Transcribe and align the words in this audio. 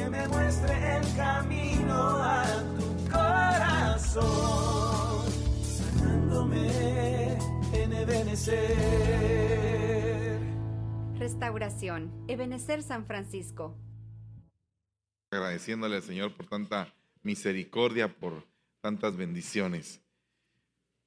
que 0.00 0.08
me 0.08 0.26
muestre 0.28 0.96
el 0.96 1.14
camino 1.14 1.92
a 1.92 2.44
tu 2.78 2.86
corazón, 3.10 4.22
sanándome 5.62 7.36
en 7.74 7.92
Ebenecer. 7.92 8.80
Restauración, 11.18 12.24
Ebenecer 12.28 12.82
San 12.82 13.04
Francisco. 13.04 13.76
Agradeciéndole 15.30 15.96
al 15.96 16.02
Señor 16.02 16.34
por 16.34 16.46
tanta 16.46 16.94
misericordia, 17.22 18.08
por 18.08 18.46
tantas 18.80 19.18
bendiciones. 19.18 20.00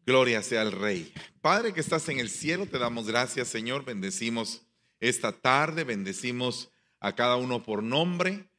Gloria 0.06 0.44
sea 0.44 0.62
al 0.62 0.72
Rey. 0.72 1.12
Padre 1.42 1.74
que 1.74 1.80
estás 1.80 2.08
en 2.10 2.20
el 2.20 2.30
cielo, 2.30 2.68
te 2.68 2.78
damos 2.78 3.08
gracias, 3.08 3.48
Señor. 3.48 3.86
Bendecimos 3.86 4.68
esta 5.00 5.32
tarde, 5.32 5.84
bendecimos 5.84 6.70
a 7.00 7.16
cada 7.16 7.38
uno 7.38 7.64
por 7.64 7.82
nombre. 7.82 8.53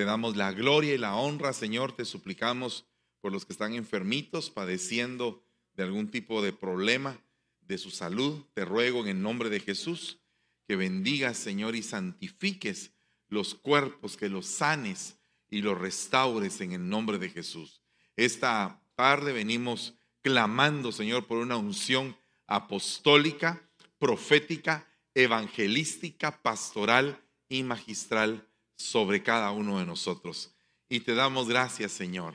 Te 0.00 0.06
damos 0.06 0.34
la 0.34 0.50
gloria 0.52 0.94
y 0.94 0.96
la 0.96 1.14
honra, 1.14 1.52
Señor. 1.52 1.92
Te 1.92 2.06
suplicamos 2.06 2.86
por 3.20 3.32
los 3.32 3.44
que 3.44 3.52
están 3.52 3.74
enfermitos, 3.74 4.48
padeciendo 4.48 5.44
de 5.74 5.82
algún 5.82 6.10
tipo 6.10 6.40
de 6.40 6.54
problema 6.54 7.20
de 7.60 7.76
su 7.76 7.90
salud. 7.90 8.46
Te 8.54 8.64
ruego 8.64 9.02
en 9.02 9.08
el 9.08 9.20
nombre 9.20 9.50
de 9.50 9.60
Jesús 9.60 10.18
que 10.66 10.76
bendigas, 10.76 11.36
Señor, 11.36 11.76
y 11.76 11.82
santifiques 11.82 12.92
los 13.28 13.54
cuerpos, 13.54 14.16
que 14.16 14.30
los 14.30 14.46
sanes 14.46 15.18
y 15.50 15.60
los 15.60 15.76
restaures 15.76 16.62
en 16.62 16.72
el 16.72 16.88
nombre 16.88 17.18
de 17.18 17.28
Jesús. 17.28 17.82
Esta 18.16 18.82
tarde 18.94 19.34
venimos 19.34 19.98
clamando, 20.22 20.92
Señor, 20.92 21.26
por 21.26 21.36
una 21.36 21.58
unción 21.58 22.16
apostólica, 22.46 23.68
profética, 23.98 24.88
evangelística, 25.12 26.40
pastoral 26.40 27.22
y 27.50 27.64
magistral 27.64 28.46
sobre 28.80 29.22
cada 29.22 29.50
uno 29.50 29.78
de 29.78 29.86
nosotros. 29.86 30.52
Y 30.88 31.00
te 31.00 31.14
damos 31.14 31.48
gracias, 31.48 31.92
Señor. 31.92 32.34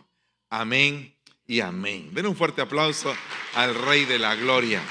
Amén 0.49 1.13
y 1.47 1.59
amén. 1.59 2.13
Den 2.13 2.27
un 2.27 2.35
fuerte 2.35 2.61
aplauso 2.61 3.13
al 3.55 3.73
Rey 3.73 4.05
de 4.05 4.19
la 4.19 4.35
Gloria. 4.35 4.81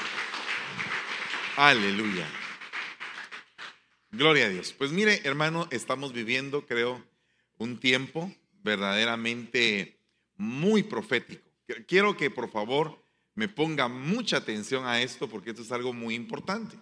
Aleluya. 1.55 2.27
Gloria 4.11 4.45
a 4.45 4.49
Dios. 4.49 4.73
Pues 4.73 4.91
mire, 4.91 5.21
hermano, 5.23 5.67
estamos 5.71 6.13
viviendo, 6.13 6.65
creo, 6.65 7.03
un 7.57 7.79
tiempo 7.79 8.31
verdaderamente 8.61 9.99
muy 10.35 10.83
profético. 10.83 11.49
Quiero 11.87 12.17
que 12.17 12.29
por 12.29 12.51
favor 12.51 13.01
me 13.33 13.47
ponga 13.47 13.87
mucha 13.87 14.37
atención 14.37 14.85
a 14.85 15.01
esto 15.01 15.29
porque 15.29 15.51
esto 15.51 15.61
es 15.61 15.71
algo 15.71 15.93
muy 15.93 16.15
importante. 16.15 16.77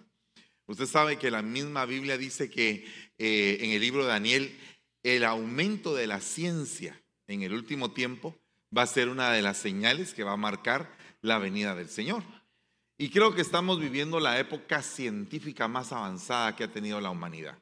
Usted 0.66 0.86
sabe 0.86 1.18
que 1.18 1.30
la 1.30 1.42
misma 1.42 1.84
Biblia 1.84 2.16
dice 2.16 2.48
que 2.48 2.86
eh, 3.18 3.58
en 3.60 3.70
el 3.70 3.80
libro 3.80 4.02
de 4.02 4.08
Daniel 4.08 4.58
el 5.04 5.24
aumento 5.24 5.94
de 5.94 6.08
la 6.08 6.20
ciencia 6.20 7.00
en 7.28 7.42
el 7.42 7.52
último 7.52 7.92
tiempo 7.92 8.34
va 8.76 8.82
a 8.82 8.86
ser 8.86 9.08
una 9.08 9.30
de 9.30 9.42
las 9.42 9.58
señales 9.58 10.14
que 10.14 10.24
va 10.24 10.32
a 10.32 10.36
marcar 10.36 10.90
la 11.20 11.38
venida 11.38 11.76
del 11.76 11.88
Señor. 11.88 12.24
Y 12.98 13.10
creo 13.10 13.34
que 13.34 13.42
estamos 13.42 13.78
viviendo 13.78 14.18
la 14.18 14.38
época 14.38 14.82
científica 14.82 15.68
más 15.68 15.92
avanzada 15.92 16.56
que 16.56 16.64
ha 16.64 16.72
tenido 16.72 17.00
la 17.00 17.10
humanidad. 17.10 17.58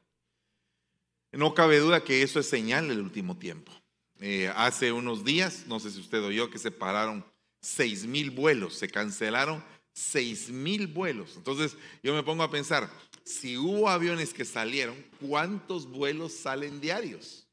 No 1.31 1.53
cabe 1.53 1.79
duda 1.79 2.03
que 2.03 2.21
eso 2.21 2.39
es 2.39 2.47
señal 2.47 2.87
del 2.87 3.01
último 3.01 3.37
tiempo. 3.37 3.71
Eh, 4.19 4.51
hace 4.55 4.91
unos 4.91 5.25
días, 5.25 5.65
no 5.67 5.79
sé 5.79 5.91
si 5.91 5.99
usted 5.99 6.23
oyó, 6.23 6.49
que 6.49 6.59
se 6.59 6.71
pararon 6.71 7.25
seis 7.59 8.05
mil 8.05 8.31
vuelos, 8.31 8.75
se 8.75 8.87
cancelaron 8.87 9.63
seis 9.91 10.49
mil 10.49 10.87
vuelos. 10.87 11.35
Entonces 11.35 11.75
yo 12.03 12.13
me 12.13 12.23
pongo 12.23 12.43
a 12.43 12.51
pensar, 12.51 12.89
si 13.25 13.57
hubo 13.57 13.89
aviones 13.89 14.33
que 14.33 14.45
salieron, 14.45 14.95
¿cuántos 15.19 15.87
vuelos 15.89 16.33
salen 16.33 16.81
diarios? 16.81 17.47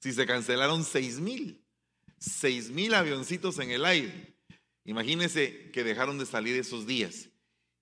Si 0.00 0.12
se 0.12 0.26
cancelaron 0.26 0.84
seis 0.84 1.20
mil, 1.20 1.64
seis 2.18 2.70
mil 2.70 2.94
avioncitos 2.94 3.58
en 3.58 3.70
el 3.70 3.84
aire. 3.84 4.34
Imagínense 4.84 5.70
que 5.72 5.84
dejaron 5.84 6.18
de 6.18 6.26
salir 6.26 6.56
esos 6.56 6.86
días. 6.86 7.28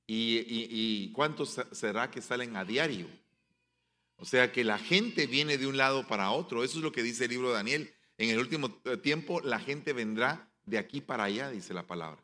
¿Y, 0.06 1.11
cuántos 1.12 1.59
será 1.73 2.11
que 2.11 2.21
salen 2.21 2.56
a 2.56 2.65
diario? 2.65 3.09
O 4.17 4.25
sea 4.25 4.53
que 4.53 4.62
la 4.62 4.79
gente 4.79 5.27
viene 5.27 5.59
de 5.59 5.67
un 5.67 5.77
lado 5.77 6.06
para 6.06 6.31
otro. 6.31 6.62
Eso 6.62 6.79
es 6.79 6.85
lo 6.85 6.93
que 6.93 7.03
dice 7.03 7.25
el 7.25 7.31
libro 7.31 7.49
de 7.49 7.55
Daniel. 7.55 7.95
En 8.19 8.31
el 8.31 8.39
último 8.39 8.81
eh, 8.85 8.97
tiempo 8.99 9.41
la 9.41 9.59
gente 9.59 9.93
vendrá 9.93 10.49
de 10.65 10.79
aquí 10.79 11.01
para 11.01 11.25
allá, 11.25 11.51
dice 11.51 11.75
la 11.75 11.87
palabra. 11.87 12.23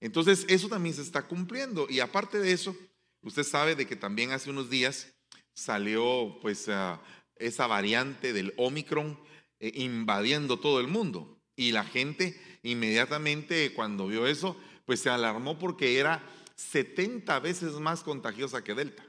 Entonces 0.00 0.46
eso 0.48 0.68
también 0.68 0.94
se 0.94 1.02
está 1.02 1.28
cumpliendo. 1.28 1.86
Y 1.88 2.00
aparte 2.00 2.38
de 2.38 2.52
eso, 2.52 2.74
usted 3.22 3.44
sabe 3.44 3.74
de 3.74 3.86
que 3.86 3.96
también 3.96 4.32
hace 4.32 4.50
unos 4.50 4.70
días 4.70 5.12
salió 5.52 6.38
pues 6.40 6.68
ah, 6.68 7.00
esa 7.36 7.66
variante 7.66 8.32
del 8.32 8.54
Omicron 8.56 9.18
eh, 9.58 9.72
invadiendo 9.74 10.58
todo 10.58 10.80
el 10.80 10.88
mundo. 10.88 11.38
Y 11.56 11.72
la 11.72 11.84
gente 11.84 12.40
inmediatamente 12.62 13.72
cuando 13.74 14.06
vio 14.06 14.26
eso, 14.26 14.56
pues 14.86 15.00
se 15.00 15.10
alarmó 15.10 15.58
porque 15.58 15.98
era 15.98 16.22
70 16.56 17.38
veces 17.40 17.72
más 17.74 18.02
contagiosa 18.02 18.64
que 18.64 18.74
Delta. 18.74 19.02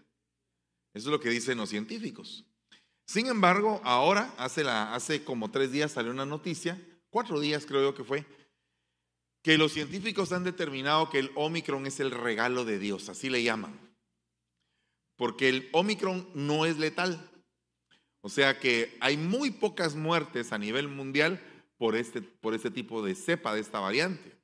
Eso 0.93 1.07
es 1.07 1.11
lo 1.11 1.19
que 1.19 1.29
dicen 1.29 1.57
los 1.57 1.69
científicos. 1.69 2.45
Sin 3.05 3.27
embargo, 3.27 3.81
ahora, 3.83 4.33
hace, 4.37 4.63
la, 4.63 4.93
hace 4.93 5.23
como 5.23 5.51
tres 5.51 5.71
días 5.71 5.91
salió 5.91 6.11
una 6.11 6.25
noticia, 6.25 6.81
cuatro 7.09 7.39
días 7.39 7.65
creo 7.65 7.81
yo 7.81 7.95
que 7.95 8.03
fue, 8.03 8.25
que 9.41 9.57
los 9.57 9.73
científicos 9.73 10.31
han 10.31 10.43
determinado 10.43 11.09
que 11.09 11.19
el 11.19 11.31
Omicron 11.35 11.85
es 11.87 11.99
el 11.99 12.11
regalo 12.11 12.63
de 12.63 12.79
Dios, 12.79 13.09
así 13.09 13.29
le 13.29 13.43
llaman. 13.43 13.90
Porque 15.21 15.49
el 15.49 15.69
Omicron 15.71 16.27
no 16.33 16.65
es 16.65 16.79
letal. 16.79 17.29
O 18.21 18.29
sea 18.29 18.57
que 18.57 18.97
hay 19.01 19.17
muy 19.17 19.51
pocas 19.51 19.93
muertes 19.93 20.51
a 20.51 20.57
nivel 20.57 20.87
mundial 20.87 21.39
por 21.77 21.95
este, 21.95 22.23
por 22.23 22.55
este 22.55 22.71
tipo 22.71 23.03
de 23.03 23.13
cepa, 23.13 23.53
de 23.53 23.61
esta 23.61 23.79
variante. 23.79 24.35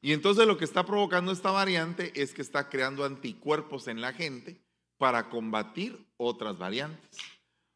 Y 0.00 0.14
entonces 0.14 0.48
lo 0.48 0.58
que 0.58 0.64
está 0.64 0.84
provocando 0.84 1.30
esta 1.30 1.52
variante 1.52 2.10
es 2.20 2.34
que 2.34 2.42
está 2.42 2.68
creando 2.68 3.04
anticuerpos 3.04 3.86
en 3.86 4.00
la 4.00 4.12
gente 4.12 4.60
para 4.96 5.28
combatir 5.28 6.08
otras 6.16 6.58
variantes. 6.58 7.16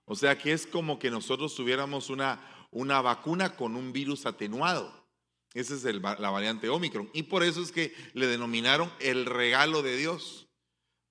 O 0.04 0.16
sea 0.16 0.36
que 0.36 0.50
es 0.50 0.66
como 0.66 0.98
que 0.98 1.08
nosotros 1.08 1.54
tuviéramos 1.54 2.10
una, 2.10 2.66
una 2.72 3.00
vacuna 3.00 3.54
con 3.54 3.76
un 3.76 3.92
virus 3.92 4.26
atenuado. 4.26 4.92
Esa 5.54 5.74
es 5.74 5.84
la 5.84 6.30
variante 6.30 6.68
Omicron. 6.68 7.08
Y 7.12 7.22
por 7.22 7.44
eso 7.44 7.62
es 7.62 7.70
que 7.70 7.94
le 8.12 8.26
denominaron 8.26 8.92
el 8.98 9.24
regalo 9.24 9.82
de 9.82 9.96
Dios. 9.96 10.48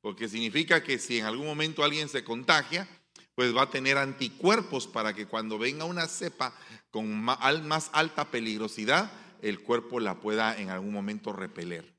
Porque 0.01 0.27
significa 0.27 0.83
que 0.83 0.99
si 0.99 1.19
en 1.19 1.25
algún 1.25 1.45
momento 1.45 1.83
alguien 1.83 2.09
se 2.09 2.23
contagia, 2.23 2.87
pues 3.35 3.55
va 3.55 3.63
a 3.63 3.69
tener 3.69 3.97
anticuerpos 3.97 4.87
para 4.87 5.13
que 5.13 5.27
cuando 5.27 5.57
venga 5.57 5.85
una 5.85 6.07
cepa 6.07 6.53
con 6.89 7.23
más 7.23 7.89
alta 7.93 8.29
peligrosidad, 8.29 9.11
el 9.41 9.61
cuerpo 9.61 9.99
la 9.99 10.19
pueda 10.19 10.59
en 10.59 10.69
algún 10.69 10.93
momento 10.93 11.33
repeler. 11.33 11.95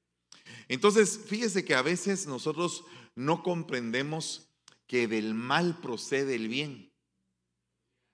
Entonces, 0.69 1.21
fíjese 1.27 1.65
que 1.65 1.75
a 1.75 1.83
veces 1.83 2.27
nosotros 2.27 2.85
no 3.15 3.43
comprendemos 3.43 4.49
que 4.87 5.09
del 5.09 5.35
mal 5.35 5.79
procede 5.81 6.35
el 6.35 6.49
bien. 6.49 6.93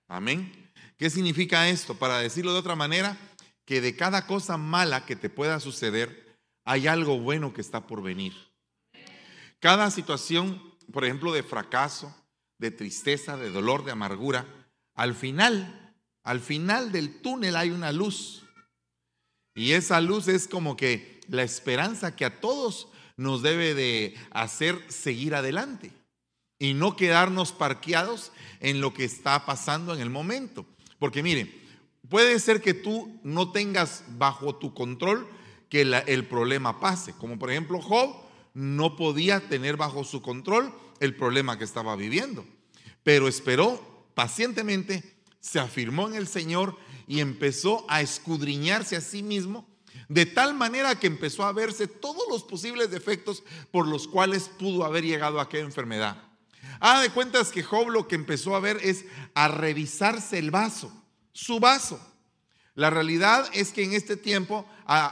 Amén. 0.06 0.70
¿Qué 0.96 1.10
significa 1.10 1.68
esto? 1.68 1.94
Para 1.96 2.18
decirlo 2.18 2.52
de 2.52 2.60
otra 2.60 2.76
manera, 2.76 3.18
que 3.64 3.80
de 3.80 3.96
cada 3.96 4.26
cosa 4.26 4.56
mala 4.56 5.04
que 5.04 5.16
te 5.16 5.28
pueda 5.28 5.60
suceder, 5.60 6.38
hay 6.64 6.86
algo 6.86 7.18
bueno 7.18 7.52
que 7.52 7.60
está 7.60 7.86
por 7.86 8.02
venir. 8.02 8.47
Cada 9.60 9.90
situación, 9.90 10.62
por 10.92 11.04
ejemplo, 11.04 11.32
de 11.32 11.42
fracaso, 11.42 12.14
de 12.58 12.70
tristeza, 12.70 13.36
de 13.36 13.50
dolor, 13.50 13.84
de 13.84 13.92
amargura, 13.92 14.46
al 14.94 15.14
final, 15.14 15.94
al 16.22 16.40
final 16.40 16.92
del 16.92 17.20
túnel 17.20 17.56
hay 17.56 17.70
una 17.70 17.92
luz. 17.92 18.44
Y 19.54 19.72
esa 19.72 20.00
luz 20.00 20.28
es 20.28 20.46
como 20.46 20.76
que 20.76 21.20
la 21.28 21.42
esperanza 21.42 22.14
que 22.14 22.24
a 22.24 22.40
todos 22.40 22.88
nos 23.16 23.42
debe 23.42 23.74
de 23.74 24.16
hacer 24.30 24.80
seguir 24.88 25.34
adelante 25.34 25.92
y 26.60 26.74
no 26.74 26.96
quedarnos 26.96 27.52
parqueados 27.52 28.32
en 28.60 28.80
lo 28.80 28.94
que 28.94 29.04
está 29.04 29.44
pasando 29.44 29.94
en 29.94 30.00
el 30.00 30.10
momento. 30.10 30.66
Porque 31.00 31.22
mire, 31.22 31.52
puede 32.08 32.38
ser 32.38 32.60
que 32.60 32.74
tú 32.74 33.20
no 33.24 33.50
tengas 33.50 34.04
bajo 34.10 34.54
tu 34.54 34.72
control 34.72 35.28
que 35.68 35.82
el 35.82 36.26
problema 36.26 36.78
pase, 36.80 37.12
como 37.14 37.38
por 37.38 37.50
ejemplo 37.50 37.80
Job 37.80 38.27
no 38.58 38.96
podía 38.96 39.48
tener 39.48 39.76
bajo 39.76 40.02
su 40.02 40.20
control 40.20 40.74
el 40.98 41.14
problema 41.14 41.56
que 41.58 41.62
estaba 41.64 41.94
viviendo, 41.94 42.44
pero 43.04 43.28
esperó 43.28 44.10
pacientemente, 44.16 45.14
se 45.38 45.60
afirmó 45.60 46.08
en 46.08 46.16
el 46.16 46.26
Señor 46.26 46.76
y 47.06 47.20
empezó 47.20 47.86
a 47.88 48.00
escudriñarse 48.00 48.96
a 48.96 49.00
sí 49.00 49.22
mismo 49.22 49.64
de 50.08 50.26
tal 50.26 50.54
manera 50.54 50.98
que 50.98 51.06
empezó 51.06 51.44
a 51.44 51.52
verse 51.52 51.86
todos 51.86 52.24
los 52.28 52.42
posibles 52.42 52.90
defectos 52.90 53.44
por 53.70 53.86
los 53.86 54.08
cuales 54.08 54.50
pudo 54.58 54.84
haber 54.84 55.04
llegado 55.04 55.38
a 55.38 55.44
aquella 55.44 55.64
enfermedad. 55.64 56.20
Ah, 56.80 57.00
de 57.00 57.10
cuentas 57.10 57.50
que 57.52 57.62
Job 57.62 57.90
lo 57.90 58.08
que 58.08 58.16
empezó 58.16 58.56
a 58.56 58.60
ver 58.60 58.78
es 58.82 59.04
a 59.34 59.46
revisarse 59.46 60.36
el 60.36 60.50
vaso, 60.50 60.90
su 61.32 61.60
vaso. 61.60 62.00
La 62.74 62.90
realidad 62.90 63.48
es 63.52 63.72
que 63.72 63.84
en 63.84 63.92
este 63.92 64.16
tiempo 64.16 64.66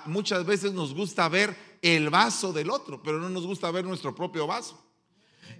muchas 0.06 0.46
veces 0.46 0.72
nos 0.72 0.94
gusta 0.94 1.28
ver 1.28 1.65
el 1.82 2.10
vaso 2.10 2.52
del 2.52 2.70
otro, 2.70 3.02
pero 3.02 3.18
no 3.18 3.28
nos 3.28 3.46
gusta 3.46 3.70
ver 3.70 3.84
nuestro 3.84 4.14
propio 4.14 4.46
vaso. 4.46 4.82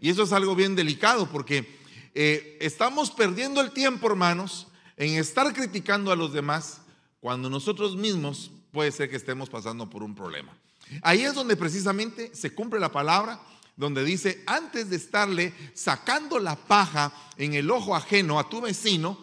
Y 0.00 0.10
eso 0.10 0.22
es 0.22 0.32
algo 0.32 0.54
bien 0.54 0.74
delicado 0.74 1.28
porque 1.30 1.78
eh, 2.14 2.58
estamos 2.60 3.10
perdiendo 3.10 3.60
el 3.60 3.72
tiempo, 3.72 4.08
hermanos, 4.08 4.68
en 4.96 5.14
estar 5.14 5.52
criticando 5.52 6.10
a 6.10 6.16
los 6.16 6.32
demás 6.32 6.80
cuando 7.20 7.50
nosotros 7.50 7.96
mismos 7.96 8.50
puede 8.72 8.92
ser 8.92 9.10
que 9.10 9.16
estemos 9.16 9.48
pasando 9.48 9.88
por 9.88 10.02
un 10.02 10.14
problema. 10.14 10.56
Ahí 11.02 11.22
es 11.22 11.34
donde 11.34 11.56
precisamente 11.56 12.30
se 12.34 12.54
cumple 12.54 12.78
la 12.78 12.92
palabra, 12.92 13.40
donde 13.76 14.04
dice, 14.04 14.42
antes 14.46 14.88
de 14.88 14.96
estarle 14.96 15.52
sacando 15.74 16.38
la 16.38 16.56
paja 16.56 17.12
en 17.36 17.54
el 17.54 17.70
ojo 17.70 17.94
ajeno 17.94 18.38
a 18.38 18.48
tu 18.48 18.60
vecino, 18.60 19.18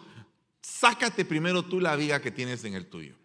sácate 0.60 1.24
primero 1.24 1.64
tú 1.64 1.80
la 1.80 1.96
viga 1.96 2.20
que 2.20 2.30
tienes 2.30 2.64
en 2.64 2.74
el 2.74 2.86
tuyo. 2.86 3.16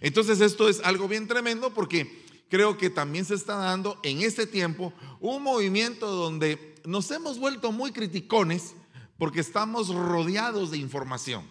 Entonces 0.00 0.40
esto 0.40 0.68
es 0.68 0.80
algo 0.80 1.08
bien 1.08 1.26
tremendo 1.28 1.74
porque 1.74 2.21
creo 2.52 2.76
que 2.76 2.90
también 2.90 3.24
se 3.24 3.34
está 3.34 3.56
dando 3.56 3.98
en 4.02 4.20
este 4.20 4.46
tiempo 4.46 4.92
un 5.20 5.42
movimiento 5.42 6.06
donde 6.06 6.74
nos 6.84 7.10
hemos 7.10 7.38
vuelto 7.38 7.72
muy 7.72 7.92
criticones 7.92 8.74
porque 9.16 9.40
estamos 9.40 9.88
rodeados 9.88 10.70
de 10.70 10.76
información. 10.76 11.48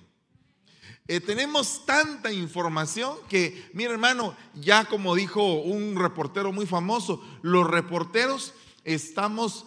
Eh, 1.07 1.19
tenemos 1.19 1.87
tanta 1.87 2.31
información 2.31 3.15
que, 3.27 3.67
mira 3.73 3.91
hermano, 3.93 4.35
ya 4.53 4.85
como 4.85 5.15
dijo 5.15 5.43
un 5.61 5.95
reportero 5.95 6.51
muy 6.53 6.67
famoso, 6.67 7.19
los 7.41 7.65
reporteros 7.67 8.53
estamos, 8.83 9.65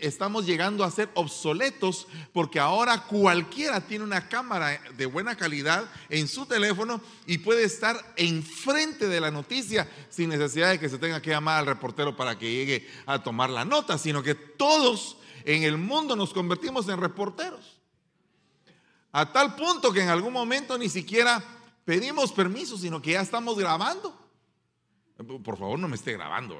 estamos 0.00 0.46
llegando 0.46 0.82
a 0.82 0.90
ser 0.90 1.10
obsoletos 1.14 2.08
porque 2.32 2.58
ahora 2.58 3.04
cualquiera 3.04 3.80
tiene 3.80 4.04
una 4.04 4.28
cámara 4.28 4.80
de 4.96 5.06
buena 5.06 5.36
calidad 5.36 5.84
en 6.08 6.26
su 6.26 6.46
teléfono 6.46 7.00
y 7.26 7.38
puede 7.38 7.64
estar 7.64 8.14
enfrente 8.16 9.08
de 9.08 9.20
la 9.20 9.30
noticia 9.30 9.88
sin 10.08 10.30
necesidad 10.30 10.70
de 10.70 10.78
que 10.80 10.88
se 10.88 10.98
tenga 10.98 11.20
que 11.20 11.30
llamar 11.30 11.58
al 11.58 11.66
reportero 11.66 12.16
para 12.16 12.38
que 12.38 12.50
llegue 12.50 12.88
a 13.04 13.22
tomar 13.22 13.50
la 13.50 13.64
nota, 13.64 13.98
sino 13.98 14.22
que 14.22 14.34
todos 14.34 15.18
en 15.44 15.64
el 15.64 15.76
mundo 15.76 16.16
nos 16.16 16.32
convertimos 16.32 16.88
en 16.88 17.00
reporteros. 17.00 17.78
A 19.12 19.30
tal 19.32 19.54
punto 19.54 19.92
que 19.92 20.02
en 20.02 20.08
algún 20.08 20.32
momento 20.32 20.78
ni 20.78 20.88
siquiera 20.88 21.44
pedimos 21.84 22.32
permiso, 22.32 22.78
sino 22.78 23.02
que 23.02 23.12
ya 23.12 23.20
estamos 23.20 23.58
grabando. 23.58 24.18
Por 25.44 25.58
favor, 25.58 25.78
no 25.78 25.88
me 25.88 25.96
esté 25.96 26.14
grabando. 26.14 26.56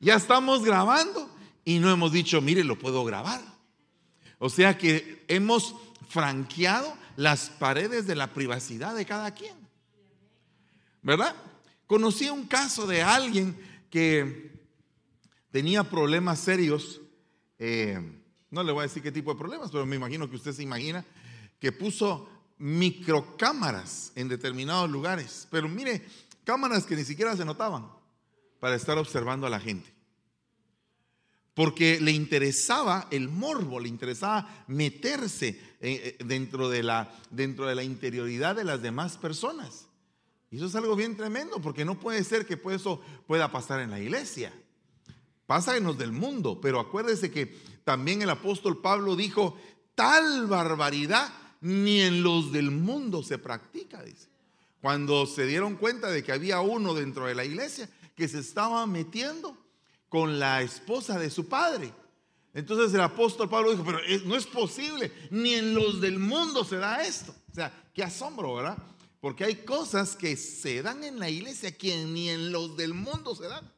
Ya 0.00 0.14
estamos 0.14 0.64
grabando 0.64 1.30
y 1.64 1.78
no 1.78 1.90
hemos 1.90 2.12
dicho, 2.12 2.40
mire, 2.40 2.64
lo 2.64 2.78
puedo 2.78 3.04
grabar. 3.04 3.40
O 4.38 4.50
sea 4.50 4.76
que 4.76 5.24
hemos 5.28 5.74
franqueado 6.08 6.94
las 7.16 7.50
paredes 7.50 8.06
de 8.06 8.14
la 8.14 8.32
privacidad 8.32 8.94
de 8.94 9.06
cada 9.06 9.32
quien. 9.32 9.56
¿Verdad? 11.02 11.34
Conocí 11.86 12.28
un 12.28 12.46
caso 12.46 12.86
de 12.86 13.02
alguien 13.02 13.56
que 13.90 14.52
tenía 15.50 15.84
problemas 15.84 16.40
serios. 16.40 17.00
Eh, 17.58 17.98
no 18.50 18.62
le 18.62 18.72
voy 18.72 18.80
a 18.80 18.88
decir 18.88 19.02
qué 19.02 19.12
tipo 19.12 19.32
de 19.32 19.38
problemas, 19.38 19.70
pero 19.70 19.86
me 19.86 19.96
imagino 19.96 20.28
que 20.28 20.36
usted 20.36 20.52
se 20.52 20.62
imagina 20.62 21.04
que 21.58 21.72
puso 21.72 22.28
microcámaras 22.58 24.12
en 24.14 24.28
determinados 24.28 24.90
lugares. 24.90 25.46
Pero 25.50 25.68
mire, 25.68 26.04
cámaras 26.44 26.84
que 26.84 26.96
ni 26.96 27.04
siquiera 27.04 27.36
se 27.36 27.44
notaban 27.44 27.86
para 28.64 28.76
estar 28.76 28.96
observando 28.96 29.46
a 29.46 29.50
la 29.50 29.60
gente. 29.60 29.92
Porque 31.52 32.00
le 32.00 32.12
interesaba 32.12 33.08
el 33.10 33.28
morbo, 33.28 33.78
le 33.78 33.90
interesaba 33.90 34.64
meterse 34.68 35.48
eh, 35.48 35.58
eh, 36.18 36.24
dentro 36.24 36.70
de 36.70 36.82
la, 36.82 37.14
dentro 37.28 37.66
de 37.66 37.74
la 37.74 37.82
interioridad 37.84 38.56
de 38.56 38.64
las 38.64 38.80
demás 38.80 39.18
personas. 39.18 39.86
Y 40.50 40.56
eso 40.56 40.64
es 40.64 40.74
algo 40.76 40.96
bien 40.96 41.14
tremendo, 41.14 41.60
porque 41.60 41.84
no 41.84 42.00
puede 42.00 42.24
ser 42.24 42.46
que 42.46 42.58
eso 42.72 43.02
pueda 43.26 43.52
pasar 43.52 43.80
en 43.80 43.90
la 43.90 44.00
iglesia. 44.00 44.50
Pasa 45.46 45.76
en 45.76 45.84
los 45.84 45.98
del 45.98 46.12
mundo, 46.12 46.58
pero 46.58 46.80
acuérdese 46.80 47.30
que 47.30 47.54
también 47.84 48.22
el 48.22 48.30
apóstol 48.30 48.80
Pablo 48.80 49.14
dijo, 49.14 49.58
tal 49.94 50.46
barbaridad 50.46 51.30
ni 51.60 52.00
en 52.00 52.22
los 52.22 52.50
del 52.50 52.70
mundo 52.70 53.22
se 53.22 53.36
practica, 53.36 54.02
dice. 54.02 54.28
Cuando 54.80 55.26
se 55.26 55.44
dieron 55.44 55.76
cuenta 55.76 56.10
de 56.10 56.22
que 56.22 56.32
había 56.32 56.60
uno 56.60 56.94
dentro 56.94 57.26
de 57.26 57.34
la 57.34 57.44
iglesia 57.44 57.90
que 58.14 58.28
se 58.28 58.38
estaba 58.38 58.86
metiendo 58.86 59.56
con 60.08 60.38
la 60.38 60.62
esposa 60.62 61.18
de 61.18 61.30
su 61.30 61.48
padre. 61.48 61.92
Entonces 62.52 62.94
el 62.94 63.00
apóstol 63.00 63.48
Pablo 63.48 63.72
dijo, 63.72 63.84
pero 63.84 63.98
no 64.26 64.36
es 64.36 64.46
posible, 64.46 65.12
ni 65.30 65.54
en 65.54 65.74
los 65.74 66.00
del 66.00 66.20
mundo 66.20 66.64
se 66.64 66.76
da 66.76 67.02
esto. 67.02 67.34
O 67.50 67.54
sea, 67.54 67.90
qué 67.92 68.04
asombro, 68.04 68.54
¿verdad? 68.54 68.78
Porque 69.20 69.44
hay 69.44 69.56
cosas 69.56 70.14
que 70.14 70.36
se 70.36 70.82
dan 70.82 71.02
en 71.02 71.18
la 71.18 71.28
iglesia 71.28 71.76
que 71.76 72.04
ni 72.04 72.28
en 72.28 72.52
los 72.52 72.76
del 72.76 72.94
mundo 72.94 73.34
se 73.34 73.48
dan. 73.48 73.74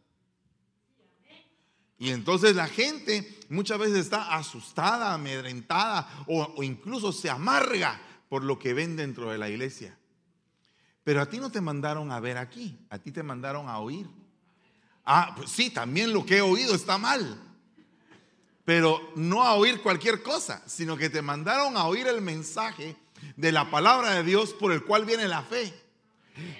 Y 1.98 2.10
entonces 2.10 2.54
la 2.54 2.68
gente 2.68 3.38
muchas 3.48 3.78
veces 3.78 3.98
está 3.98 4.34
asustada, 4.34 5.14
amedrentada 5.14 6.24
o, 6.26 6.62
incluso 6.62 7.12
se 7.12 7.30
amarga 7.30 8.00
por 8.28 8.44
lo 8.44 8.58
que 8.58 8.74
ven 8.74 8.96
dentro 8.96 9.30
de 9.30 9.38
la 9.38 9.48
iglesia. 9.48 9.96
Pero 11.04 11.22
a 11.22 11.30
ti 11.30 11.38
no 11.38 11.50
te 11.50 11.60
mandaron 11.60 12.12
a 12.12 12.20
ver 12.20 12.36
aquí, 12.36 12.78
a 12.90 12.98
ti 12.98 13.12
te 13.12 13.22
mandaron 13.22 13.68
a 13.68 13.78
oír. 13.78 14.06
Ah, 15.06 15.32
pues 15.36 15.50
sí, 15.50 15.70
también 15.70 16.12
lo 16.12 16.26
que 16.26 16.38
he 16.38 16.42
oído 16.42 16.74
está 16.74 16.98
mal. 16.98 17.40
Pero 18.64 19.12
no 19.14 19.44
a 19.44 19.54
oír 19.54 19.80
cualquier 19.80 20.22
cosa, 20.22 20.62
sino 20.66 20.96
que 20.96 21.08
te 21.08 21.22
mandaron 21.22 21.76
a 21.76 21.86
oír 21.86 22.08
el 22.08 22.20
mensaje 22.20 22.96
de 23.36 23.52
la 23.52 23.70
palabra 23.70 24.14
de 24.14 24.24
Dios 24.24 24.52
por 24.52 24.72
el 24.72 24.82
cual 24.82 25.04
viene 25.04 25.28
la 25.28 25.42
fe. 25.42 25.72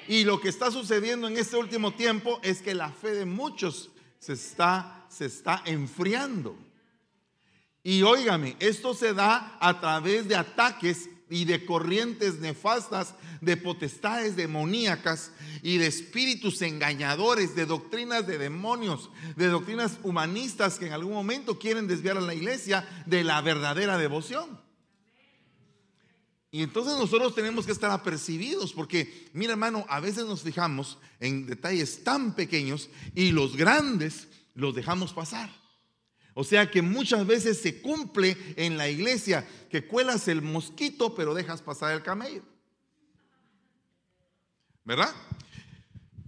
Y 0.07 0.25
lo 0.25 0.41
que 0.41 0.49
está 0.49 0.71
sucediendo 0.71 1.27
en 1.27 1.37
este 1.37 1.57
último 1.57 1.93
tiempo 1.93 2.39
es 2.43 2.63
que 2.63 2.75
la 2.75 2.91
fe 2.91 3.11
de 3.11 3.27
muchos 3.27 3.91
se 4.21 4.35
está, 4.35 5.05
se 5.09 5.27
está 5.27 5.63
enfriando. 5.65 6.57
Y 7.83 8.03
óigame, 8.03 8.57
esto 8.61 8.95
se 8.95 9.13
da 9.13 9.59
a 9.61 9.81
través 9.81 10.29
de 10.29 10.37
ataques 10.37 11.11
y 11.29 11.45
de 11.45 11.65
corrientes 11.65 12.39
nefastas, 12.39 13.15
de 13.41 13.57
potestades 13.57 14.37
demoníacas 14.37 15.33
y 15.63 15.79
de 15.79 15.87
espíritus 15.87 16.63
engañadores, 16.63 17.57
de 17.57 17.67
doctrinas 17.67 18.27
de 18.27 18.39
demonios, 18.39 19.11
de 19.35 19.49
doctrinas 19.49 19.99
humanistas 20.03 20.79
que 20.79 20.87
en 20.87 20.93
algún 20.93 21.15
momento 21.15 21.59
quieren 21.59 21.87
desviar 21.87 22.17
a 22.17 22.21
la 22.21 22.35
iglesia 22.35 22.87
de 23.07 23.25
la 23.25 23.41
verdadera 23.41 23.99
devoción. 23.99 24.61
Y 26.53 26.63
entonces 26.63 26.97
nosotros 26.97 27.35
tenemos 27.35 27.67
que 27.67 27.73
estar 27.73 27.91
apercibidos 27.91 28.73
porque, 28.73 29.29
mira 29.33 29.53
hermano, 29.53 29.85
a 29.89 30.01
veces 30.01 30.25
nos 30.25 30.43
fijamos 30.43 30.99
en 31.21 31.47
detalles 31.47 32.05
tan 32.05 32.35
pequeños 32.35 32.89
y 33.15 33.33
los 33.33 33.57
grandes 33.57 34.29
los 34.55 34.75
dejamos 34.75 35.13
pasar. 35.13 35.51
O 36.39 36.45
sea 36.45 36.71
que 36.71 36.83
muchas 36.83 37.27
veces 37.27 37.63
se 37.63 37.81
cumple 37.81 38.37
en 38.57 38.77
la 38.77 38.91
iglesia 38.91 39.49
que 39.71 39.87
cuelas 39.87 40.29
el 40.29 40.43
mosquito 40.43 41.15
pero 41.15 41.33
dejas 41.33 41.63
pasar 41.63 41.95
el 41.95 42.03
camello. 42.03 42.43
¿Verdad? 44.85 45.15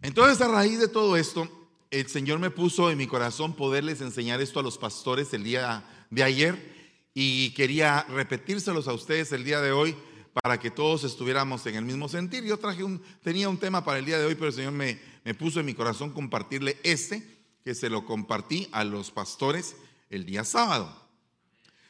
Entonces 0.01 0.41
a 0.41 0.49
raíz 0.49 0.79
de 0.79 0.89
todo 0.89 1.19
esto, 1.19 1.47
el 1.91 2.09
Señor 2.09 2.39
me 2.39 2.49
puso 2.49 2.91
en 2.91 2.97
mi 2.97 3.07
corazón 3.07 3.55
poderles 3.55 4.01
enseñar 4.01 4.41
esto 4.41 4.61
a 4.61 4.63
los 4.63 4.79
pastores 4.79 5.35
el 5.35 5.45
día 5.45 5.85
de 6.09 6.23
ayer 6.23 6.75
y 7.13 7.51
quería 7.51 8.05
repetírselos 8.05 8.89
a 8.89 8.95
ustedes 8.95 9.31
el 9.33 9.45
día 9.45 9.61
de 9.61 9.73
hoy 9.73 9.95
para 10.33 10.59
que 10.59 10.71
todos 10.71 11.05
estuviéramos 11.05 11.67
en 11.67 11.75
el 11.75 11.85
mismo 11.85 12.09
sentir. 12.09 12.45
Yo 12.45 12.57
traje 12.57 12.83
un, 12.83 13.03
tenía 13.23 13.51
un 13.51 13.59
tema 13.59 13.85
para 13.85 13.99
el 13.99 14.07
día 14.07 14.19
de 14.19 14.25
hoy, 14.25 14.37
pero 14.37 14.47
el 14.47 14.55
Señor 14.55 14.73
me, 14.73 14.99
me 15.23 15.35
puso 15.35 15.61
en 15.61 15.67
mi 15.67 15.75
corazón 15.75 16.13
compartirle 16.13 16.79
este, 16.83 17.45
que 17.63 17.75
se 17.75 17.91
lo 17.91 18.07
compartí 18.07 18.69
a 18.73 18.85
los 18.85 19.11
pastores 19.11 19.77
el 20.11 20.25
día 20.25 20.45
sábado. 20.45 21.09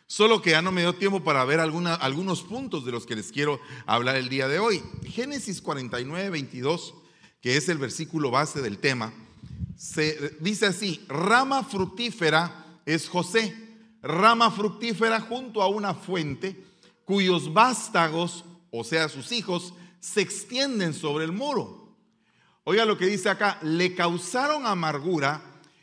Solo 0.07 0.41
que 0.41 0.53
ya 0.53 0.63
no 0.63 0.73
me 0.73 0.81
dio 0.81 0.95
tiempo 0.95 1.23
para 1.23 1.45
ver 1.45 1.61
alguna, 1.61 1.95
algunos 1.95 2.43
puntos 2.43 2.85
de 2.85 2.93
los 2.93 3.05
que 3.05 3.15
les 3.15 3.31
quiero 3.31 3.61
hablar 3.85 4.17
el 4.17 4.31
día 4.31 4.49
de 4.49 4.59
hoy. 4.59 4.83
Génesis 5.07 5.61
49, 5.61 6.31
22, 6.31 6.95
que 7.43 7.57
es 7.57 7.69
el 7.69 7.77
versículo 7.77 8.31
base 8.31 8.63
del 8.63 8.79
tema, 8.79 9.13
se 9.77 10.37
dice 10.41 10.67
así, 10.67 11.05
rama 11.09 11.63
fructífera 11.63 12.81
es 12.87 13.09
José, 13.09 13.55
rama 14.03 14.51
fructífera 14.51 15.21
junto 15.21 15.63
a 15.63 15.69
una 15.69 15.95
fuente 15.95 16.65
cuyos 17.05 17.53
vástagos, 17.53 18.45
o 18.71 18.85
sea, 18.85 19.09
sus 19.09 19.31
hijos, 19.33 19.75
se 20.01 20.21
extienden 20.21 20.95
sobre 20.95 21.25
el 21.25 21.33
muro. 21.33 21.97
Oiga 22.65 22.85
lo 22.85 22.99
que 22.99 23.07
dice 23.07 23.29
acá, 23.29 23.59
le 23.63 23.95
causaron 23.95 24.67
amargura, 24.67 25.43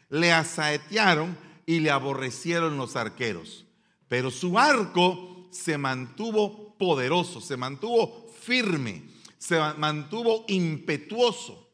le 0.10 0.32
asaetearon 0.32 1.38
y 1.66 1.80
le 1.80 1.92
aborrecieron 1.92 2.78
los 2.78 2.96
arqueros. 2.96 3.66
Pero 4.08 4.32
su 4.32 4.58
arco 4.60 5.48
se 5.52 5.78
mantuvo 5.78 6.76
poderoso, 6.78 7.42
se 7.42 7.58
mantuvo 7.58 8.32
firme, 8.42 9.04
se 9.38 9.60
mantuvo 9.78 10.46
impetuoso. 10.48 11.70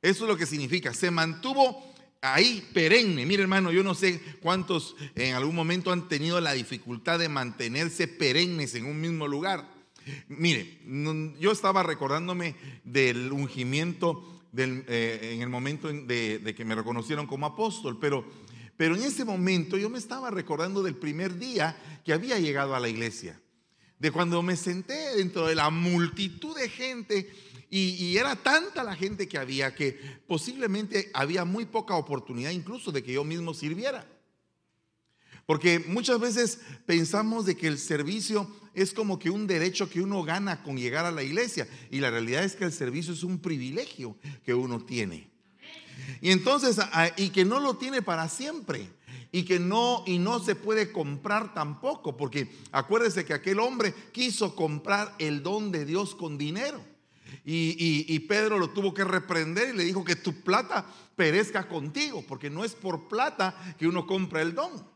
Eso 0.00 0.24
es 0.24 0.28
lo 0.28 0.36
que 0.36 0.46
significa, 0.46 0.92
se 0.92 1.10
mantuvo 1.10 1.92
ahí 2.20 2.68
perenne. 2.72 3.26
Mire 3.26 3.42
hermano, 3.42 3.70
yo 3.70 3.82
no 3.82 3.94
sé 3.94 4.20
cuántos 4.40 4.96
en 5.14 5.34
algún 5.34 5.54
momento 5.54 5.92
han 5.92 6.08
tenido 6.08 6.40
la 6.40 6.52
dificultad 6.52 7.18
de 7.18 7.28
mantenerse 7.28 8.08
perennes 8.08 8.74
en 8.74 8.86
un 8.86 9.00
mismo 9.00 9.28
lugar. 9.28 9.70
Mire, 10.28 10.80
yo 11.38 11.52
estaba 11.52 11.82
recordándome 11.82 12.56
del 12.84 13.30
ungimiento 13.30 14.32
eh, 14.54 15.30
en 15.34 15.42
el 15.42 15.48
momento 15.48 15.88
de, 15.88 16.54
que 16.56 16.64
me 16.64 16.74
reconocieron 16.74 17.26
como 17.26 17.46
apóstol, 17.46 17.98
pero, 18.00 18.24
pero 18.82 18.96
en 18.96 19.04
ese 19.04 19.24
momento 19.24 19.78
yo 19.78 19.88
me 19.88 19.98
estaba 19.98 20.28
recordando 20.28 20.82
del 20.82 20.96
primer 20.96 21.38
día 21.38 21.76
que 22.04 22.12
había 22.12 22.40
llegado 22.40 22.74
a 22.74 22.80
la 22.80 22.88
iglesia. 22.88 23.40
de 24.00 24.10
cuando 24.10 24.42
me 24.42 24.56
senté 24.56 25.14
dentro 25.14 25.46
de 25.46 25.54
la 25.54 25.70
multitud 25.70 26.56
de 26.56 26.68
gente 26.68 27.32
y, 27.70 28.16
era 28.16 28.34
tanta 28.34 28.82
la 28.82 28.96
gente 28.96 29.28
que 29.28 29.38
había 29.38 29.72
que 29.72 30.00
posiblemente 30.26 31.12
había 31.14 31.44
muy 31.44 31.64
poca 31.64 31.94
oportunidad 31.94 32.50
incluso 32.50 32.90
de 32.90 33.04
que 33.04 33.12
yo 33.12 33.22
mismo 33.22 33.54
sirviera. 33.54 34.04
Porque 35.46 35.78
muchas 35.78 36.18
veces 36.18 36.58
pensamos 36.84 37.46
de 37.46 37.56
que 37.56 37.68
el 37.68 37.78
servicio 37.78 38.50
es 38.74 38.92
como 38.92 39.16
que 39.16 39.30
un 39.30 39.46
derecho 39.46 39.88
que 39.88 40.02
uno 40.02 40.24
gana 40.24 40.64
con 40.64 40.76
llegar 40.76 41.06
a 41.06 41.12
la 41.12 41.22
iglesia 41.22 41.68
y 41.88 42.00
la 42.00 42.10
realidad 42.10 42.42
es 42.42 42.56
que 42.56 42.64
el 42.64 42.72
servicio 42.72 43.12
es 43.12 43.22
un 43.22 43.38
privilegio 43.38 44.16
que 44.44 44.54
uno 44.54 44.84
tiene. 44.84 45.31
Y 46.20 46.30
entonces, 46.30 46.78
y 47.16 47.30
que 47.30 47.44
no 47.44 47.60
lo 47.60 47.74
tiene 47.74 48.02
para 48.02 48.28
siempre. 48.28 48.88
Y 49.30 49.44
que 49.44 49.58
no, 49.58 50.04
y 50.06 50.18
no 50.18 50.40
se 50.40 50.54
puede 50.54 50.92
comprar 50.92 51.54
tampoco, 51.54 52.16
porque 52.16 52.54
acuérdese 52.70 53.24
que 53.24 53.32
aquel 53.32 53.60
hombre 53.60 53.94
quiso 54.12 54.54
comprar 54.54 55.14
el 55.18 55.42
don 55.42 55.72
de 55.72 55.86
Dios 55.86 56.14
con 56.14 56.36
dinero. 56.36 56.84
Y, 57.44 58.04
y, 58.14 58.18
Pedro 58.20 58.58
lo 58.58 58.70
tuvo 58.70 58.92
que 58.92 59.04
reprender 59.04 59.70
y 59.70 59.76
le 59.76 59.84
dijo 59.84 60.04
que 60.04 60.16
tu 60.16 60.42
plata 60.42 60.84
perezca 61.16 61.66
contigo, 61.66 62.22
porque 62.28 62.50
no 62.50 62.62
es 62.62 62.74
por 62.74 63.08
plata 63.08 63.74
que 63.78 63.86
uno 63.86 64.06
compra 64.06 64.42
el 64.42 64.54
don. 64.54 64.86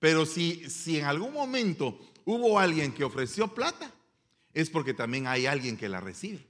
Pero 0.00 0.26
si, 0.26 0.68
si 0.68 0.98
en 0.98 1.04
algún 1.04 1.32
momento 1.32 1.98
hubo 2.24 2.58
alguien 2.58 2.92
que 2.92 3.04
ofreció 3.04 3.48
plata, 3.54 3.92
es 4.52 4.70
porque 4.70 4.92
también 4.92 5.26
hay 5.26 5.46
alguien 5.46 5.76
que 5.76 5.88
la 5.88 6.00
recibe. 6.00 6.49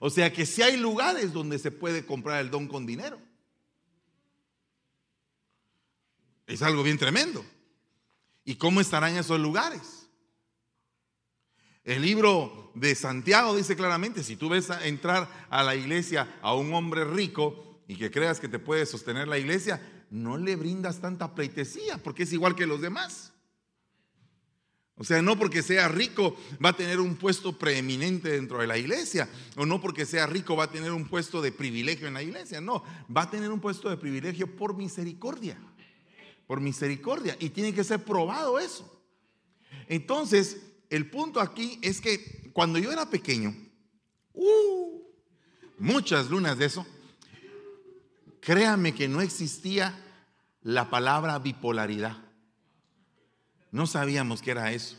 O 0.00 0.08
sea 0.08 0.32
que 0.32 0.46
si 0.46 0.62
hay 0.62 0.78
lugares 0.78 1.32
donde 1.32 1.58
se 1.58 1.70
puede 1.70 2.06
comprar 2.06 2.40
el 2.40 2.50
don 2.50 2.66
con 2.66 2.86
dinero. 2.86 3.20
Es 6.46 6.62
algo 6.62 6.82
bien 6.82 6.98
tremendo. 6.98 7.44
¿Y 8.44 8.56
cómo 8.56 8.80
estarán 8.80 9.16
esos 9.16 9.38
lugares? 9.38 10.08
El 11.84 12.00
libro 12.00 12.72
de 12.74 12.94
Santiago 12.94 13.54
dice 13.54 13.76
claramente, 13.76 14.24
si 14.24 14.36
tú 14.36 14.48
ves 14.48 14.70
a 14.70 14.86
entrar 14.86 15.46
a 15.50 15.62
la 15.62 15.76
iglesia 15.76 16.38
a 16.40 16.54
un 16.54 16.72
hombre 16.72 17.04
rico 17.04 17.82
y 17.86 17.96
que 17.96 18.10
creas 18.10 18.40
que 18.40 18.48
te 18.48 18.58
puede 18.58 18.86
sostener 18.86 19.28
la 19.28 19.38
iglesia, 19.38 20.06
no 20.10 20.38
le 20.38 20.56
brindas 20.56 21.00
tanta 21.00 21.34
pleitesía 21.34 21.98
porque 21.98 22.22
es 22.22 22.32
igual 22.32 22.56
que 22.56 22.66
los 22.66 22.80
demás. 22.80 23.34
O 25.00 25.04
sea, 25.04 25.22
no 25.22 25.38
porque 25.38 25.62
sea 25.62 25.88
rico 25.88 26.36
va 26.62 26.68
a 26.68 26.76
tener 26.76 27.00
un 27.00 27.16
puesto 27.16 27.56
preeminente 27.56 28.32
dentro 28.32 28.58
de 28.58 28.66
la 28.66 28.76
iglesia, 28.76 29.30
o 29.56 29.64
no 29.64 29.80
porque 29.80 30.04
sea 30.04 30.26
rico 30.26 30.56
va 30.56 30.64
a 30.64 30.70
tener 30.70 30.92
un 30.92 31.08
puesto 31.08 31.40
de 31.40 31.52
privilegio 31.52 32.06
en 32.06 32.12
la 32.12 32.22
iglesia, 32.22 32.60
no, 32.60 32.84
va 33.16 33.22
a 33.22 33.30
tener 33.30 33.50
un 33.50 33.60
puesto 33.60 33.88
de 33.88 33.96
privilegio 33.96 34.54
por 34.54 34.76
misericordia, 34.76 35.58
por 36.46 36.60
misericordia, 36.60 37.34
y 37.40 37.48
tiene 37.48 37.72
que 37.72 37.82
ser 37.82 38.04
probado 38.04 38.58
eso. 38.58 39.02
Entonces, 39.88 40.58
el 40.90 41.08
punto 41.08 41.40
aquí 41.40 41.78
es 41.80 42.02
que 42.02 42.50
cuando 42.52 42.78
yo 42.78 42.92
era 42.92 43.08
pequeño, 43.08 43.56
uh, 44.34 45.02
muchas 45.78 46.28
lunas 46.28 46.58
de 46.58 46.66
eso, 46.66 46.86
créame 48.42 48.94
que 48.94 49.08
no 49.08 49.22
existía 49.22 49.98
la 50.60 50.90
palabra 50.90 51.38
bipolaridad. 51.38 52.18
No 53.70 53.86
sabíamos 53.86 54.42
qué 54.42 54.50
era 54.50 54.72
eso. 54.72 54.96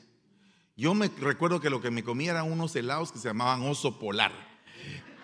Yo 0.78 0.94
me 0.94 1.10
recuerdo 1.10 1.60
que 1.60 1.70
lo 1.70 1.82
que 1.82 1.92
me 1.92 2.04
comía 2.04 2.32
eran 2.32 2.52
unos 2.52 2.76
helados 2.76 3.12
que 3.12 3.20
se 3.20 3.28
llamaban 3.28 3.64
oso 3.64 4.00
polar. 4.00 4.32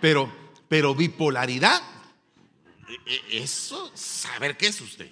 Pero, 0.01 0.31
pero 0.67 0.93
bipolaridad, 0.93 1.81
e, 2.87 3.13
e, 3.13 3.43
eso, 3.43 3.91
saber 3.95 4.57
qué 4.57 4.67
es 4.67 4.81
usted. 4.81 5.11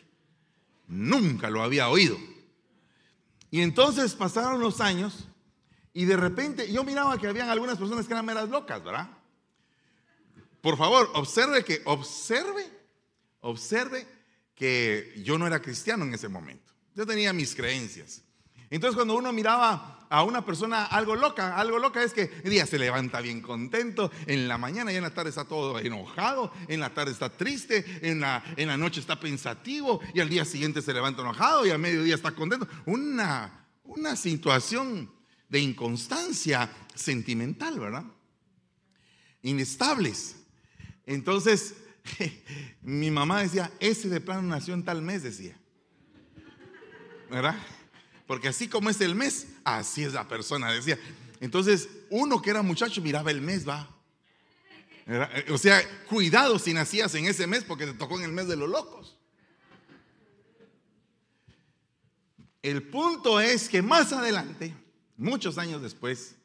Nunca 0.87 1.49
lo 1.49 1.63
había 1.63 1.89
oído. 1.89 2.17
Y 3.49 3.61
entonces 3.61 4.13
pasaron 4.13 4.59
los 4.59 4.81
años 4.81 5.27
y 5.93 6.05
de 6.05 6.17
repente 6.17 6.71
yo 6.71 6.83
miraba 6.83 7.17
que 7.17 7.27
habían 7.27 7.49
algunas 7.49 7.77
personas 7.77 8.05
que 8.05 8.13
eran 8.13 8.25
meras 8.25 8.49
locas, 8.49 8.83
¿verdad? 8.83 9.09
Por 10.61 10.77
favor, 10.77 11.09
observe 11.13 11.63
que, 11.63 11.81
observe, 11.85 12.69
observe 13.39 14.05
que 14.55 15.13
yo 15.23 15.37
no 15.37 15.47
era 15.47 15.61
cristiano 15.61 16.03
en 16.03 16.13
ese 16.13 16.27
momento. 16.27 16.73
Yo 16.95 17.05
tenía 17.05 17.31
mis 17.33 17.55
creencias. 17.55 18.24
Entonces 18.69 18.95
cuando 18.95 19.15
uno 19.15 19.31
miraba 19.31 19.95
a 20.09 20.23
una 20.23 20.45
persona 20.45 20.85
algo 20.85 21.15
loca, 21.15 21.57
algo 21.57 21.79
loca 21.79 22.03
es 22.03 22.13
que 22.13 22.31
el 22.43 22.49
día 22.49 22.65
se 22.65 22.79
levanta 22.79 23.21
bien 23.21 23.41
contento, 23.41 24.11
en 24.27 24.47
la 24.47 24.57
mañana 24.57 24.91
y 24.91 24.95
en 24.95 25.03
la 25.03 25.13
tarde 25.13 25.29
está 25.29 25.45
todo 25.45 25.79
enojado, 25.79 26.51
en 26.67 26.79
la 26.79 26.93
tarde 26.93 27.11
está 27.11 27.29
triste, 27.29 27.85
en 28.01 28.21
la, 28.21 28.43
en 28.55 28.67
la 28.67 28.77
noche 28.77 28.99
está 28.99 29.19
pensativo 29.19 29.99
y 30.13 30.19
al 30.19 30.29
día 30.29 30.45
siguiente 30.45 30.81
se 30.81 30.93
levanta 30.93 31.21
enojado 31.21 31.65
y 31.65 31.71
a 31.71 31.77
mediodía 31.77 32.15
está 32.15 32.31
contento. 32.31 32.67
Una, 32.85 33.67
una 33.83 34.15
situación 34.15 35.11
de 35.49 35.59
inconstancia 35.59 36.69
sentimental, 36.93 37.79
¿verdad? 37.79 38.03
Inestables. 39.41 40.37
Entonces, 41.05 41.75
mi 42.81 43.11
mamá 43.11 43.41
decía, 43.41 43.71
ese 43.79 44.09
de 44.09 44.21
plano 44.21 44.41
nació 44.43 44.73
en 44.73 44.83
tal 44.83 45.01
mes, 45.01 45.23
decía. 45.23 45.57
¿Verdad? 47.29 47.55
Porque 48.27 48.47
así 48.47 48.67
como 48.67 48.89
es 48.89 48.99
el 49.01 49.15
mes, 49.15 49.47
así 49.63 50.03
es 50.03 50.13
la 50.13 50.27
persona, 50.27 50.71
decía. 50.71 50.99
Entonces, 51.39 51.89
uno 52.09 52.41
que 52.41 52.49
era 52.49 52.61
muchacho 52.61 53.01
miraba 53.01 53.31
el 53.31 53.41
mes, 53.41 53.67
va. 53.67 53.89
O 55.51 55.57
sea, 55.57 55.81
cuidado 56.07 56.57
si 56.57 56.73
nacías 56.73 57.13
en 57.13 57.25
ese 57.25 57.45
mes 57.45 57.63
porque 57.63 57.85
te 57.85 57.93
tocó 57.93 58.17
en 58.17 58.25
el 58.25 58.31
mes 58.31 58.47
de 58.47 58.55
los 58.55 58.69
locos. 58.69 59.15
El 62.63 62.81
punto 62.81 63.39
es 63.39 63.69
que 63.69 63.83
más 63.83 64.11
adelante, 64.11 64.73
muchos 65.17 65.59
años 65.59 65.83
después, 65.83 66.35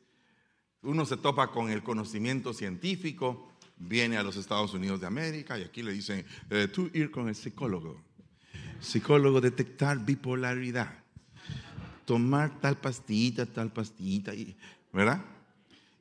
uno 0.83 1.07
se 1.07 1.17
topa 1.17 1.51
con 1.51 1.71
el 1.71 1.83
conocimiento 1.83 2.53
científico, 2.53 3.51
viene 3.79 4.19
a 4.19 4.23
los 4.23 4.37
Estados 4.37 4.75
Unidos 4.75 5.01
de 5.01 5.07
América 5.07 5.59
y 5.59 5.63
aquí 5.63 5.83
le 5.83 5.93
dicen, 5.93 6.27
eh, 6.51 6.69
tú 6.69 6.91
ir 6.93 7.11
con 7.11 7.29
el 7.29 7.35
psicólogo. 7.35 8.03
Psicólogo 8.81 9.41
detectar 9.41 10.05
bipolaridad 10.05 11.01
tomar 12.11 12.61
tal 12.61 12.77
pastillita, 12.77 13.47
tal 13.47 13.73
pastillita, 13.73 14.33
¿verdad? 14.93 15.25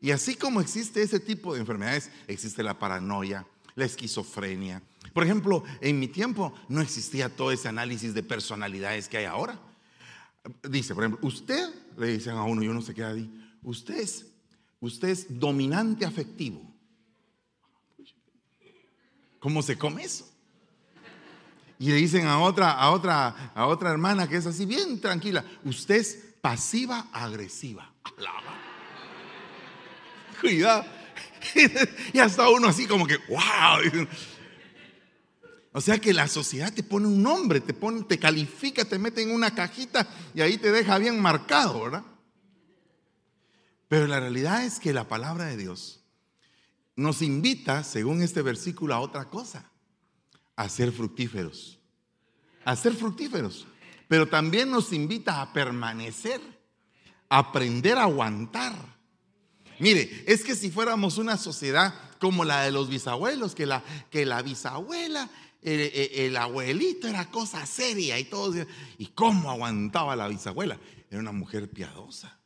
Y 0.02 0.10
así 0.10 0.34
como 0.34 0.60
existe 0.60 1.04
ese 1.04 1.20
tipo 1.20 1.54
de 1.54 1.60
enfermedades, 1.60 2.10
existe 2.28 2.64
la 2.64 2.80
paranoia, 2.80 3.46
la 3.76 3.86
esquizofrenia. 3.86 4.82
Por 5.14 5.24
ejemplo, 5.24 5.64
en 5.82 6.00
mi 6.00 6.08
tiempo 6.08 6.52
no 6.68 6.82
existía 6.82 7.30
todo 7.30 7.52
ese 7.52 7.68
análisis 7.68 8.16
de 8.16 8.24
personalidades 8.24 9.08
que 9.08 9.18
hay 9.18 9.26
ahora. 9.26 9.60
Dice, 10.68 10.96
por 10.96 11.04
ejemplo, 11.04 11.28
usted, 11.28 11.70
le 11.96 12.08
dicen 12.08 12.34
a 12.34 12.44
uno, 12.44 12.64
yo 12.64 12.74
no 12.74 12.82
sé 12.82 12.96
qué 12.96 13.04
ahí, 13.04 13.32
usted 13.62 14.00
es, 14.00 14.26
usted 14.80 15.10
es 15.10 15.40
dominante 15.40 16.08
afectivo. 16.08 16.60
¿Cómo 19.40 19.62
se 19.62 19.78
come 19.78 20.06
eso? 20.06 20.28
Y 21.80 21.88
le 21.88 21.96
dicen 21.96 22.28
a 22.28 22.40
otra, 22.40 22.72
a 22.72 22.92
otra, 22.92 23.54
a 23.56 23.66
otra 23.66 23.90
hermana 23.90 24.28
que 24.28 24.36
es 24.36 24.46
así 24.46 24.66
bien 24.66 25.00
tranquila, 25.00 25.46
usted 25.64 25.96
es 25.96 26.20
pasiva 26.42 27.08
agresiva. 27.12 27.92
Cuidado. 30.42 30.86
Y 32.14 32.20
hasta 32.20 32.50
uno 32.50 32.68
así 32.68 32.86
como 32.86 33.08
que, 33.08 33.16
wow. 33.30 34.08
O 35.72 35.80
sea 35.80 36.00
que 36.00 36.14
la 36.14 36.28
sociedad 36.28 36.74
te 36.74 36.84
pone 36.84 37.08
un 37.08 37.24
nombre, 37.24 37.62
te 37.62 37.74
pone, 37.74 38.04
te 38.04 38.20
califica, 38.20 38.84
te 38.84 39.00
mete 39.00 39.22
en 39.22 39.32
una 39.32 39.56
cajita 39.56 40.06
y 40.36 40.42
ahí 40.42 40.58
te 40.58 40.74
deja 40.74 40.98
bien 40.98 41.22
marcado, 41.22 41.82
¿verdad? 41.82 42.04
Pero 43.88 44.06
la 44.06 44.20
realidad 44.20 44.66
es 44.66 44.80
que 44.80 44.92
la 44.92 45.08
palabra 45.08 45.46
de 45.46 45.56
Dios 45.56 46.04
nos 46.98 47.22
invita, 47.22 47.86
según 47.86 48.22
este 48.22 48.42
versículo, 48.42 48.94
a 48.96 49.00
otra 49.00 49.30
cosa 49.30 49.72
a 50.60 50.68
ser 50.68 50.92
fructíferos. 50.92 51.80
A 52.66 52.76
ser 52.76 52.94
fructíferos. 52.94 53.66
Pero 54.10 54.28
también 54.28 54.70
nos 54.70 54.92
invita 54.92 55.42
a 55.42 55.54
permanecer, 55.54 56.42
a 57.30 57.38
aprender 57.38 57.98
a 57.98 58.04
aguantar. 58.04 58.74
Mire, 59.80 60.26
es 60.28 60.44
que 60.44 60.56
si 60.56 60.70
fuéramos 60.70 61.18
una 61.18 61.38
sociedad 61.38 61.94
como 62.20 62.44
la 62.44 62.64
de 62.64 62.72
los 62.72 62.90
bisabuelos, 62.90 63.56
que 63.56 63.66
la, 63.66 63.82
que 64.10 64.26
la 64.26 64.42
bisabuela, 64.42 65.30
el, 65.62 65.80
el 65.80 66.36
abuelito 66.36 67.08
era 67.08 67.32
cosa 67.32 67.66
seria 67.66 68.20
y 68.20 68.26
todo. 68.26 68.54
¿Y 68.98 69.06
cómo 69.08 69.50
aguantaba 69.50 70.18
la 70.18 70.28
bisabuela? 70.28 70.78
Era 71.10 71.22
una 71.22 71.32
mujer 71.32 71.70
piadosa 71.70 72.39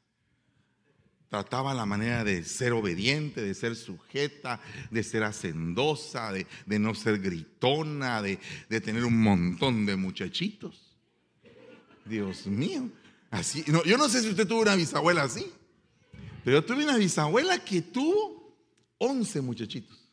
trataba 1.33 1.73
la 1.73 1.87
manera 1.87 2.23
de 2.23 2.43
ser 2.43 2.73
obediente, 2.73 3.41
de 3.41 3.55
ser 3.55 3.75
sujeta, 3.75 4.59
de 4.91 5.01
ser 5.01 5.23
hacendosa, 5.23 6.31
de, 6.31 6.45
no 6.77 6.93
ser 6.93 7.17
gritona, 7.17 8.21
de, 8.21 8.37
tener 8.81 9.03
un 9.03 9.19
montón 9.19 9.87
de 9.87 9.95
muchachitos. 9.95 10.95
Dios 12.05 12.45
mío. 12.45 12.87
Así, 13.31 13.63
yo 13.65 13.97
no 13.97 14.09
sé 14.09 14.21
si 14.21 14.29
usted 14.29 14.47
tuvo 14.47 14.61
una 14.61 14.75
bisabuela 14.75 15.23
así, 15.23 15.51
pero 16.43 16.57
yo 16.57 16.63
tuve 16.63 16.83
una 16.83 16.97
bisabuela 16.97 17.57
que 17.65 17.81
tuvo 17.81 18.55
11 18.99 19.41
muchachitos. 19.41 20.07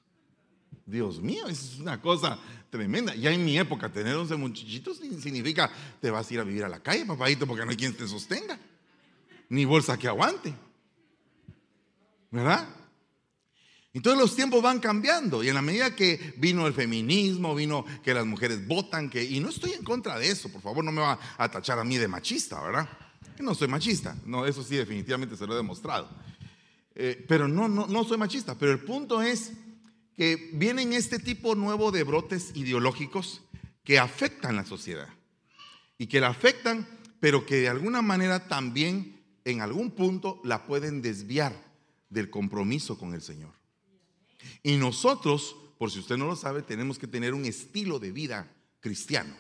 Dios 0.87 1.21
mío, 1.21 1.49
es 1.49 1.77
una 1.81 2.01
cosa 2.01 2.39
tremenda. 2.71 3.15
Ya 3.15 3.31
en 3.31 3.45
mi 3.45 3.59
época, 3.59 3.93
tener 3.93 4.17
11 4.17 4.37
muchachitos 4.37 4.97
significa 4.97 5.71
te 6.01 6.11
vas 6.11 6.31
a 6.31 6.33
ir 6.33 6.41
a 6.41 6.45
vivir 6.45 6.65
a 6.65 6.69
la 6.71 6.81
calle, 6.81 7.05
papadito, 7.05 7.47
porque 7.47 7.67
no 7.67 7.73
hay 7.73 7.77
quien 7.77 7.93
te 7.93 8.09
sostenga. 8.09 8.59
ni 9.51 9.67
bolsa 9.67 9.99
que 9.99 10.09
aguante. 10.09 10.55
¿Verdad? 12.31 12.69
Entonces 13.93 14.21
los 14.21 14.37
tiempos 14.37 14.63
van 14.63 14.79
cambiando 14.79 15.43
y 15.43 15.49
en 15.49 15.55
la 15.55 15.63
medida 15.63 15.97
que 15.97 16.35
vino 16.37 16.67
el 16.67 16.73
feminismo, 16.73 17.57
vino 17.57 17.85
que 18.05 18.15
las 18.15 18.25
mujeres 18.25 18.67
votan, 18.67 19.11
que, 19.11 19.25
y 19.25 19.41
no 19.41 19.49
estoy 19.49 19.73
en 19.73 19.83
contra 19.83 20.17
de 20.19 20.31
eso, 20.31 20.49
por 20.49 20.63
favor 20.63 20.85
no 20.85 20.93
me 20.93 21.01
va 21.01 21.19
a 21.37 21.51
tachar 21.51 21.79
a 21.79 21.85
mí 21.85 21.97
de 21.97 22.07
machista, 22.07 22.63
¿verdad? 22.63 22.89
No 23.41 23.55
soy 23.55 23.67
machista, 23.67 24.17
no, 24.27 24.47
eso 24.47 24.63
sí 24.63 24.77
definitivamente 24.77 25.37
se 25.37 25.45
lo 25.47 25.55
he 25.55 25.57
demostrado. 25.57 26.09
Eh, 26.95 27.25
pero 27.27 27.49
no, 27.49 27.69
no, 27.69 27.87
no 27.87 28.05
soy 28.05 28.17
machista, 28.17 28.57
pero 28.57 28.71
el 28.71 28.81
punto 28.81 29.23
es 29.23 29.55
que 30.17 30.51
vienen 30.53 30.93
este 30.93 31.19
tipo 31.19 31.57
nuevo 31.57 31.91
de 31.91 32.05
brotes 32.05 32.53
ideológicos 32.55 33.43
que 33.83 33.99
afectan 33.99 34.55
la 34.55 34.65
sociedad 34.65 35.09
y 35.99 36.07
que 36.07 36.21
la 36.21 36.29
afectan, 36.29 36.87
pero 37.19 37.45
que 37.45 37.57
de 37.57 37.69
alguna 37.69 38.03
manera 38.03 38.47
también 38.47 39.21
en 39.45 39.63
algún 39.63 39.91
punto 39.91 40.41
la 40.45 40.67
pueden 40.67 41.03
desviar 41.03 41.70
del 42.11 42.29
compromiso 42.29 42.99
con 42.99 43.15
el 43.15 43.23
Señor. 43.23 43.53
Y 44.63 44.77
nosotros, 44.77 45.57
por 45.79 45.91
si 45.91 46.01
usted 46.01 46.17
no 46.17 46.27
lo 46.27 46.37
sabe, 46.37 46.63
tenemos 46.63 46.99
que 46.99 47.07
tener 47.07 47.33
un 47.33 47.47
estilo 47.47 47.99
de 47.99 48.13
vida 48.13 48.53
cristiano. 48.81 49.35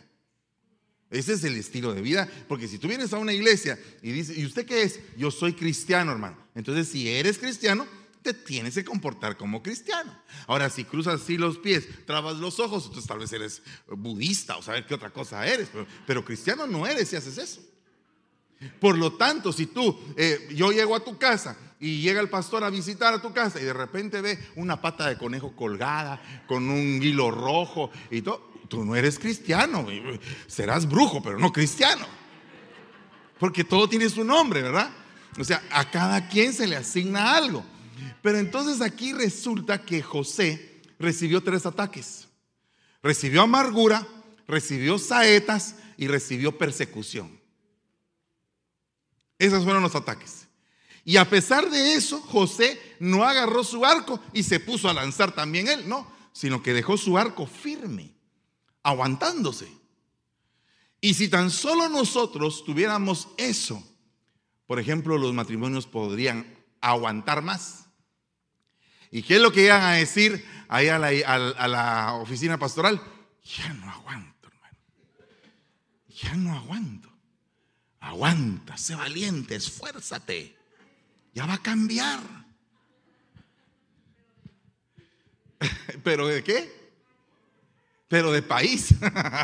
Ese 1.10 1.32
es 1.32 1.42
el 1.42 1.56
estilo 1.56 1.92
de 1.92 2.00
vida, 2.00 2.28
porque 2.48 2.68
si 2.68 2.78
tú 2.78 2.86
vienes 2.86 3.12
a 3.12 3.18
una 3.18 3.32
iglesia 3.32 3.78
y 4.00 4.12
dices, 4.12 4.38
¿y 4.38 4.46
usted 4.46 4.64
qué 4.64 4.82
es? 4.82 5.00
Yo 5.16 5.32
soy 5.32 5.54
cristiano, 5.54 6.12
hermano. 6.12 6.38
Entonces, 6.54 6.88
si 6.88 7.08
eres 7.08 7.36
cristiano, 7.36 7.86
te 8.22 8.32
tienes 8.32 8.74
que 8.74 8.84
comportar 8.84 9.36
como 9.36 9.60
cristiano. 9.60 10.16
Ahora, 10.46 10.70
si 10.70 10.84
cruzas 10.84 11.20
así 11.20 11.36
los 11.36 11.58
pies, 11.58 11.88
trabas 12.06 12.36
los 12.36 12.60
ojos, 12.60 12.84
entonces 12.84 13.08
tal 13.08 13.18
vez 13.18 13.32
eres 13.32 13.62
budista 13.88 14.56
o 14.56 14.62
sabes 14.62 14.86
qué 14.86 14.94
otra 14.94 15.10
cosa 15.10 15.44
eres, 15.46 15.68
pero, 16.06 16.24
cristiano 16.24 16.66
no 16.66 16.86
eres 16.86 17.08
si 17.08 17.16
haces 17.16 17.38
eso. 17.38 17.60
Por 18.78 18.96
lo 18.96 19.14
tanto, 19.14 19.52
si 19.52 19.66
tú, 19.66 19.98
eh, 20.16 20.48
yo 20.54 20.70
llego 20.70 20.94
a 20.94 21.02
tu 21.02 21.18
casa 21.18 21.56
y 21.80 22.02
llega 22.02 22.20
el 22.20 22.28
pastor 22.28 22.62
a 22.62 22.70
visitar 22.70 23.14
a 23.14 23.22
tu 23.22 23.32
casa 23.32 23.58
y 23.58 23.64
de 23.64 23.72
repente 23.72 24.20
ve 24.20 24.38
una 24.56 24.80
pata 24.80 25.08
de 25.08 25.16
conejo 25.16 25.56
colgada 25.56 26.20
con 26.46 26.68
un 26.68 27.02
hilo 27.02 27.30
rojo 27.30 27.90
y 28.10 28.20
todo, 28.20 28.50
tú 28.68 28.84
no 28.84 28.94
eres 28.94 29.18
cristiano, 29.18 29.86
serás 30.46 30.86
brujo, 30.86 31.22
pero 31.22 31.38
no 31.38 31.50
cristiano. 31.50 32.06
Porque 33.38 33.64
todo 33.64 33.88
tiene 33.88 34.10
su 34.10 34.22
nombre, 34.22 34.60
¿verdad? 34.60 34.90
O 35.38 35.44
sea, 35.44 35.62
a 35.70 35.90
cada 35.90 36.28
quien 36.28 36.52
se 36.52 36.66
le 36.66 36.76
asigna 36.76 37.34
algo. 37.34 37.64
Pero 38.20 38.36
entonces 38.36 38.82
aquí 38.82 39.14
resulta 39.14 39.82
que 39.82 40.02
José 40.02 40.82
recibió 40.98 41.42
tres 41.42 41.64
ataques. 41.64 42.28
Recibió 43.02 43.40
amargura, 43.40 44.06
recibió 44.46 44.98
saetas 44.98 45.76
y 45.96 46.08
recibió 46.08 46.58
persecución. 46.58 47.40
Esos 49.38 49.64
fueron 49.64 49.82
los 49.82 49.94
ataques. 49.94 50.49
Y 51.04 51.16
a 51.16 51.28
pesar 51.28 51.70
de 51.70 51.94
eso, 51.94 52.20
José 52.20 52.96
no 53.00 53.24
agarró 53.24 53.64
su 53.64 53.84
arco 53.84 54.20
y 54.32 54.42
se 54.42 54.60
puso 54.60 54.88
a 54.88 54.94
lanzar 54.94 55.32
también 55.32 55.68
él, 55.68 55.88
no, 55.88 56.10
sino 56.32 56.62
que 56.62 56.74
dejó 56.74 56.96
su 56.96 57.16
arco 57.16 57.46
firme, 57.46 58.14
aguantándose. 58.82 59.68
Y 61.00 61.14
si 61.14 61.28
tan 61.28 61.50
solo 61.50 61.88
nosotros 61.88 62.64
tuviéramos 62.64 63.28
eso, 63.38 63.82
por 64.66 64.78
ejemplo, 64.78 65.16
los 65.16 65.32
matrimonios 65.32 65.86
podrían 65.86 66.46
aguantar 66.80 67.42
más. 67.42 67.86
¿Y 69.10 69.22
qué 69.22 69.36
es 69.36 69.42
lo 69.42 69.50
que 69.50 69.64
iban 69.64 69.82
a 69.82 69.92
decir 69.92 70.46
ahí 70.68 70.88
a 70.88 70.98
la, 70.98 71.08
a 71.08 71.68
la 71.68 72.14
oficina 72.14 72.58
pastoral? 72.58 73.02
Ya 73.42 73.72
no 73.72 73.90
aguanto, 73.90 74.48
hermano. 74.48 74.78
Ya 76.08 76.34
no 76.34 76.54
aguanto. 76.54 77.10
Aguanta, 77.98 78.76
sé 78.76 78.94
valiente, 78.94 79.56
esfuérzate. 79.56 80.59
Ya 81.34 81.46
va 81.46 81.54
a 81.54 81.62
cambiar. 81.62 82.20
¿Pero 86.02 86.26
de 86.26 86.42
qué? 86.42 86.80
Pero 88.08 88.32
de 88.32 88.42
país, 88.42 88.94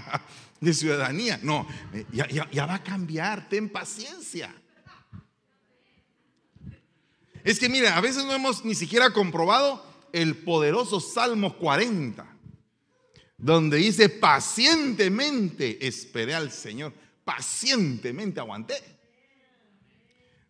de 0.60 0.74
ciudadanía. 0.74 1.38
No, 1.42 1.66
ya, 2.12 2.26
ya, 2.28 2.66
va 2.66 2.74
a 2.74 2.82
cambiar, 2.82 3.48
ten 3.48 3.68
paciencia. 3.68 4.54
Es 7.44 7.60
que 7.60 7.68
mira, 7.68 7.96
a 7.96 8.00
veces 8.00 8.24
no 8.24 8.32
hemos 8.32 8.64
ni 8.64 8.74
siquiera 8.74 9.12
comprobado 9.12 9.84
el 10.12 10.36
poderoso 10.38 10.98
Salmo 10.98 11.56
40, 11.58 12.26
donde 13.38 13.76
dice, 13.76 14.08
pacientemente 14.08 15.86
esperé 15.86 16.34
al 16.34 16.50
Señor, 16.50 16.92
pacientemente 17.24 18.40
aguanté. 18.40 18.95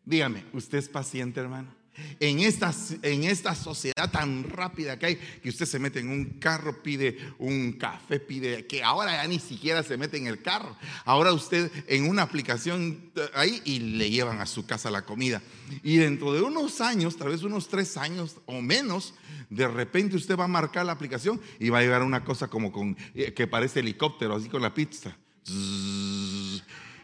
Dígame, 0.07 0.45
¿usted 0.53 0.79
es 0.79 0.89
paciente, 0.89 1.41
hermano? 1.41 1.75
En 2.21 2.39
esta, 2.41 2.73
en 3.03 3.25
esta 3.25 3.55
sociedad 3.55 4.11
tan 4.13 4.45
rápida 4.45 4.99
que 4.99 5.07
hay, 5.07 5.17
que 5.17 5.49
usted 5.49 5.67
se 5.67 5.79
mete 5.79 5.99
en 5.99 6.11
un 6.11 6.39
carro, 6.39 6.83
pide 6.83 7.19
un 7.39 7.73
café, 7.73 8.21
pide 8.21 8.67
que 8.67 8.85
ahora 8.85 9.17
ya 9.17 9.27
ni 9.27 9.41
siquiera 9.41 9.83
se 9.83 9.97
mete 9.97 10.17
en 10.17 10.29
el 10.29 10.43
carro. 10.43 10.77
Ahora 11.05 11.33
usted 11.33 11.73
en 11.89 12.09
una 12.09 12.23
aplicación 12.23 13.11
ahí 13.35 13.61
y 13.65 13.81
le 13.81 14.11
llevan 14.11 14.41
a 14.41 14.47
su 14.47 14.65
casa 14.65 14.91
la 14.91 15.03
comida. 15.03 15.43
Y 15.83 15.97
dentro 15.97 16.33
de 16.33 16.43
unos 16.43 16.81
años, 16.81 17.17
tal 17.17 17.31
vez 17.31 17.43
unos 17.43 17.69
tres 17.69 17.97
años 17.97 18.37
o 18.47 18.61
menos, 18.61 19.15
de 19.51 19.67
repente 19.67 20.17
usted 20.17 20.39
va 20.39 20.45
a 20.45 20.49
marcar 20.49 20.87
la 20.87 20.93
aplicación 20.93 21.41
y 21.59 21.71
va 21.71 21.79
a 21.79 21.83
llegar 21.83 22.03
una 22.03 22.25
cosa 22.25 22.47
como 22.47 22.71
con 22.71 22.97
eh, 23.15 23.33
que 23.33 23.49
parece 23.49 23.81
helicóptero, 23.81 24.37
así 24.37 24.49
con 24.49 24.63
la 24.63 24.73
pizza. 24.73 25.17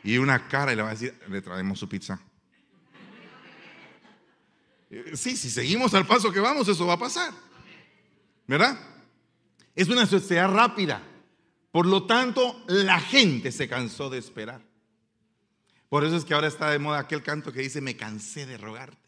Y 0.04 0.18
una 0.18 0.46
cara 0.48 0.72
y 0.72 0.76
le 0.76 0.82
va 0.82 0.90
a 0.90 0.92
decir, 0.92 1.14
le 1.28 1.42
traemos 1.42 1.78
su 1.78 1.88
pizza. 1.88 2.20
Eh, 4.92 5.16
sí, 5.16 5.36
si 5.36 5.48
seguimos 5.48 5.94
al 5.94 6.06
paso 6.06 6.30
que 6.30 6.38
vamos, 6.38 6.68
eso 6.68 6.86
va 6.86 6.94
a 6.94 6.98
pasar. 6.98 7.32
¿Verdad? 8.46 8.78
Es 9.74 9.88
una 9.88 10.04
sociedad 10.04 10.52
rápida. 10.52 11.02
Por 11.70 11.86
lo 11.86 12.04
tanto, 12.04 12.62
la 12.68 13.00
gente 13.00 13.50
se 13.50 13.66
cansó 13.68 14.10
de 14.10 14.18
esperar. 14.18 14.60
Por 15.88 16.04
eso 16.04 16.16
es 16.16 16.26
que 16.26 16.34
ahora 16.34 16.48
está 16.48 16.70
de 16.70 16.78
moda 16.78 16.98
aquel 16.98 17.22
canto 17.22 17.52
que 17.52 17.60
dice, 17.60 17.80
me 17.80 17.96
cansé 17.96 18.44
de 18.44 18.58
rogarte. 18.58 18.98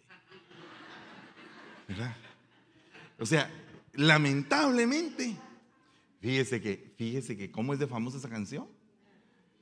¿Verdad? 1.86 2.16
O 3.18 3.26
sea, 3.26 3.50
lamentablemente, 3.92 5.36
fíjese 6.22 6.62
que, 6.62 6.94
fíjese 6.96 7.36
que, 7.36 7.50
¿cómo 7.50 7.74
es 7.74 7.78
de 7.78 7.86
famosa 7.86 8.16
esa 8.16 8.30
canción? 8.30 8.66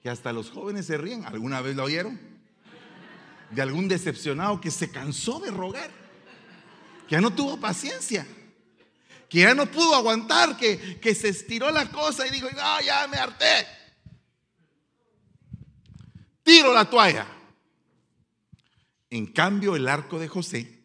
Que 0.00 0.08
hasta 0.08 0.32
los 0.32 0.50
jóvenes 0.50 0.86
se 0.86 0.98
ríen. 0.98 1.24
¿Alguna 1.24 1.60
vez 1.60 1.74
la 1.74 1.82
oyeron? 1.82 2.20
De 3.50 3.60
algún 3.60 3.88
decepcionado 3.88 4.60
que 4.60 4.70
se 4.70 4.90
cansó 4.90 5.40
de 5.40 5.50
rogar 5.50 6.01
ya 7.12 7.20
no 7.20 7.30
tuvo 7.30 7.60
paciencia, 7.60 8.26
que 9.28 9.40
ya 9.40 9.54
no 9.54 9.70
pudo 9.70 9.94
aguantar, 9.94 10.56
que, 10.56 10.98
que 10.98 11.14
se 11.14 11.28
estiró 11.28 11.70
la 11.70 11.90
cosa 11.90 12.26
y 12.26 12.30
dijo, 12.30 12.48
no, 12.50 12.80
ya 12.80 13.06
me 13.06 13.18
harté. 13.18 13.66
Tiro 16.42 16.72
la 16.72 16.88
toalla. 16.88 17.26
En 19.10 19.26
cambio, 19.26 19.76
el 19.76 19.88
arco 19.88 20.18
de 20.18 20.26
José 20.26 20.84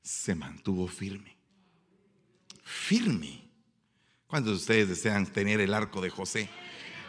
se 0.00 0.34
mantuvo 0.34 0.88
firme. 0.88 1.36
Firme. 2.64 3.42
¿Cuántos 4.28 4.52
de 4.52 4.56
ustedes 4.56 4.88
desean 4.88 5.26
tener 5.26 5.60
el 5.60 5.74
arco 5.74 6.00
de 6.00 6.08
José? 6.08 6.48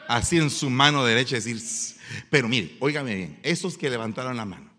Así 0.10 0.36
en 0.36 0.50
su 0.50 0.70
mano 0.70 1.06
derecha, 1.06 1.36
decir, 1.38 1.58
pero 2.30 2.50
mire, 2.50 2.76
óigame 2.82 3.16
bien, 3.16 3.40
esos 3.44 3.78
que 3.78 3.90
levantaron 3.90 4.36
la 4.36 4.44
mano. 4.44 4.70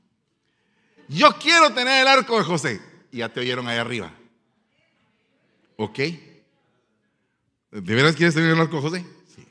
Yo 1.08 1.38
quiero 1.38 1.72
tener 1.72 2.02
el 2.02 2.08
arco 2.08 2.36
de 2.36 2.44
José 2.44 2.87
y 3.10 3.18
ya 3.18 3.28
te 3.28 3.40
oyeron 3.40 3.68
ahí 3.68 3.78
arriba. 3.78 4.12
¿Ok? 5.76 5.98
¿De 7.70 7.94
veras 7.94 8.16
quieres 8.16 8.34
tener 8.34 8.50
el 8.50 8.60
arco, 8.60 8.80
José? 8.80 9.04
Sí. 9.34 9.46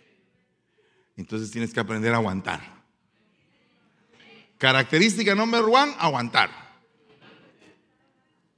Entonces 1.15 1.51
tienes 1.51 1.73
que 1.73 1.79
aprender 1.79 2.13
a 2.13 2.17
aguantar. 2.17 2.61
Característica 4.57 5.35
número 5.35 5.67
one, 5.67 5.93
aguantar. 5.99 6.49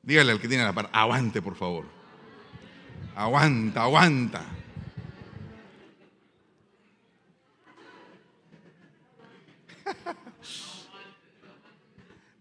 Dígale 0.02 0.32
al 0.32 0.40
que 0.40 0.48
tiene 0.48 0.64
la 0.64 0.74
par, 0.74 0.90
aguante 0.94 1.42
por 1.42 1.56
favor. 1.56 1.86
Aguanta, 3.16 3.84
aguanta. 3.84 4.46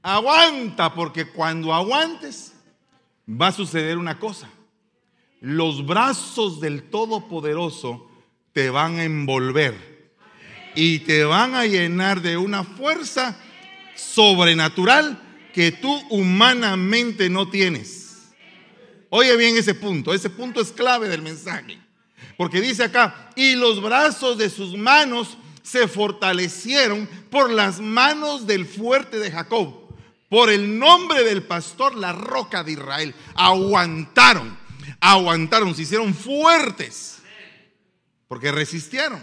Aguanta, 0.08 0.94
porque 0.94 1.26
cuando 1.26 1.74
aguantes 1.74 2.54
va 3.28 3.48
a 3.48 3.52
suceder 3.52 3.98
una 3.98 4.18
cosa. 4.18 4.48
Los 5.42 5.84
brazos 5.84 6.62
del 6.62 6.84
Todopoderoso 6.84 8.10
te 8.54 8.70
van 8.70 8.96
a 8.96 9.04
envolver 9.04 10.14
y 10.74 11.00
te 11.00 11.24
van 11.24 11.54
a 11.54 11.66
llenar 11.66 12.22
de 12.22 12.38
una 12.38 12.64
fuerza 12.64 13.38
sobrenatural 13.96 15.20
que 15.52 15.72
tú 15.72 15.94
humanamente 16.08 17.28
no 17.28 17.50
tienes. 17.50 18.30
Oye 19.10 19.36
bien 19.36 19.58
ese 19.58 19.74
punto, 19.74 20.14
ese 20.14 20.30
punto 20.30 20.62
es 20.62 20.72
clave 20.72 21.10
del 21.10 21.20
mensaje. 21.20 21.78
Porque 22.38 22.62
dice 22.62 22.84
acá, 22.84 23.30
y 23.36 23.56
los 23.56 23.82
brazos 23.82 24.38
de 24.38 24.48
sus 24.48 24.74
manos 24.74 25.36
se 25.62 25.86
fortalecieron 25.86 27.06
por 27.28 27.50
las 27.50 27.78
manos 27.78 28.46
del 28.46 28.64
fuerte 28.64 29.18
de 29.18 29.30
Jacob 29.30 29.87
Por 30.28 30.50
el 30.50 30.78
nombre 30.78 31.24
del 31.24 31.42
pastor, 31.42 31.94
la 31.94 32.12
roca 32.12 32.62
de 32.62 32.72
Israel. 32.72 33.14
Aguantaron, 33.34 34.56
aguantaron, 35.00 35.74
se 35.74 35.82
hicieron 35.82 36.14
fuertes. 36.14 37.18
Porque 38.26 38.52
resistieron. 38.52 39.22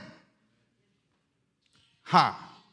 Ja, 2.04 2.63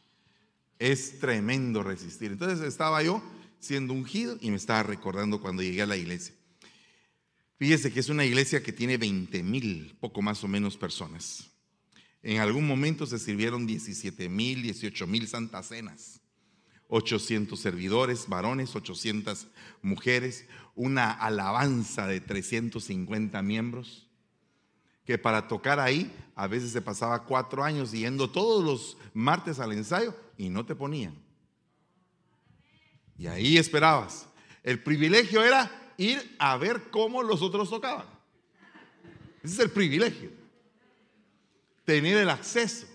es 0.79 1.21
tremendo 1.21 1.83
resistir. 1.83 2.33
Entonces 2.33 2.61
estaba 2.67 3.03
yo 3.03 3.23
siendo 3.61 3.93
ungido 3.93 4.37
y 4.41 4.51
me 4.51 4.57
estaba 4.57 4.83
recordando 4.83 5.41
cuando 5.41 5.63
llegué 5.63 5.83
a 5.83 5.87
la 5.87 5.97
iglesia. 5.97 6.35
Fíjese 7.59 7.93
que 7.93 8.01
es 8.01 8.09
una 8.09 8.25
iglesia 8.25 8.63
que 8.63 8.73
tiene 8.73 8.97
20 8.97 9.43
mil, 9.43 9.97
poco 10.01 10.21
más 10.21 10.43
o 10.43 10.49
menos 10.49 10.77
personas. 10.77 11.49
En 12.23 12.41
algún 12.41 12.67
momento 12.67 13.07
se 13.07 13.19
sirvieron 13.19 13.67
17 13.67 14.29
mil, 14.29 14.63
18 14.63 15.07
mil 15.07 15.29
santas 15.29 15.69
cenas. 15.69 16.22
800 16.95 17.59
servidores, 17.59 18.29
varones, 18.29 18.77
800 18.77 19.47
mujeres, 19.81 20.47
una 20.75 21.11
alabanza 21.11 22.07
de 22.07 22.21
350 22.21 23.41
miembros, 23.41 24.07
que 25.07 25.17
para 25.17 25.49
tocar 25.49 25.81
ahí 25.81 26.15
a 26.37 26.47
veces 26.47 26.71
se 26.71 26.83
pasaba 26.83 27.25
cuatro 27.25 27.65
años 27.65 27.93
yendo 27.93 28.29
todos 28.29 28.63
los 28.63 28.99
martes 29.15 29.59
al 29.59 29.73
ensayo 29.73 30.15
y 30.37 30.51
no 30.51 30.67
te 30.67 30.75
ponían. 30.75 31.15
Y 33.17 33.27
ahí 33.27 33.57
esperabas. 33.57 34.27
El 34.63 34.83
privilegio 34.83 35.43
era 35.43 35.95
ir 35.97 36.37
a 36.39 36.59
ver 36.59 36.91
cómo 36.91 37.23
los 37.23 37.41
otros 37.41 37.71
tocaban. 37.71 38.07
Ese 39.43 39.55
es 39.55 39.61
el 39.61 39.71
privilegio. 39.71 40.31
Tener 41.87 42.19
el 42.19 42.29
acceso. 42.29 42.87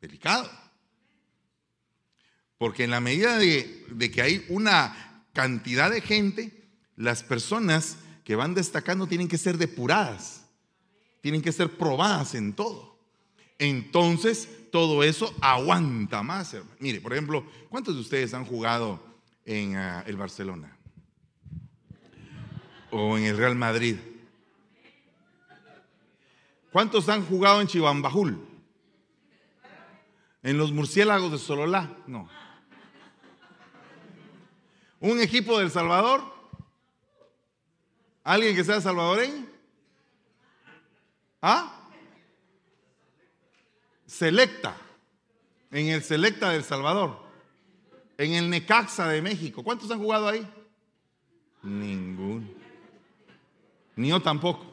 Delicado. 0.00 0.67
Porque 2.58 2.84
en 2.84 2.90
la 2.90 3.00
medida 3.00 3.38
de, 3.38 4.10
que 4.12 4.20
hay 4.20 4.44
una 4.48 5.24
cantidad 5.32 5.90
de 5.90 6.00
gente, 6.00 6.68
las 6.96 7.22
personas 7.22 7.98
que 8.24 8.34
van 8.34 8.54
destacando 8.54 9.06
tienen 9.06 9.28
que 9.28 9.38
ser 9.38 9.56
depuradas, 9.56 10.44
tienen 11.20 11.40
que 11.40 11.52
ser 11.52 11.70
probadas 11.78 12.34
en 12.34 12.52
todo. 12.52 12.98
Entonces, 13.58 14.48
todo 14.70 15.02
eso 15.04 15.32
aguanta 15.40 16.22
más. 16.22 16.52
Hermano. 16.52 16.76
Mire, 16.80 17.00
por 17.00 17.12
ejemplo, 17.12 17.46
¿cuántos 17.68 17.94
de 17.94 18.00
ustedes 18.00 18.34
han 18.34 18.44
jugado 18.44 19.02
en 19.44 19.76
uh, 19.76 20.02
el 20.06 20.16
Barcelona? 20.16 20.76
O 22.90 23.16
en 23.16 23.24
el 23.24 23.36
Real 23.36 23.54
Madrid. 23.54 23.96
¿Cuántos 26.72 27.08
han 27.08 27.24
jugado 27.24 27.60
en 27.60 27.66
Chivambajul? 27.66 28.44
En 30.42 30.58
los 30.58 30.72
murciélagos 30.72 31.32
de 31.32 31.38
Sololá. 31.38 31.96
No. 32.06 32.28
¿Un 35.00 35.20
equipo 35.20 35.58
del 35.58 35.70
Salvador? 35.70 36.22
¿Alguien 38.24 38.54
que 38.54 38.64
sea 38.64 38.80
salvadoreño? 38.80 39.46
¿Ah? 41.40 41.88
Selecta. 44.06 44.76
En 45.70 45.88
el 45.88 46.02
Selecta 46.02 46.50
del 46.50 46.64
Salvador. 46.64 47.22
En 48.16 48.32
el 48.32 48.50
Necaxa 48.50 49.08
de 49.08 49.22
México. 49.22 49.62
¿Cuántos 49.62 49.90
han 49.90 49.98
jugado 49.98 50.28
ahí? 50.28 50.46
Ninguno. 51.62 52.48
Ni 53.96 54.08
yo 54.08 54.20
tampoco. 54.20 54.66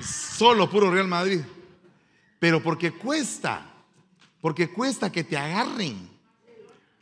Solo 0.00 0.68
puro 0.68 0.90
Real 0.90 1.08
Madrid. 1.08 1.40
Pero 2.38 2.62
porque 2.62 2.92
cuesta. 2.92 3.66
Porque 4.40 4.68
cuesta 4.68 5.10
que 5.10 5.24
te 5.24 5.36
agarren. 5.36 6.17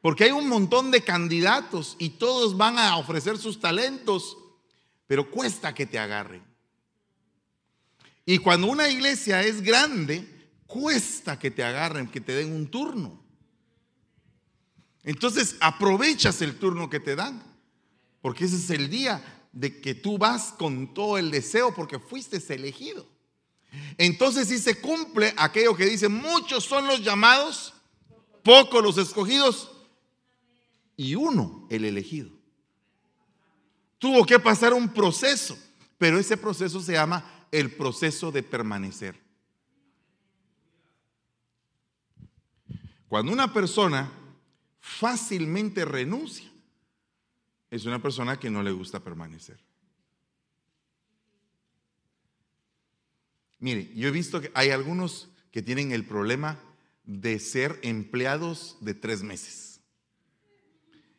Porque 0.07 0.23
hay 0.23 0.31
un 0.31 0.49
montón 0.49 0.93
de 0.93 1.03
candidatos 1.03 1.97
y 1.99 2.11
todos 2.11 2.57
van 2.57 2.79
a 2.79 2.97
ofrecer 2.97 3.39
sus 3.39 3.59
talentos. 3.59 4.39
Pero 5.09 5.29
cuesta 5.29 5.75
que 5.75 5.85
te 5.85 5.99
agarren. 5.99 6.45
Y 8.25 8.39
cuando 8.39 8.69
una 8.69 8.89
iglesia 8.89 9.43
es 9.43 9.63
grande, 9.63 10.25
cuesta 10.65 11.41
que 11.41 11.51
te 11.51 11.65
agarren, 11.65 12.07
que 12.07 12.21
te 12.21 12.37
den 12.37 12.53
un 12.53 12.69
turno. 12.69 13.21
Entonces 15.03 15.57
aprovechas 15.59 16.41
el 16.41 16.57
turno 16.57 16.89
que 16.89 17.01
te 17.01 17.17
dan, 17.17 17.43
porque 18.21 18.45
ese 18.45 18.59
es 18.59 18.71
el 18.71 18.89
día 18.89 19.49
de 19.51 19.81
que 19.81 19.97
tú 19.97 20.19
vas 20.19 20.53
con 20.57 20.95
todo 20.95 21.19
el 21.19 21.33
deseo 21.33 21.75
porque 21.75 21.99
fuiste 21.99 22.41
elegido. 22.55 23.09
Entonces 23.99 24.47
si 24.47 24.61
se 24.61 24.81
cumple 24.81 25.35
aquello 25.37 25.75
que 25.75 25.87
dice, 25.87 26.09
muchos 26.09 26.63
son 26.63 26.87
los 26.87 27.03
llamados, 27.03 27.75
pocos 28.45 28.85
los 28.85 28.99
escogidos 28.99 29.73
y 30.97 31.15
uno 31.15 31.67
el 31.71 31.85
elegido. 31.85 32.31
Tuvo 33.99 34.25
que 34.25 34.39
pasar 34.39 34.73
un 34.73 34.89
proceso, 34.89 35.59
pero 35.99 36.19
ese 36.19 36.37
proceso 36.37 36.81
se 36.81 36.93
llama 36.93 37.47
el 37.51 37.75
proceso 37.75 38.31
de 38.31 38.43
permanecer. 38.43 39.19
Cuando 43.09 43.33
una 43.33 43.53
persona 43.53 44.11
fácilmente 44.81 45.85
renuncia, 45.85 46.51
es 47.71 47.85
una 47.85 48.01
persona 48.01 48.39
que 48.39 48.51
no 48.51 48.63
le 48.63 48.73
gusta 48.73 49.01
permanecer. 49.01 49.59
Mire, 53.59 53.91
yo 53.95 54.09
he 54.09 54.13
visto 54.13 54.41
que 54.41 54.51
hay 54.55 54.71
algunos 54.71 55.29
que 55.51 55.63
tienen 55.63 55.93
el 55.93 56.05
problema 56.05 56.59
de 57.05 57.39
ser 57.39 57.79
empleados 57.83 58.77
de 58.81 58.95
tres 58.95 59.23
meses. 59.23 59.66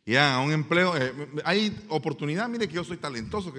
Ya, 0.08 0.38
un 0.38 0.50
empleo, 0.52 0.96
eh, 0.96 1.12
hay 1.44 1.84
oportunidad, 1.90 2.48
mire 2.48 2.66
que 2.66 2.76
yo 2.76 2.82
soy 2.82 2.96
talentoso, 2.96 3.52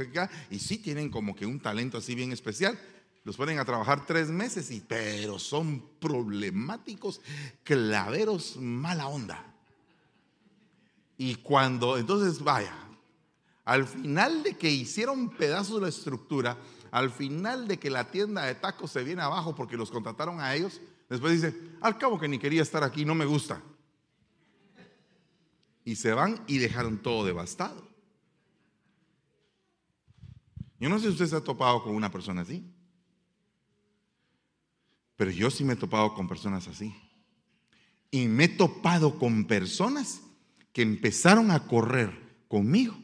y 0.49 0.57
sí 0.57 0.79
tienen 0.79 1.11
como 1.11 1.35
que 1.35 1.45
un 1.45 1.59
talento 1.59 1.99
así 1.99 2.15
bien 2.15 2.31
especial. 2.31 2.75
Los 3.23 3.37
ponen 3.37 3.59
a 3.59 3.65
trabajar 3.65 4.07
tres 4.07 4.29
meses, 4.29 4.71
y, 4.71 4.79
pero 4.79 5.37
son 5.37 5.79
problemáticos, 5.99 7.21
claveros, 7.63 8.57
mala 8.57 9.05
onda. 9.09 9.45
Y 11.19 11.35
cuando, 11.35 11.99
entonces, 11.99 12.43
vaya, 12.43 12.73
al 13.63 13.85
final 13.85 14.41
de 14.41 14.57
que 14.57 14.71
hicieron 14.71 15.29
pedazos 15.29 15.79
la 15.79 15.89
estructura, 15.89 16.57
al 16.89 17.11
final 17.11 17.67
de 17.67 17.77
que 17.77 17.91
la 17.91 18.09
tienda 18.09 18.45
de 18.45 18.55
tacos 18.55 18.89
se 18.89 19.03
viene 19.03 19.21
abajo 19.21 19.53
porque 19.53 19.77
los 19.77 19.91
contrataron 19.91 20.41
a 20.41 20.55
ellos, 20.55 20.81
después 21.11 21.31
dice, 21.39 21.55
al 21.79 21.99
cabo 21.99 22.19
que 22.19 22.27
ni 22.27 22.39
quería 22.39 22.63
estar 22.63 22.83
aquí, 22.83 23.05
no 23.05 23.13
me 23.13 23.25
gusta 23.25 23.61
y 25.89 25.95
se 25.95 26.13
van 26.13 26.39
y 26.45 26.59
dejaron 26.59 27.01
todo 27.01 27.25
devastado. 27.25 27.89
Yo 30.79 30.87
no 30.87 30.99
sé 30.99 31.05
si 31.05 31.13
usted 31.13 31.25
se 31.25 31.35
ha 31.35 31.43
topado 31.43 31.81
con 31.81 31.95
una 31.95 32.11
persona 32.11 32.41
así, 32.41 32.63
pero 35.15 35.31
yo 35.31 35.49
sí 35.49 35.63
me 35.63 35.73
he 35.73 35.77
topado 35.77 36.13
con 36.13 36.27
personas 36.27 36.67
así. 36.67 36.95
Y 38.11 38.27
me 38.27 38.43
he 38.43 38.47
topado 38.49 39.17
con 39.17 39.45
personas 39.45 40.21
que 40.73 40.83
empezaron 40.83 41.49
a 41.49 41.65
correr 41.65 42.11
conmigo 42.47 42.95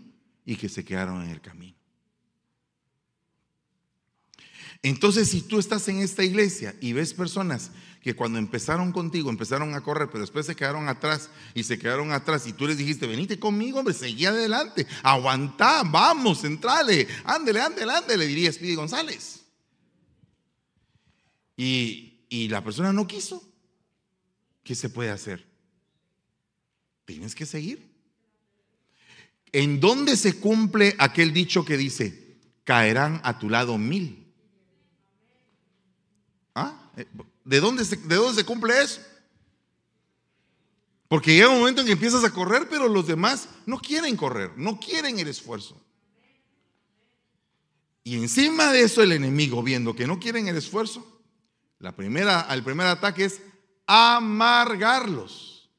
y 0.45 0.55
que 0.55 0.69
se 0.69 0.85
quedaron 0.85 1.23
en 1.23 1.31
el 1.31 1.41
camino. 1.41 1.77
Entonces, 4.83 5.27
si 5.27 5.41
tú 5.41 5.57
estás 5.57 5.87
en 5.87 5.97
esta 6.01 6.23
iglesia 6.23 6.75
y 6.81 6.93
ves 6.93 7.15
personas 7.15 7.71
que 8.05 8.15
cuando 8.15 8.37
empezaron 8.37 8.91
contigo 8.91 9.31
empezaron 9.31 9.73
a 9.73 9.81
correr, 9.81 10.07
pero 10.09 10.19
después 10.19 10.45
se 10.45 10.55
quedaron 10.55 10.87
atrás 10.89 11.31
y 11.55 11.63
se 11.63 11.79
quedaron 11.79 12.11
atrás 12.11 12.45
y 12.45 12.53
tú 12.53 12.67
les 12.67 12.77
dijiste, 12.77 13.07
venite 13.07 13.39
conmigo, 13.39 13.79
hombre, 13.79 13.95
seguí 13.95 14.27
adelante, 14.27 14.85
aguantá, 15.01 15.81
vamos, 15.83 16.43
entrale, 16.43 17.07
ándele, 17.23 17.61
ándele, 17.61 17.91
ándele, 17.91 18.27
diría 18.27 18.53
Speedy 18.53 18.75
González. 18.75 19.43
Y, 21.57 22.27
y 22.29 22.47
la 22.47 22.63
persona 22.63 22.93
no 22.93 23.07
quiso. 23.07 23.41
¿Qué 24.63 24.75
se 24.75 24.89
puede 24.89 25.09
hacer? 25.09 25.43
Tienes 27.05 27.33
que 27.33 27.47
seguir. 27.47 27.89
¿En 29.51 29.79
dónde 29.79 30.15
se 30.15 30.39
cumple 30.39 30.93
aquel 30.99 31.33
dicho 31.33 31.65
que 31.65 31.75
dice, 31.75 32.37
caerán 32.65 33.19
a 33.23 33.39
tu 33.39 33.49
lado 33.49 33.79
mil? 33.79 34.31
¿Ah? 36.53 36.91
¿De 37.45 37.59
dónde, 37.59 37.85
se, 37.85 37.95
¿De 37.95 38.15
dónde 38.15 38.41
se 38.41 38.45
cumple 38.45 38.81
eso? 38.81 38.99
Porque 41.07 41.35
llega 41.35 41.49
un 41.49 41.59
momento 41.59 41.81
en 41.81 41.87
que 41.87 41.93
empiezas 41.93 42.23
a 42.23 42.33
correr, 42.33 42.67
pero 42.69 42.87
los 42.87 43.05
demás 43.05 43.47
no 43.67 43.79
quieren 43.79 44.17
correr, 44.17 44.51
no 44.57 44.79
quieren 44.79 45.19
el 45.19 45.27
esfuerzo. 45.27 45.79
Y 48.03 48.15
encima 48.17 48.71
de 48.71 48.81
eso 48.81 49.03
el 49.03 49.11
enemigo, 49.11 49.61
viendo 49.61 49.95
que 49.95 50.07
no 50.07 50.19
quieren 50.19 50.47
el 50.47 50.57
esfuerzo, 50.57 51.21
la 51.79 51.95
primera, 51.95 52.47
el 52.51 52.63
primer 52.63 52.87
ataque 52.87 53.25
es 53.25 53.41
amargarlos. 53.85 55.69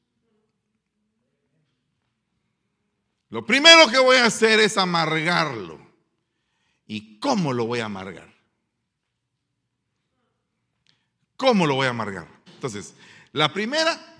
Lo 3.29 3.45
primero 3.45 3.89
que 3.89 3.99
voy 3.99 4.17
a 4.17 4.25
hacer 4.25 4.61
es 4.61 4.77
amargarlo. 4.77 5.79
¿Y 6.85 7.19
cómo 7.19 7.51
lo 7.51 7.65
voy 7.65 7.79
a 7.79 7.85
amargar? 7.85 8.36
¿Cómo 11.37 11.65
lo 11.65 11.75
voy 11.75 11.87
a 11.87 11.91
amargar? 11.91 12.27
Entonces, 12.55 12.93
la 13.31 13.53
primera 13.53 14.15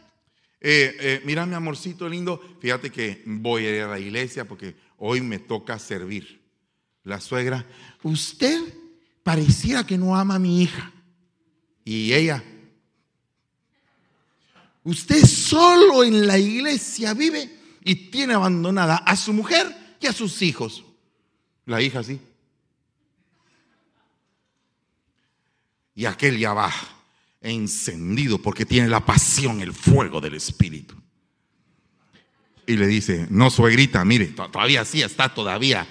Eh, 0.60 0.98
eh, 1.00 1.22
mira, 1.24 1.46
mi 1.46 1.54
amorcito 1.54 2.10
lindo, 2.10 2.42
fíjate 2.60 2.92
que 2.92 3.22
voy 3.26 3.66
a 3.66 3.76
ir 3.76 3.82
a 3.84 3.88
la 3.88 4.00
iglesia 4.00 4.48
porque 4.48 4.76
hoy 4.98 5.22
me 5.22 5.40
toca 5.40 5.78
servir. 5.78 6.42
La 7.04 7.22
suegra, 7.22 7.66
usted 8.04 8.60
pareciera 9.24 9.86
que 9.86 9.98
no 9.98 10.16
ama 10.16 10.36
a 10.36 10.40
mi 10.40 10.64
hija. 10.64 10.92
Y 11.86 12.12
ella, 12.12 12.44
usted 14.84 15.24
solo 15.24 16.04
en 16.04 16.28
la 16.28 16.38
iglesia 16.38 17.14
vive 17.14 17.50
y 17.84 18.10
tiene 18.10 18.34
abandonada 18.34 18.98
a 18.98 19.16
su 19.16 19.32
mujer 19.32 19.96
y 20.02 20.08
a 20.08 20.14
sus 20.14 20.42
hijos. 20.42 20.84
La 21.66 21.82
hija 21.82 22.04
sí. 22.04 22.20
Y 25.96 26.06
aquel 26.06 26.38
ya 26.38 26.54
va 26.54 26.74
encendido 27.42 28.42
porque 28.42 28.66
tiene 28.66 28.88
la 28.88 29.06
pasión, 29.06 29.62
el 29.62 29.74
fuego 29.74 30.20
del 30.22 30.36
Espíritu. 30.36 30.96
Y 32.66 32.76
le 32.76 32.88
dice, 32.88 33.28
no 33.30 33.50
suegrita, 33.50 34.04
mire, 34.04 34.28
to- 34.28 34.50
todavía 34.50 34.84
sí 34.84 35.02
está 35.02 35.34
todavía 35.34 35.88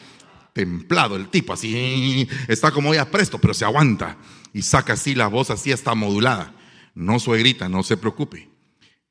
templado 0.52 1.16
el 1.16 1.28
tipo, 1.28 1.52
así 1.52 2.28
está 2.48 2.70
como 2.70 2.94
ya 2.94 3.10
presto, 3.10 3.38
pero 3.38 3.54
se 3.54 3.64
aguanta. 3.64 4.16
Y 4.52 4.62
saca 4.62 4.94
así 4.94 5.14
la 5.14 5.26
voz, 5.28 5.50
así 5.50 5.70
está 5.70 5.94
modulada. 5.94 6.54
No 6.94 7.18
suegrita, 7.18 7.68
no 7.68 7.82
se 7.82 7.96
preocupe. 7.96 8.48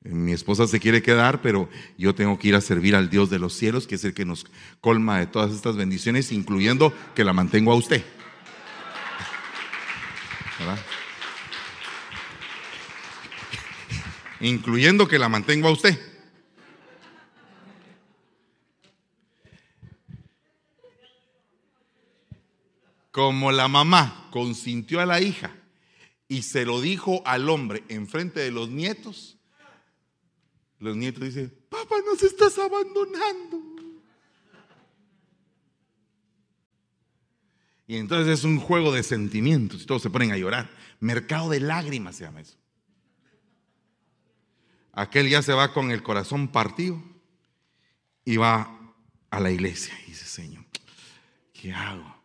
Mi 0.01 0.31
esposa 0.33 0.67
se 0.67 0.79
quiere 0.79 1.01
quedar, 1.01 1.41
pero 1.41 1.67
yo 1.97 2.13
tengo 2.13 2.37
que 2.37 2.49
ir 2.49 2.55
a 2.55 2.61
servir 2.61 2.95
al 2.95 3.09
Dios 3.09 3.31
de 3.31 3.39
los 3.39 3.53
cielos, 3.53 3.87
que 3.87 3.95
es 3.95 4.03
el 4.05 4.13
que 4.13 4.25
nos 4.25 4.45
colma 4.81 5.17
de 5.19 5.25
todas 5.27 5.51
estas 5.51 5.75
bendiciones, 5.75 6.31
incluyendo 6.31 6.93
que 7.15 7.23
la 7.23 7.33
mantengo 7.33 7.71
a 7.71 7.75
usted. 7.75 8.03
¿Verdad? 10.59 10.79
Incluyendo 14.39 15.07
que 15.07 15.19
la 15.19 15.29
mantengo 15.29 15.67
a 15.67 15.71
usted. 15.71 15.97
Como 23.11 23.51
la 23.51 23.67
mamá 23.69 24.27
consintió 24.31 24.99
a 24.99 25.05
la 25.05 25.21
hija 25.21 25.55
y 26.27 26.41
se 26.41 26.65
lo 26.65 26.81
dijo 26.81 27.21
al 27.25 27.49
hombre 27.49 27.83
en 27.87 28.07
frente 28.07 28.41
de 28.41 28.51
los 28.51 28.69
nietos, 28.69 29.37
los 30.79 30.97
nietos 30.97 31.23
dicen, 31.23 31.53
papá, 31.69 31.95
nos 32.05 32.21
estás 32.21 32.57
abandonando. 32.57 33.75
Y 37.87 37.97
entonces 37.97 38.39
es 38.39 38.43
un 38.43 38.59
juego 38.59 38.91
de 38.91 39.03
sentimientos 39.03 39.83
y 39.83 39.85
todos 39.85 40.01
se 40.01 40.09
ponen 40.09 40.31
a 40.31 40.37
llorar. 40.37 40.69
Mercado 40.99 41.49
de 41.49 41.59
lágrimas 41.59 42.15
se 42.15 42.25
llama 42.25 42.41
eso. 42.41 42.57
Aquel 44.95 45.29
ya 45.29 45.41
se 45.41 45.53
va 45.53 45.73
con 45.73 45.91
el 45.91 46.01
corazón 46.01 46.47
partido 46.47 47.01
y 48.23 48.37
va 48.37 48.79
a 49.29 49.39
la 49.39 49.51
iglesia 49.51 49.93
y 50.07 50.11
dice, 50.11 50.25
Señor, 50.25 50.63
¿qué 51.53 51.73
hago? 51.73 52.15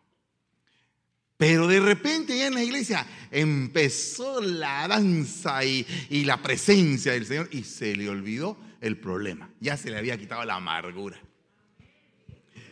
Pero 1.35 1.67
de 1.67 1.79
repente 1.79 2.37
ya 2.37 2.47
en 2.47 2.53
la 2.53 2.63
iglesia 2.63 3.05
empezó 3.29 4.41
la 4.41 4.87
danza 4.87 5.65
y, 5.65 5.85
y 6.09 6.23
la 6.23 6.41
presencia 6.41 7.13
del 7.13 7.25
Señor 7.25 7.49
y 7.51 7.63
se 7.63 7.95
le 7.95 8.09
olvidó 8.09 8.57
el 8.79 8.97
problema. 8.97 9.49
Ya 9.59 9.75
se 9.75 9.89
le 9.89 9.97
había 9.97 10.17
quitado 10.17 10.45
la 10.45 10.55
amargura. 10.55 11.19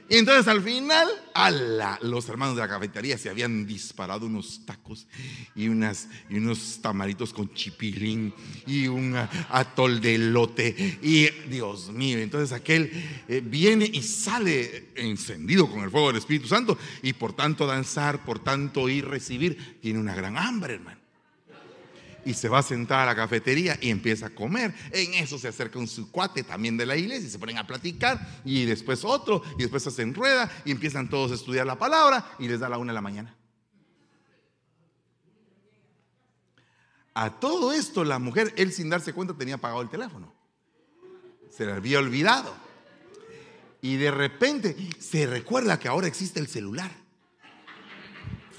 Y 0.10 0.18
entonces 0.18 0.48
al 0.48 0.64
final, 0.64 1.08
ala, 1.36 2.00
los 2.02 2.28
hermanos 2.30 2.56
de 2.56 2.62
la 2.62 2.68
cafetería 2.68 3.18
se 3.18 3.30
habían 3.30 3.68
disparado 3.68 4.26
unos 4.26 4.66
tacos 4.66 5.08
y, 5.56 5.68
unas, 5.68 6.08
y 6.30 6.38
unos 6.38 6.80
tamaritos 6.82 7.32
con 7.32 7.54
chipilín 7.54 8.34
y 8.66 8.88
un 8.88 9.16
atol 9.50 10.02
de. 10.02 10.18
Y 11.04 11.30
Dios 11.48 11.92
mío, 11.92 12.18
entonces 12.18 12.52
aquel 12.52 12.92
eh, 13.28 13.42
viene 13.46 13.86
y 13.86 14.02
sale 14.02 14.90
encendido 14.96 15.70
con 15.70 15.82
el 15.82 15.92
fuego 15.92 16.08
del 16.08 16.18
Espíritu 16.18 16.48
Santo 16.48 16.78
y 17.04 17.14
por 17.14 17.34
tanto 17.34 17.68
danzar, 17.68 18.26
por 18.26 18.40
tanto 18.40 18.90
ir 18.90 19.06
recibir, 19.06 19.80
tiene 19.80 20.00
una 20.00 20.16
gran 20.16 20.38
hambre, 20.38 20.76
hermano 20.76 20.99
y 22.30 22.36
se 22.36 22.48
va 22.48 22.60
a 22.60 22.64
sentar 22.64 23.00
a 23.00 23.06
la 23.08 23.16
cafetería 23.16 23.76
y 23.82 23.90
empieza 23.90 24.28
a 24.28 24.30
comer. 24.30 24.76
En 24.92 25.16
eso 25.16 25.40
se 25.40 25.48
acerca 25.48 25.80
un 25.80 25.88
su 25.88 26.12
cuate 26.12 26.44
también 26.44 26.78
de 26.78 26.86
la 26.86 26.96
iglesia 26.96 27.28
y 27.28 27.32
se 27.32 27.40
ponen 27.40 27.58
a 27.58 27.66
platicar 27.66 28.42
y 28.46 28.66
después 28.66 29.04
otro 29.04 29.42
y 29.58 29.64
después 29.64 29.82
se 29.82 29.90
hacen 29.90 30.14
rueda 30.14 30.48
y 30.64 30.70
empiezan 30.70 31.10
todos 31.10 31.32
a 31.32 31.34
estudiar 31.34 31.66
la 31.66 31.80
palabra 31.80 32.36
y 32.38 32.48
les 32.48 32.60
da 32.60 32.70
la 32.70 32.78
una 32.78 32.92
de 32.92 32.96
la 32.96 33.02
mañana. 33.02 33.36
A 37.16 37.40
todo 37.40 37.74
esto 37.74 38.04
la 38.04 38.20
mujer, 38.20 38.54
él 38.58 38.72
sin 38.72 38.90
darse 38.90 39.12
cuenta 39.12 39.34
tenía 39.34 39.56
apagado 39.56 39.82
el 39.82 39.90
teléfono. 39.90 40.32
Se 41.50 41.66
le 41.66 41.72
había 41.72 41.98
olvidado. 41.98 42.54
Y 43.82 43.96
de 43.96 44.12
repente 44.12 44.78
se 45.00 45.26
recuerda 45.26 45.80
que 45.80 45.88
ahora 45.88 46.06
existe 46.06 46.40
el 46.40 46.48
celular. 46.48 46.92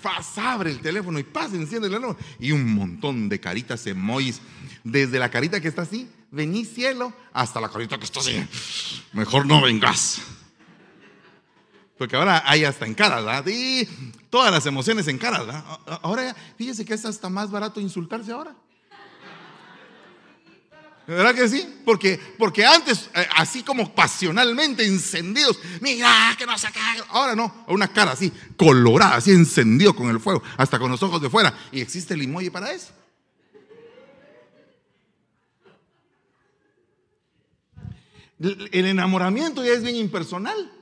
Faz, 0.00 0.38
abre 0.38 0.70
el 0.70 0.80
teléfono 0.80 1.18
y 1.18 1.24
pasa, 1.24 1.56
enciende 1.56 1.88
el 1.88 1.94
teléfono. 1.94 2.18
Y 2.38 2.52
un 2.52 2.74
montón 2.74 3.28
de 3.28 3.38
caritas 3.40 3.86
emojis. 3.86 4.40
Desde 4.82 5.18
la 5.18 5.30
carita 5.30 5.60
que 5.60 5.68
está 5.68 5.82
así, 5.82 6.08
vení 6.30 6.64
cielo, 6.64 7.12
hasta 7.32 7.60
la 7.60 7.68
carita 7.68 7.98
que 7.98 8.04
está 8.04 8.20
así. 8.20 8.42
Mejor 9.12 9.46
no 9.46 9.60
vengas. 9.60 10.22
Porque 11.98 12.16
ahora 12.16 12.42
hay 12.46 12.64
hasta 12.64 12.86
en 12.86 12.94
caras, 12.94 13.24
¿verdad? 13.24 13.46
Y 13.46 13.84
todas 14.30 14.50
las 14.50 14.64
emociones 14.64 15.06
en 15.06 15.18
caras, 15.18 15.44
¿verdad? 15.44 15.64
Ahora, 16.02 16.34
fíjese 16.56 16.86
que 16.86 16.94
es 16.94 17.04
hasta 17.04 17.28
más 17.28 17.50
barato 17.50 17.78
insultarse 17.78 18.32
ahora. 18.32 18.56
¿Verdad 21.10 21.34
que 21.34 21.48
sí? 21.48 21.66
Porque, 21.84 22.20
porque 22.38 22.64
antes, 22.64 23.10
eh, 23.16 23.26
así 23.34 23.64
como 23.64 23.92
pasionalmente 23.92 24.86
encendidos, 24.86 25.58
mira, 25.80 26.36
que 26.38 26.46
no 26.46 26.56
se 26.56 26.70
cae. 26.70 27.02
Ahora 27.08 27.34
no, 27.34 27.64
una 27.66 27.88
cara 27.88 28.12
así, 28.12 28.32
colorada, 28.56 29.16
así 29.16 29.32
encendido 29.32 29.92
con 29.92 30.08
el 30.08 30.20
fuego, 30.20 30.40
hasta 30.56 30.78
con 30.78 30.88
los 30.88 31.02
ojos 31.02 31.20
de 31.20 31.28
fuera. 31.28 31.52
Y 31.72 31.80
existe 31.80 32.14
el 32.14 32.22
emoji 32.22 32.50
para 32.50 32.70
eso. 32.70 32.92
El 38.38 38.86
enamoramiento 38.86 39.64
ya 39.64 39.72
es 39.72 39.82
bien 39.82 39.96
impersonal. 39.96 40.72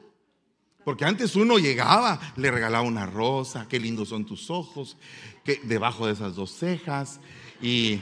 Porque 0.84 1.06
antes 1.06 1.36
uno 1.36 1.58
llegaba, 1.58 2.20
le 2.36 2.50
regalaba 2.50 2.82
una 2.82 3.06
rosa, 3.06 3.66
qué 3.66 3.80
lindos 3.80 4.10
son 4.10 4.26
tus 4.26 4.50
ojos, 4.50 4.98
que 5.42 5.58
debajo 5.64 6.06
de 6.06 6.12
esas 6.12 6.34
dos 6.34 6.50
cejas 6.50 7.18
y, 7.62 8.00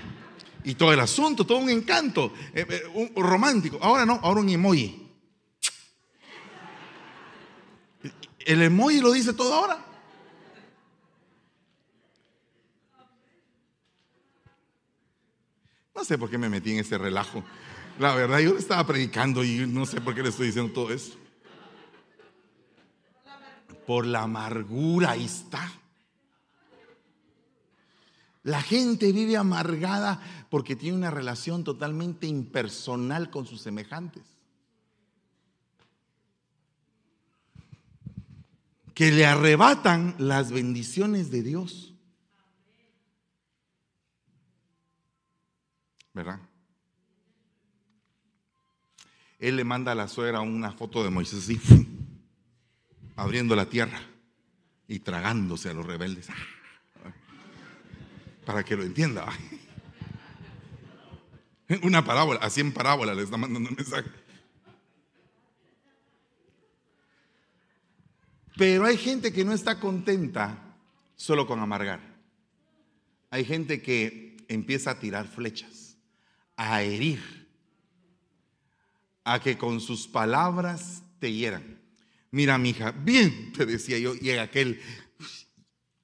y 0.67 0.75
todo 0.75 0.93
el 0.93 0.99
asunto, 0.99 1.47
todo 1.47 1.59
un 1.59 1.71
encanto, 1.71 2.33
eh, 2.53 2.67
eh, 2.69 3.13
romántico. 3.15 3.79
Ahora 3.81 4.05
no, 4.05 4.19
ahora 4.21 4.41
un 4.41 4.49
emoji. 4.49 5.01
El 8.41 8.63
emoji 8.63 9.01
lo 9.01 9.13
dice 9.13 9.33
todo 9.33 9.55
ahora. 9.55 9.79
No 15.95 16.05
sé 16.05 16.19
por 16.19 16.29
qué 16.29 16.37
me 16.37 16.49
metí 16.49 16.73
en 16.73 16.81
ese 16.81 16.99
relajo. 16.99 17.45
La 18.01 18.17
verdad, 18.17 18.41
yo 18.41 18.59
estaba 18.59 18.85
predicando 18.85 19.45
y 19.45 19.69
no 19.69 19.87
sé 19.87 20.01
por 20.01 20.17
qué 20.17 20.23
le 20.25 20.31
estoy 20.31 20.49
diciendo 20.49 20.73
todo 20.73 20.93
eso. 20.93 21.17
Por 23.87 24.05
la 24.05 24.23
amargura, 24.23 25.13
ahí 25.13 25.27
está. 25.27 25.71
La 28.47 28.63
gente 28.63 29.11
vive 29.11 29.37
amargada 29.37 30.23
porque 30.51 30.77
tiene 30.77 30.97
una 30.97 31.11
relación 31.11 31.65
totalmente 31.65 32.29
impersonal 32.29 33.29
con 33.29 33.45
sus 33.45 33.61
semejantes. 33.61 34.23
Que 38.95 39.11
le 39.11 39.27
arrebatan 39.27 40.15
las 40.19 40.53
bendiciones 40.53 41.33
de 41.33 41.43
Dios. 41.43 41.93
¿Verdad? 46.15 46.39
Él 49.41 49.57
le 49.57 49.65
manda 49.65 49.91
a 49.91 49.97
la 49.97 50.07
suegra 50.07 50.41
una 50.41 50.71
foto 50.71 51.03
de 51.03 51.11
Moisés 51.11 51.43
así, 51.43 51.61
abriendo 53.17 53.57
la 53.57 53.69
tierra 53.69 53.99
y 54.87 55.01
tragándose 55.01 55.69
a 55.69 55.75
los 55.75 55.85
rebeldes. 55.85 56.29
Para 58.47 58.65
que 58.65 58.77
lo 58.77 58.85
entienda. 58.85 59.27
Una 61.83 62.05
parábola, 62.05 62.41
así 62.41 62.63
en 62.63 62.73
parábola 62.73 63.13
le 63.13 63.25
está 63.25 63.37
mandando 63.37 63.69
un 63.69 63.77
mensaje. 63.77 64.09
Pero 68.57 68.87
hay 68.87 68.97
gente 68.97 69.33
que 69.33 69.45
no 69.45 69.53
está 69.53 69.79
contenta 69.81 70.77
solo 71.17 71.47
con 71.47 71.61
amargar. 71.61 72.01
Hay 73.31 73.45
gente 73.45 73.83
que 73.83 74.37
empieza 74.49 74.93
a 74.93 74.99
tirar 75.01 75.27
flechas, 75.27 75.99
a 76.57 76.83
herir, 76.83 77.49
a 79.25 79.41
que 79.41 79.59
con 79.59 79.81
sus 79.81 80.07
palabras 80.07 81.03
te 81.19 81.33
hieran. 81.33 81.81
Mira, 82.31 82.57
mija, 82.59 82.93
bien 82.93 83.53
te 83.53 83.67
decía 83.67 83.99
yo, 83.99 84.15
y 84.15 84.31
aquel 84.31 84.81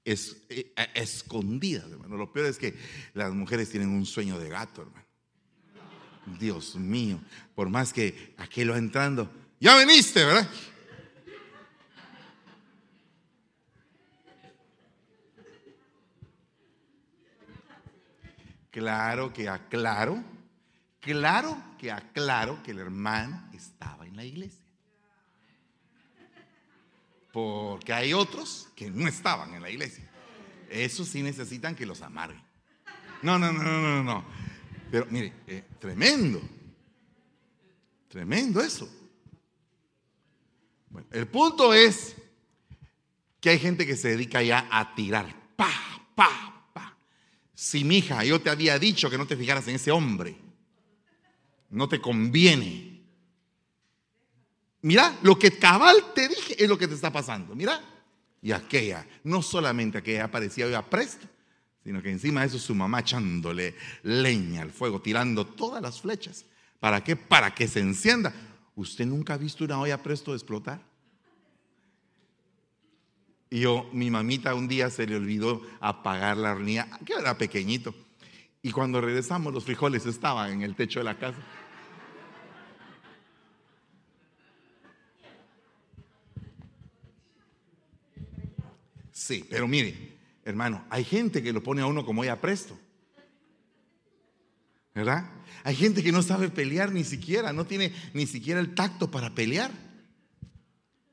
es, 0.05 0.37
eh, 0.49 0.73
escondidas, 0.95 1.91
hermano. 1.91 2.17
Lo 2.17 2.33
peor 2.33 2.47
es 2.47 2.59
que 2.59 2.75
las 3.15 3.33
mujeres 3.33 3.71
tienen 3.71 3.91
un 3.91 4.07
sueño 4.07 4.39
de 4.39 4.49
gato, 4.49 4.83
hermano. 4.83 5.07
Dios 6.39 6.77
mío, 6.77 7.21
por 7.55 7.69
más 7.69 7.93
que 7.93 8.35
aquel 8.37 8.71
entrando, 8.71 9.31
ya 9.61 9.77
veniste, 9.77 10.25
¿verdad? 10.25 10.49
Claro 18.71 19.33
que 19.35 19.51
aclaro, 19.51 20.25
claro 21.01 21.63
que 21.79 21.93
aclaro 21.93 22.63
que 22.63 22.71
el 22.71 22.79
hermano 22.79 23.51
estaba 23.53 24.07
en 24.07 24.17
la 24.17 24.25
iglesia. 24.25 24.62
Porque 27.33 27.93
hay 27.93 28.13
otros 28.13 28.69
que 28.77 28.91
no 28.91 29.09
estaban 29.09 29.55
en 29.55 29.63
la 29.63 29.71
iglesia. 29.71 30.09
Esos 30.71 31.09
sí 31.09 31.23
necesitan 31.23 31.75
que 31.75 31.87
los 31.87 32.03
amarguen. 32.03 32.43
No, 33.23 33.39
no, 33.39 33.53
no, 33.53 33.63
no, 33.63 33.81
no, 33.81 34.05
no. 34.05 34.25
Pero 34.91 35.07
mire, 35.11 35.33
eh, 35.47 35.65
tremendo. 35.79 36.41
Tremendo 38.09 38.61
eso. 38.61 38.89
Bueno, 40.91 41.09
el 41.13 41.27
punto 41.27 41.73
es 41.73 42.15
que 43.41 43.51
hay 43.51 43.59
gente 43.59 43.87
que 43.87 43.97
se 43.97 44.09
dedica 44.09 44.43
ya 44.43 44.69
a 44.71 44.95
tirar. 44.95 45.35
Pa, 45.57 45.71
pa, 46.15 46.69
pa. 46.75 46.97
Si 47.55 47.83
mi 47.85 47.99
hija, 47.99 48.23
yo 48.25 48.43
te 48.43 48.51
había 48.51 48.79
dicho 48.79 49.09
que 49.09 49.17
no 49.17 49.27
te 49.27 49.37
fijaras 49.37 49.67
en 49.69 49.77
ese 49.77 49.91
hombre. 49.91 50.37
No 51.71 51.89
te 51.89 51.99
conviene. 51.99 52.92
Mira, 54.83 55.19
lo 55.23 55.39
que 55.39 55.59
cabal 55.59 56.13
te 56.15 56.29
dije 56.29 56.63
es 56.63 56.69
lo 56.69 56.77
que 56.77 56.89
te 56.89 56.95
está 56.95 57.13
pasando. 57.13 57.55
Mira. 57.55 57.81
Y 58.45 58.51
aquella, 58.51 59.07
no 59.23 59.41
solamente 59.41 59.99
aquella 59.99 60.29
parecía 60.29 60.69
ya 60.69 60.83
presta, 60.83 61.29
sino 61.85 62.03
que 62.03 62.11
encima 62.11 62.41
de 62.41 62.49
eso 62.49 62.59
su 62.59 62.75
mamá 62.75 62.99
echándole 62.99 63.77
leña 64.03 64.63
al 64.63 64.73
fuego, 64.73 65.01
tirando 65.01 65.47
todas 65.47 65.81
las 65.81 66.01
flechas. 66.01 66.45
¿Para 66.81 67.05
qué? 67.05 67.15
Para 67.15 67.55
que 67.55 67.69
se 67.69 67.79
encienda. 67.79 68.35
¿Usted 68.75 69.07
nunca 69.07 69.35
ha 69.35 69.37
visto 69.37 69.65
una 69.65 69.81
olla 69.81 70.03
presto 70.03 70.33
de 70.33 70.39
explotar? 70.39 70.83
Y 73.49 73.61
yo, 73.61 73.89
mi 73.93 74.11
mamita 74.11 74.55
un 74.55 74.67
día 74.67 74.91
se 74.91 75.07
le 75.07 75.15
olvidó 75.15 75.63
apagar 75.79 76.37
la 76.37 76.53
hornilla, 76.53 76.89
que 77.07 77.13
era 77.13 77.39
pequeñito. 77.39 77.95
Y 78.63 78.73
cuando 78.73 79.01
regresamos, 79.01 79.53
los 79.53 79.65
frijoles 79.65 80.07
estaban 80.07 80.51
en 80.51 80.63
el 80.63 80.75
techo 80.75 81.01
de 81.01 81.05
la 81.05 81.19
casa. 81.19 81.39
Sí, 89.23 89.45
pero 89.49 89.69
mire, 89.69 90.19
hermano, 90.45 90.85
hay 90.91 91.05
gente 91.05 91.45
que 91.45 91.53
lo 91.53 91.63
pone 91.63 91.81
a 91.81 91.87
uno 91.87 92.05
como 92.05 92.25
ya 92.25 92.41
presto. 92.41 92.77
¿Verdad? 94.97 95.31
Hay 95.63 95.77
gente 95.77 96.03
que 96.03 96.11
no 96.11 96.23
sabe 96.23 96.49
pelear 96.49 96.91
ni 96.91 97.05
siquiera, 97.05 97.53
no 97.53 97.65
tiene 97.65 97.95
ni 98.15 98.27
siquiera 98.27 98.59
el 98.59 98.75
tacto 98.75 99.13
para 99.13 99.33
pelear. 99.33 99.71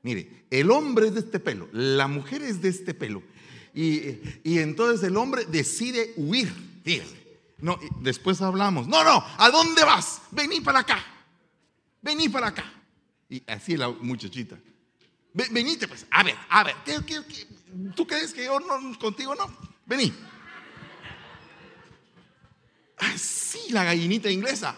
Mire, 0.02 0.44
el 0.50 0.72
hombre 0.72 1.06
es 1.06 1.14
de 1.14 1.20
este 1.20 1.38
pelo, 1.38 1.68
la 1.70 2.08
mujer 2.08 2.42
es 2.42 2.60
de 2.60 2.70
este 2.70 2.94
pelo. 2.94 3.22
Y, 3.72 4.18
y 4.42 4.58
entonces 4.58 5.06
el 5.06 5.16
hombre 5.16 5.44
decide 5.44 6.12
huir. 6.16 6.52
Fíjese. 6.82 7.16
No, 7.58 7.78
después 8.00 8.42
hablamos. 8.42 8.88
No, 8.88 9.04
no, 9.04 9.24
¿a 9.38 9.50
dónde 9.50 9.84
vas? 9.84 10.22
Vení 10.32 10.60
para 10.60 10.80
acá. 10.80 11.00
Vení 12.02 12.28
para 12.28 12.48
acá. 12.48 12.64
Y 13.28 13.40
así 13.46 13.76
la 13.76 13.88
muchachita. 13.88 14.58
Venite 15.32 15.86
pues, 15.86 16.06
a 16.10 16.24
ver, 16.24 16.34
a 16.48 16.64
ver, 16.64 16.74
¿qué, 16.84 16.98
qué, 17.06 17.20
qué? 17.28 17.59
¿Tú 17.94 18.06
crees 18.06 18.32
que 18.32 18.44
yo 18.44 18.58
no 18.60 18.98
contigo 18.98 19.34
no? 19.34 19.46
Vení. 19.86 20.12
Así 22.96 23.72
la 23.72 23.84
gallinita 23.84 24.30
inglesa. 24.30 24.76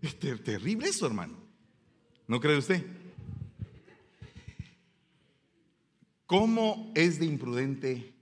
Es 0.00 0.18
terrible 0.18 0.88
eso, 0.88 1.06
hermano. 1.06 1.36
¿No 2.26 2.40
cree 2.40 2.58
usted? 2.58 2.84
¿Cómo 6.26 6.92
es 6.94 7.18
de 7.18 7.24
imprudente 7.24 8.14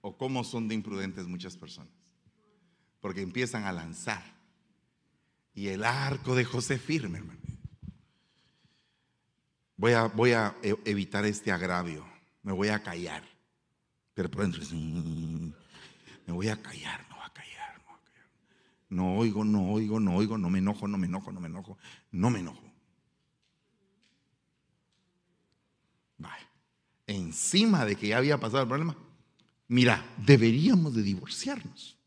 o 0.00 0.16
cómo 0.16 0.44
son 0.44 0.66
de 0.66 0.74
imprudentes 0.74 1.26
muchas 1.26 1.56
personas? 1.56 1.92
Porque 3.00 3.20
empiezan 3.20 3.64
a 3.64 3.72
lanzar 3.72 4.39
y 5.60 5.68
el 5.68 5.84
arco 5.84 6.34
de 6.34 6.46
José 6.46 6.78
firme, 6.78 7.18
hermano. 7.18 7.38
Voy 9.76 9.92
a, 9.92 10.04
voy 10.06 10.32
a 10.32 10.56
e, 10.62 10.74
evitar 10.86 11.26
este 11.26 11.52
agravio. 11.52 12.06
Me 12.42 12.52
voy 12.52 12.68
a 12.68 12.82
callar. 12.82 13.22
Pero 14.14 14.30
por 14.30 14.40
dentro, 14.40 14.62
me 16.26 16.32
voy 16.32 16.48
a 16.48 16.62
callar, 16.62 17.06
no 17.10 17.16
voy 17.16 17.26
a 17.26 17.32
callar, 17.34 17.82
no 18.88 19.16
oigo, 19.18 19.44
no 19.44 19.70
oigo, 19.70 20.00
no 20.00 20.16
oigo, 20.16 20.38
no 20.38 20.48
me 20.48 20.60
enojo, 20.60 20.88
no 20.88 20.96
me 20.96 21.08
enojo, 21.08 21.30
no 21.30 21.40
me 21.40 21.48
enojo, 21.48 21.76
no 22.10 22.30
me 22.30 22.40
enojo. 22.40 22.64
Encima 27.06 27.84
de 27.84 27.96
que 27.96 28.08
ya 28.08 28.16
había 28.16 28.38
pasado 28.38 28.62
el 28.62 28.68
problema, 28.68 28.96
mira, 29.68 30.06
deberíamos 30.24 30.94
de 30.94 31.02
divorciarnos 31.02 31.99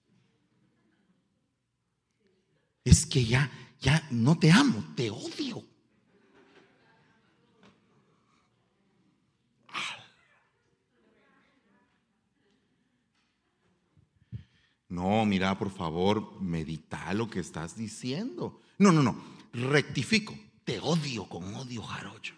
es 2.84 3.06
que 3.06 3.26
ya, 3.26 3.50
ya 3.80 4.06
no 4.12 4.38
te 4.38 4.52
amo, 4.52 4.84
te 4.96 5.10
odio. 5.10 5.64
No, 14.90 15.26
mira, 15.26 15.58
por 15.58 15.72
favor, 15.72 16.40
medita 16.40 17.12
lo 17.16 17.28
que 17.28 17.40
estás 17.40 17.76
diciendo. 17.76 18.62
No, 18.78 18.92
no, 18.92 19.02
no, 19.02 19.16
rectifico. 19.52 20.38
Te 20.64 20.80
odio 20.80 21.28
con 21.28 21.56
odio 21.56 21.82
jarocho. 21.82 22.36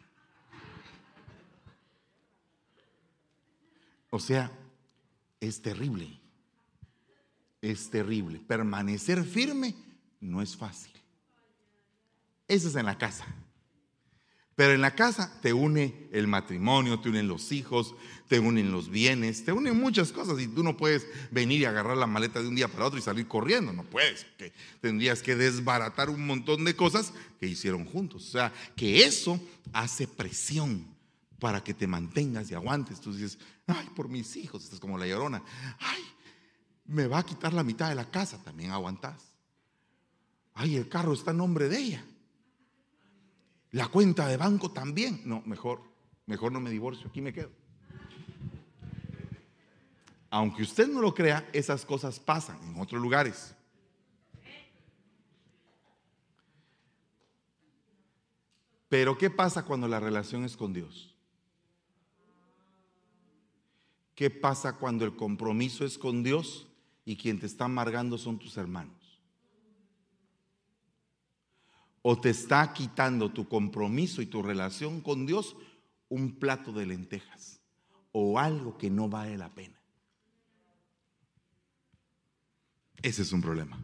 O 4.09 4.19
sea, 4.19 4.49
es 5.41 5.61
terrible. 5.61 6.17
Es 7.61 7.89
terrible. 7.89 8.39
Permanecer 8.39 9.25
firme 9.25 9.75
no 10.25 10.41
es 10.41 10.55
fácil. 10.57 10.91
Eso 12.47 12.67
es 12.67 12.75
en 12.75 12.85
la 12.85 12.97
casa. 12.97 13.25
Pero 14.55 14.71
en 14.71 14.81
la 14.81 14.95
casa 14.95 15.37
te 15.41 15.51
une 15.51 16.07
el 16.13 16.27
matrimonio, 16.27 17.01
te 17.01 17.09
unen 17.09 17.27
los 17.27 17.51
hijos, 17.51 17.93
te 18.29 18.39
unen 18.39 18.71
los 18.71 18.89
bienes, 18.89 19.43
te 19.43 19.51
unen 19.51 19.77
muchas 19.77 20.13
cosas 20.13 20.39
y 20.39 20.47
tú 20.47 20.63
no 20.63 20.77
puedes 20.77 21.05
venir 21.29 21.59
y 21.59 21.65
agarrar 21.65 21.97
la 21.97 22.07
maleta 22.07 22.41
de 22.41 22.47
un 22.47 22.55
día 22.55 22.69
para 22.69 22.85
otro 22.85 22.97
y 22.97 23.01
salir 23.01 23.27
corriendo, 23.27 23.73
no 23.73 23.83
puedes, 23.83 24.25
que 24.37 24.53
tendrías 24.79 25.21
que 25.21 25.35
desbaratar 25.35 26.09
un 26.09 26.25
montón 26.25 26.63
de 26.63 26.73
cosas 26.73 27.13
que 27.37 27.47
hicieron 27.47 27.83
juntos. 27.83 28.29
O 28.29 28.31
sea, 28.31 28.53
que 28.77 29.03
eso 29.03 29.41
hace 29.73 30.07
presión 30.07 30.87
para 31.37 31.61
que 31.61 31.73
te 31.73 31.85
mantengas 31.85 32.49
y 32.49 32.53
aguantes. 32.53 33.01
Tú 33.01 33.13
dices, 33.13 33.37
ay, 33.67 33.89
por 33.93 34.07
mis 34.07 34.37
hijos, 34.37 34.63
estás 34.63 34.79
como 34.79 34.97
la 34.97 35.05
llorona, 35.05 35.43
ay, 35.79 36.01
me 36.85 37.07
va 37.07 37.19
a 37.19 37.25
quitar 37.25 37.51
la 37.51 37.63
mitad 37.63 37.89
de 37.89 37.95
la 37.95 38.09
casa, 38.09 38.41
también 38.41 38.71
aguantas 38.71 39.34
ay, 40.55 40.75
el 40.77 40.89
carro 40.89 41.13
está 41.13 41.31
en 41.31 41.37
nombre 41.37 41.69
de 41.69 41.77
ella. 41.77 42.05
La 43.71 43.87
cuenta 43.89 44.27
de 44.27 44.37
banco 44.37 44.71
también. 44.71 45.21
No, 45.25 45.43
mejor, 45.45 45.81
mejor 46.25 46.51
no 46.51 46.59
me 46.59 46.69
divorcio, 46.69 47.07
aquí 47.07 47.21
me 47.21 47.33
quedo. 47.33 47.51
Aunque 50.29 50.63
usted 50.63 50.87
no 50.87 51.01
lo 51.01 51.13
crea, 51.13 51.47
esas 51.53 51.85
cosas 51.85 52.19
pasan 52.19 52.57
en 52.67 52.79
otros 52.79 53.01
lugares. 53.01 53.53
Pero 58.89 59.17
¿qué 59.17 59.29
pasa 59.29 59.65
cuando 59.65 59.87
la 59.87 59.99
relación 59.99 60.45
es 60.45 60.55
con 60.55 60.73
Dios? 60.73 61.13
¿Qué 64.13 64.29
pasa 64.29 64.77
cuando 64.77 65.03
el 65.03 65.17
compromiso 65.17 65.83
es 65.83 65.97
con 65.97 66.23
Dios 66.23 66.67
y 67.03 67.17
quien 67.17 67.39
te 67.39 67.45
está 67.45 67.65
amargando 67.65 68.17
son 68.17 68.39
tus 68.39 68.55
hermanos? 68.55 68.94
O 72.07 72.15
te 72.15 72.29
está 72.29 72.71
quitando 72.71 73.31
tu 73.31 73.49
compromiso 73.49 74.21
y 74.21 74.27
tu 74.27 74.43
relación 74.43 75.01
con 75.01 75.25
Dios 75.25 75.55
un 76.07 76.35
plato 76.35 76.71
de 76.71 76.85
lentejas 76.85 77.59
o 78.11 78.37
algo 78.37 78.77
que 78.77 78.91
no 78.91 79.09
vale 79.09 79.35
la 79.39 79.49
pena. 79.49 79.73
Ese 83.01 83.23
es 83.23 83.31
un 83.31 83.41
problema. 83.41 83.83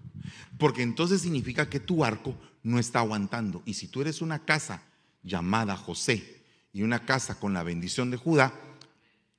Porque 0.60 0.84
entonces 0.84 1.22
significa 1.22 1.68
que 1.68 1.80
tu 1.80 2.06
arco 2.06 2.36
no 2.62 2.78
está 2.78 3.00
aguantando. 3.00 3.64
Y 3.66 3.74
si 3.74 3.88
tú 3.88 4.02
eres 4.02 4.22
una 4.22 4.46
casa 4.46 4.84
llamada 5.24 5.76
José 5.76 6.44
y 6.74 6.84
una 6.84 7.04
casa 7.08 7.40
con 7.40 7.56
la 7.56 7.64
bendición 7.64 8.12
de 8.12 8.18
Judá, 8.18 8.54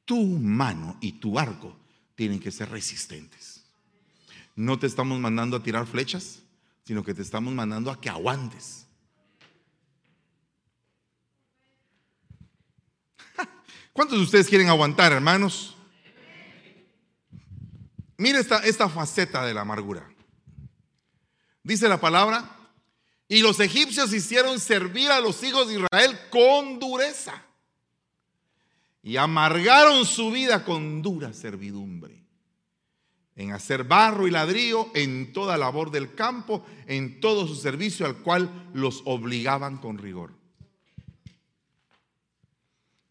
tu 0.04 0.26
mano 0.26 0.98
y 1.00 1.12
tu 1.12 1.38
arco 1.38 1.76
tienen 2.16 2.40
que 2.40 2.50
ser 2.50 2.68
resistentes. 2.68 3.62
No 4.56 4.76
te 4.80 4.88
estamos 4.88 5.20
mandando 5.20 5.56
a 5.56 5.62
tirar 5.62 5.86
flechas, 5.86 6.41
sino 6.84 7.04
que 7.04 7.14
te 7.14 7.22
estamos 7.22 7.52
mandando 7.52 7.90
a 7.90 8.00
que 8.00 8.08
aguantes. 8.08 8.86
¿Cuántos 13.92 14.18
de 14.18 14.24
ustedes 14.24 14.48
quieren 14.48 14.68
aguantar, 14.68 15.12
hermanos? 15.12 15.76
Mire 18.16 18.38
esta, 18.38 18.58
esta 18.58 18.88
faceta 18.88 19.44
de 19.44 19.54
la 19.54 19.62
amargura. 19.62 20.08
Dice 21.64 21.88
la 21.88 22.00
palabra, 22.00 22.56
y 23.28 23.40
los 23.40 23.60
egipcios 23.60 24.12
hicieron 24.12 24.60
servir 24.60 25.10
a 25.10 25.20
los 25.20 25.42
hijos 25.42 25.68
de 25.68 25.74
Israel 25.74 26.18
con 26.30 26.78
dureza. 26.78 27.42
Y 29.02 29.16
amargaron 29.16 30.04
su 30.04 30.30
vida 30.30 30.64
con 30.64 31.02
dura 31.02 31.32
servidumbre. 31.32 32.21
En 33.42 33.50
hacer 33.50 33.82
barro 33.82 34.28
y 34.28 34.30
ladrillo, 34.30 34.92
en 34.94 35.32
toda 35.32 35.58
labor 35.58 35.90
del 35.90 36.14
campo, 36.14 36.64
en 36.86 37.18
todo 37.20 37.48
su 37.48 37.56
servicio 37.56 38.06
al 38.06 38.18
cual 38.18 38.70
los 38.72 39.02
obligaban 39.04 39.78
con 39.78 39.98
rigor. 39.98 40.32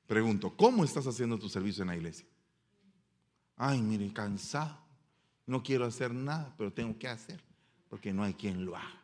Pregunto, 0.07 0.55
¿cómo 0.55 0.85
estás 0.85 1.05
haciendo 1.05 1.37
tu 1.37 1.49
servicio 1.49 1.81
en 1.81 1.89
la 1.89 1.97
iglesia? 1.97 2.25
Ay, 3.57 3.81
mire, 3.81 4.11
cansado. 4.13 4.77
No 5.45 5.61
quiero 5.61 5.83
hacer 5.83 6.13
nada, 6.13 6.55
pero 6.57 6.71
tengo 6.71 6.97
que 6.97 7.09
hacer, 7.09 7.43
porque 7.89 8.13
no 8.13 8.23
hay 8.23 8.33
quien 8.33 8.63
lo 8.65 8.77
haga. 8.77 9.01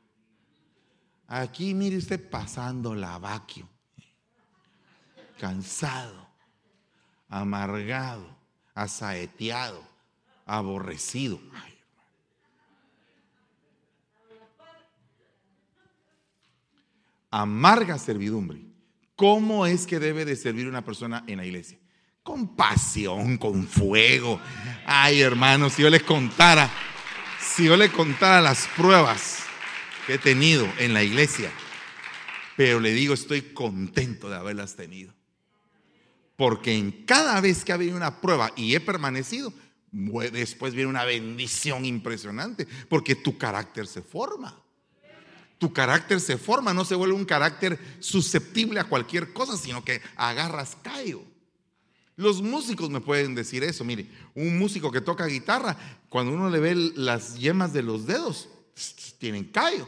Aquí, 1.27 1.73
mire 1.73 1.97
usted, 1.97 2.29
pasando 2.29 2.95
la 2.95 3.17
vaquio. 3.19 3.67
Cansado, 5.37 6.25
amargado, 7.27 8.33
asaeteado, 8.73 9.86
aborrecido. 10.47 11.39
Amarga 17.29 17.99
servidumbre. 17.99 18.61
¿Cómo 19.15 19.65
es 19.65 19.85
que 19.85 19.99
debe 19.99 20.25
de 20.25 20.35
servir 20.35 20.67
una 20.67 20.85
persona 20.85 21.23
en 21.27 21.37
la 21.37 21.45
iglesia? 21.45 21.77
Con 22.23 22.55
pasión, 22.55 23.37
con 23.37 23.67
fuego. 23.67 24.39
Ay, 24.85 25.21
hermanos, 25.21 25.73
si 25.73 25.81
yo 25.81 25.89
les 25.89 26.03
contara, 26.03 26.69
si 27.39 27.65
yo 27.65 27.75
les 27.75 27.91
contara 27.91 28.41
las 28.41 28.67
pruebas 28.69 29.43
que 30.05 30.15
he 30.15 30.17
tenido 30.17 30.67
en 30.79 30.93
la 30.93 31.03
iglesia, 31.03 31.51
pero 32.55 32.79
le 32.79 32.93
digo, 32.93 33.13
estoy 33.13 33.41
contento 33.41 34.29
de 34.29 34.37
haberlas 34.37 34.75
tenido. 34.75 35.13
Porque 36.35 36.75
en 36.75 36.91
cada 37.05 37.41
vez 37.41 37.65
que 37.65 37.71
ha 37.71 37.75
habido 37.75 37.97
una 37.97 38.21
prueba 38.21 38.51
y 38.55 38.75
he 38.75 38.79
permanecido, 38.79 39.51
después 39.91 40.73
viene 40.73 40.89
una 40.89 41.05
bendición 41.05 41.85
impresionante, 41.85 42.67
porque 42.89 43.15
tu 43.15 43.37
carácter 43.37 43.87
se 43.87 44.01
forma 44.01 44.55
tu 45.57 45.73
carácter 45.73 46.19
se 46.19 46.37
forma, 46.37 46.73
no 46.73 46.85
se 46.85 46.95
vuelve 46.95 47.15
un 47.15 47.25
carácter 47.25 47.79
susceptible 47.99 48.79
a 48.79 48.85
cualquier 48.85 49.33
cosa, 49.33 49.57
sino 49.57 49.83
que 49.83 50.01
agarras 50.15 50.77
callo. 50.81 51.23
Los 52.15 52.41
músicos 52.41 52.89
me 52.89 53.01
pueden 53.01 53.35
decir 53.35 53.63
eso. 53.63 53.83
Mire, 53.83 54.07
un 54.35 54.57
músico 54.57 54.91
que 54.91 55.01
toca 55.01 55.25
guitarra, 55.25 55.77
cuando 56.09 56.33
uno 56.33 56.49
le 56.49 56.59
ve 56.59 56.75
las 56.95 57.37
yemas 57.37 57.73
de 57.73 57.83
los 57.83 58.05
dedos, 58.05 58.49
tienen 59.19 59.45
callo. 59.45 59.87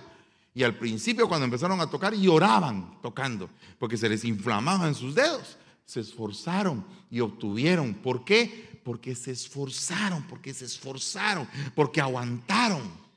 Y 0.54 0.64
al 0.64 0.76
principio, 0.76 1.28
cuando 1.28 1.46
empezaron 1.46 1.80
a 1.82 1.90
tocar, 1.90 2.14
lloraban 2.16 3.00
tocando, 3.02 3.50
porque 3.78 3.98
se 3.98 4.10
les 4.10 4.26
inflamaban 4.26 4.96
sus 4.96 5.16
dedos. 5.16 5.58
Se 5.86 6.00
esforzaron 6.00 6.86
y 7.10 7.20
obtuvieron. 7.20 7.96
¿Por 7.96 8.26
qué? 8.26 8.69
Porque 8.84 9.16
se 9.16 9.32
esforzaron, 9.32 10.24
porque 10.28 10.54
se 10.54 10.66
esforzaron, 10.66 11.48
porque 11.76 12.02
aguantaron. 12.02 13.10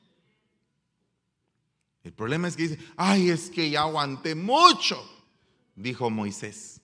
El 2.05 2.13
problema 2.13 2.49
es 2.49 2.57
que 2.57 2.69
dice, 2.69 2.79
ay, 2.97 3.31
es 3.31 3.49
que 3.49 3.71
ya 3.71 3.83
aguanté 3.83 4.35
mucho, 4.35 5.01
dijo 5.77 6.11
Moisés. 6.11 6.81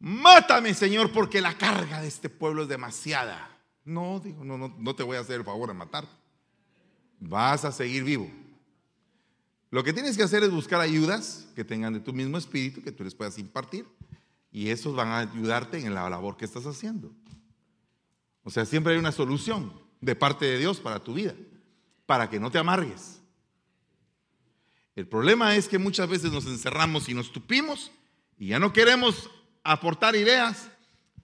Mátame, 0.00 0.74
Señor, 0.74 1.12
porque 1.12 1.40
la 1.40 1.56
carga 1.56 2.02
de 2.02 2.08
este 2.08 2.28
pueblo 2.28 2.62
es 2.62 2.68
demasiada. 2.68 3.50
No, 3.84 4.20
dijo, 4.20 4.44
no, 4.44 4.58
no, 4.58 4.74
no 4.78 4.94
te 4.94 5.02
voy 5.02 5.16
a 5.16 5.20
hacer 5.20 5.36
el 5.36 5.44
favor 5.44 5.68
de 5.68 5.74
matar. 5.74 6.06
Vas 7.20 7.64
a 7.64 7.72
seguir 7.72 8.04
vivo. 8.04 8.30
Lo 9.70 9.82
que 9.82 9.92
tienes 9.92 10.16
que 10.16 10.22
hacer 10.22 10.42
es 10.42 10.50
buscar 10.50 10.80
ayudas 10.80 11.48
que 11.54 11.64
tengan 11.64 11.92
de 11.94 12.00
tu 12.00 12.12
mismo 12.12 12.38
espíritu, 12.38 12.82
que 12.82 12.92
tú 12.92 13.02
les 13.02 13.14
puedas 13.14 13.38
impartir, 13.38 13.86
y 14.54 14.70
esos 14.70 14.94
van 14.94 15.08
a 15.08 15.18
ayudarte 15.18 15.84
en 15.84 15.94
la 15.94 16.08
labor 16.08 16.36
que 16.36 16.44
estás 16.44 16.64
haciendo. 16.64 17.12
O 18.44 18.50
sea, 18.50 18.64
siempre 18.64 18.92
hay 18.92 19.00
una 19.00 19.10
solución 19.10 19.72
de 20.00 20.14
parte 20.14 20.44
de 20.44 20.58
Dios 20.58 20.78
para 20.78 21.02
tu 21.02 21.12
vida 21.12 21.34
para 22.06 22.30
que 22.30 22.38
no 22.38 22.52
te 22.52 22.58
amargues. 22.58 23.20
El 24.94 25.08
problema 25.08 25.56
es 25.56 25.66
que 25.66 25.78
muchas 25.78 26.08
veces 26.08 26.30
nos 26.30 26.46
encerramos 26.46 27.08
y 27.08 27.14
nos 27.14 27.32
tupimos 27.32 27.90
y 28.38 28.48
ya 28.48 28.60
no 28.60 28.72
queremos 28.72 29.28
aportar 29.64 30.14
ideas 30.14 30.70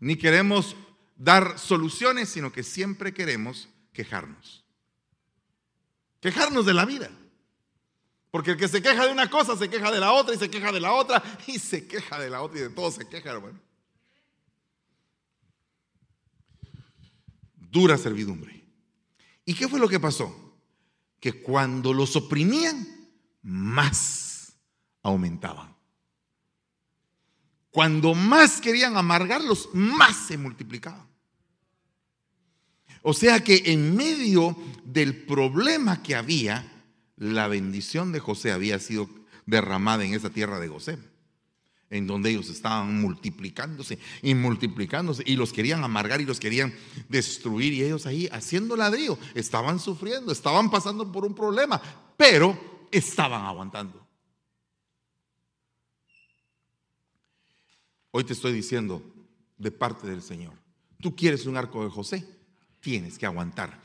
ni 0.01 0.16
queremos 0.16 0.74
dar 1.16 1.57
soluciones, 1.57 2.31
sino 2.31 2.51
que 2.51 2.64
siempre 2.64 3.14
queremos 3.14 3.68
quejarnos. 3.93 4.64
Quejarnos 6.18 6.66
de 6.66 6.74
la 6.74 6.85
vida. 6.85 7.11
Porque 8.31 8.53
el 8.53 8.57
que 8.57 8.68
se 8.68 8.81
queja 8.81 9.07
de 9.07 9.12
una 9.12 9.28
cosa 9.28 9.57
se 9.57 9.68
queja 9.68 9.91
de 9.91 10.01
la 10.01 10.12
otra 10.12 10.35
y 10.35 10.39
se 10.39 10.51
queja 10.51 10.70
de 10.70 10.81
la 10.81 10.93
otra 10.93 11.22
y 11.47 11.59
se 11.59 11.87
queja 11.87 12.18
de 12.18 12.31
la 12.31 12.43
otra 12.43 12.59
y 12.59 12.62
de 12.62 12.70
todo 12.70 12.91
se 12.91 13.09
queja, 13.09 13.31
hermano. 13.31 13.59
Dura 17.57 17.97
servidumbre. 17.99 18.64
¿Y 19.45 19.55
qué 19.55 19.68
fue 19.68 19.81
lo 19.81 19.89
que 19.89 19.99
pasó? 19.99 20.51
que 21.20 21.43
cuando 21.43 21.93
los 21.93 22.16
oprimían, 22.16 22.89
más 23.43 24.55
aumentaban. 25.03 25.76
Cuando 27.70 28.14
más 28.14 28.61
querían 28.61 28.97
amargarlos, 28.97 29.68
más 29.74 30.16
se 30.16 30.39
multiplicaban. 30.39 31.07
O 33.03 33.12
sea 33.12 33.45
que 33.45 33.62
en 33.66 33.95
medio 33.95 34.57
del 34.85 35.24
problema 35.24 36.03
que 36.03 36.16
había, 36.16 36.70
la 37.21 37.47
bendición 37.47 38.11
de 38.11 38.18
José 38.18 38.51
había 38.51 38.81
sido 38.81 39.09
derramada 39.47 40.05
en 40.05 40.14
esa 40.14 40.31
tierra 40.31 40.59
de 40.59 40.66
Gosén 40.66 41.11
en 41.91 42.07
donde 42.07 42.31
ellos 42.31 42.49
estaban 42.49 43.01
multiplicándose 43.01 43.99
y 44.23 44.35
multiplicándose 44.35 45.25
y 45.27 45.35
los 45.35 45.53
querían 45.53 45.83
amargar 45.83 46.21
y 46.21 46.25
los 46.25 46.39
querían 46.39 46.73
destruir 47.09 47.73
y 47.73 47.83
ellos 47.83 48.07
ahí 48.07 48.29
haciendo 48.31 48.77
ladrillo, 48.77 49.18
estaban 49.35 49.81
sufriendo, 49.81 50.31
estaban 50.31 50.71
pasando 50.71 51.11
por 51.11 51.25
un 51.25 51.35
problema, 51.35 51.83
pero 52.16 52.87
estaban 52.93 53.45
aguantando. 53.45 54.07
Hoy 58.12 58.25
te 58.25 58.33
estoy 58.33 58.53
diciendo 58.53 59.03
de 59.59 59.73
parte 59.73 60.07
del 60.07 60.23
Señor, 60.23 60.55
tú 61.01 61.14
quieres 61.14 61.45
un 61.47 61.57
arco 61.57 61.85
de 61.85 61.91
José, 61.91 62.25
tienes 62.81 63.18
que 63.18 63.27
aguantar, 63.27 63.81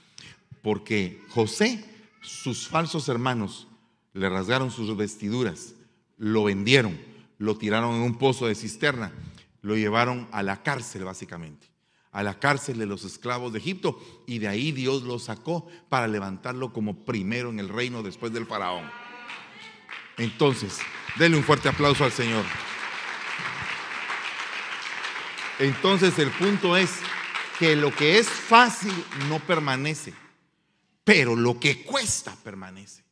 porque 0.61 1.23
José, 1.29 1.83
sus 2.25 2.67
falsos 2.67 3.07
hermanos, 3.09 3.67
le 4.13 4.29
rasgaron 4.29 4.71
sus 4.71 4.95
vestiduras, 4.95 5.75
lo 6.17 6.45
vendieron 6.45 6.97
lo 7.37 7.57
tiraron 7.57 7.95
en 7.95 8.01
un 8.01 8.17
pozo 8.17 8.47
de 8.47 8.55
cisterna, 8.55 9.11
lo 9.61 9.75
llevaron 9.75 10.27
a 10.31 10.43
la 10.43 10.63
cárcel 10.63 11.03
básicamente, 11.03 11.67
a 12.11 12.23
la 12.23 12.39
cárcel 12.39 12.77
de 12.77 12.85
los 12.85 13.03
esclavos 13.03 13.51
de 13.51 13.59
Egipto 13.59 13.99
y 14.25 14.39
de 14.39 14.47
ahí 14.47 14.71
Dios 14.71 15.03
lo 15.03 15.19
sacó 15.19 15.67
para 15.89 16.07
levantarlo 16.07 16.71
como 16.71 17.03
primero 17.03 17.49
en 17.49 17.59
el 17.59 17.69
reino 17.69 18.03
después 18.03 18.31
del 18.31 18.45
faraón. 18.45 18.89
Entonces, 20.17 20.79
denle 21.17 21.37
un 21.37 21.43
fuerte 21.43 21.67
aplauso 21.67 22.05
al 22.05 22.11
Señor. 22.11 22.45
Entonces 25.59 26.17
el 26.19 26.31
punto 26.31 26.75
es 26.77 26.91
que 27.59 27.75
lo 27.75 27.93
que 27.93 28.19
es 28.19 28.27
fácil 28.27 28.93
no 29.29 29.39
permanece, 29.39 30.13
pero 31.05 31.35
lo 31.35 31.57
que 31.57 31.85
cuesta 31.85 32.35
permanece. 32.43 33.05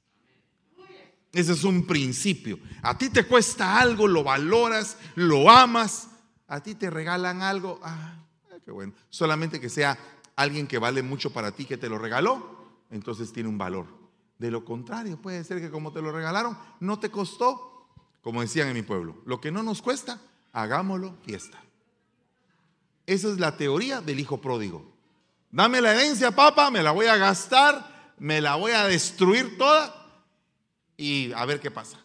Ese 1.31 1.53
es 1.53 1.63
un 1.63 1.87
principio. 1.87 2.59
A 2.81 2.97
ti 2.97 3.09
te 3.09 3.25
cuesta 3.25 3.79
algo, 3.79 4.07
lo 4.07 4.23
valoras, 4.23 4.97
lo 5.15 5.49
amas. 5.49 6.09
A 6.47 6.61
ti 6.61 6.75
te 6.75 6.89
regalan 6.89 7.41
algo. 7.41 7.79
Ah, 7.81 8.15
qué 8.65 8.71
bueno. 8.71 8.93
Solamente 9.09 9.59
que 9.59 9.69
sea 9.69 9.97
alguien 10.35 10.67
que 10.67 10.77
vale 10.77 11.01
mucho 11.01 11.31
para 11.31 11.51
ti 11.51 11.65
que 11.65 11.77
te 11.77 11.89
lo 11.89 11.97
regaló, 11.97 12.81
entonces 12.89 13.31
tiene 13.31 13.49
un 13.49 13.57
valor. 13.57 13.87
De 14.37 14.51
lo 14.51 14.65
contrario, 14.65 15.21
puede 15.21 15.43
ser 15.43 15.61
que 15.61 15.69
como 15.69 15.91
te 15.91 16.01
lo 16.01 16.11
regalaron, 16.11 16.57
no 16.79 16.99
te 16.99 17.09
costó, 17.09 17.87
como 18.21 18.41
decían 18.41 18.67
en 18.67 18.73
mi 18.73 18.81
pueblo, 18.81 19.21
lo 19.25 19.39
que 19.39 19.51
no 19.51 19.63
nos 19.63 19.81
cuesta, 19.81 20.19
hagámoslo 20.51 21.15
fiesta. 21.23 21.63
Esa 23.05 23.29
es 23.29 23.39
la 23.39 23.57
teoría 23.57 24.01
del 24.01 24.19
hijo 24.19 24.41
pródigo. 24.41 24.92
Dame 25.53 25.81
la 25.81 25.93
herencia, 25.93 26.31
papá, 26.31 26.71
me 26.71 26.81
la 26.81 26.89
voy 26.89 27.05
a 27.05 27.15
gastar, 27.15 28.15
me 28.17 28.41
la 28.41 28.55
voy 28.55 28.71
a 28.71 28.85
destruir 28.85 29.55
toda 29.55 29.93
y 30.97 31.31
a 31.33 31.45
ver 31.45 31.59
qué 31.59 31.69
pasa. 31.69 31.99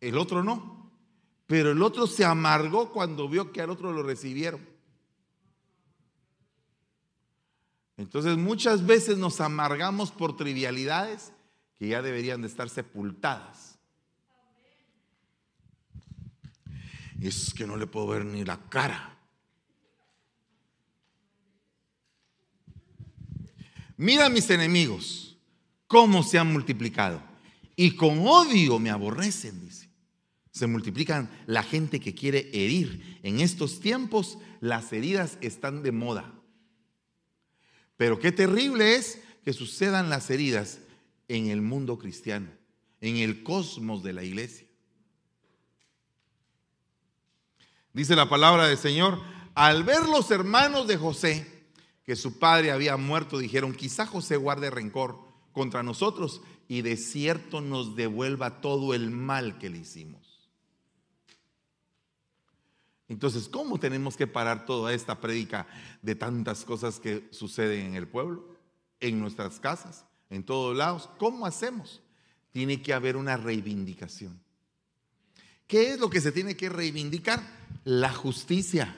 El 0.00 0.16
otro 0.16 0.44
no. 0.44 0.88
Pero 1.48 1.72
el 1.72 1.82
otro 1.82 2.06
se 2.06 2.24
amargó 2.24 2.92
cuando 2.92 3.28
vio 3.28 3.50
que 3.50 3.60
al 3.60 3.70
otro 3.70 3.92
lo 3.92 4.04
recibieron. 4.04 4.64
Entonces 7.96 8.36
muchas 8.36 8.86
veces 8.86 9.18
nos 9.18 9.40
amargamos 9.40 10.12
por 10.12 10.36
trivialidades 10.36 11.32
que 11.76 11.88
ya 11.88 12.02
deberían 12.02 12.40
de 12.40 12.46
estar 12.46 12.68
sepultadas. 12.68 13.80
Es 17.20 17.52
que 17.52 17.66
no 17.66 17.76
le 17.76 17.88
puedo 17.88 18.06
ver 18.06 18.24
ni 18.24 18.44
la 18.44 18.58
cara. 18.68 19.19
Mira 24.00 24.30
mis 24.30 24.48
enemigos, 24.48 25.36
cómo 25.86 26.22
se 26.22 26.38
han 26.38 26.50
multiplicado. 26.50 27.22
Y 27.76 27.96
con 27.96 28.26
odio 28.26 28.78
me 28.78 28.88
aborrecen, 28.88 29.60
dice. 29.60 29.90
Se 30.50 30.66
multiplican 30.66 31.30
la 31.44 31.62
gente 31.62 32.00
que 32.00 32.14
quiere 32.14 32.48
herir. 32.54 33.18
En 33.22 33.40
estos 33.40 33.78
tiempos 33.78 34.38
las 34.62 34.90
heridas 34.94 35.36
están 35.42 35.82
de 35.82 35.92
moda. 35.92 36.32
Pero 37.98 38.18
qué 38.18 38.32
terrible 38.32 38.94
es 38.94 39.20
que 39.44 39.52
sucedan 39.52 40.08
las 40.08 40.30
heridas 40.30 40.78
en 41.28 41.48
el 41.48 41.60
mundo 41.60 41.98
cristiano, 41.98 42.48
en 43.02 43.18
el 43.18 43.42
cosmos 43.42 44.02
de 44.02 44.14
la 44.14 44.24
iglesia. 44.24 44.66
Dice 47.92 48.16
la 48.16 48.30
palabra 48.30 48.66
del 48.66 48.78
Señor, 48.78 49.20
al 49.54 49.84
ver 49.84 50.04
los 50.06 50.30
hermanos 50.30 50.88
de 50.88 50.96
José 50.96 51.59
que 52.04 52.16
su 52.16 52.38
padre 52.38 52.72
había 52.72 52.96
muerto, 52.96 53.38
dijeron, 53.38 53.74
quizá 53.74 54.06
José 54.06 54.36
guarde 54.36 54.70
rencor 54.70 55.18
contra 55.52 55.82
nosotros 55.82 56.42
y 56.68 56.82
de 56.82 56.96
cierto 56.96 57.60
nos 57.60 57.96
devuelva 57.96 58.60
todo 58.60 58.94
el 58.94 59.10
mal 59.10 59.58
que 59.58 59.70
le 59.70 59.78
hicimos. 59.78 60.50
Entonces, 63.08 63.48
¿cómo 63.48 63.80
tenemos 63.80 64.16
que 64.16 64.28
parar 64.28 64.66
toda 64.66 64.94
esta 64.94 65.20
prédica 65.20 65.66
de 66.00 66.14
tantas 66.14 66.64
cosas 66.64 67.00
que 67.00 67.26
suceden 67.32 67.86
en 67.86 67.94
el 67.96 68.06
pueblo, 68.06 68.56
en 69.00 69.18
nuestras 69.18 69.58
casas, 69.58 70.04
en 70.30 70.44
todos 70.44 70.76
lados? 70.76 71.10
¿Cómo 71.18 71.44
hacemos? 71.44 72.02
Tiene 72.52 72.80
que 72.80 72.94
haber 72.94 73.16
una 73.16 73.36
reivindicación. 73.36 74.40
¿Qué 75.66 75.92
es 75.92 75.98
lo 75.98 76.08
que 76.08 76.20
se 76.20 76.30
tiene 76.30 76.56
que 76.56 76.68
reivindicar? 76.68 77.42
La 77.82 78.12
justicia. 78.12 78.96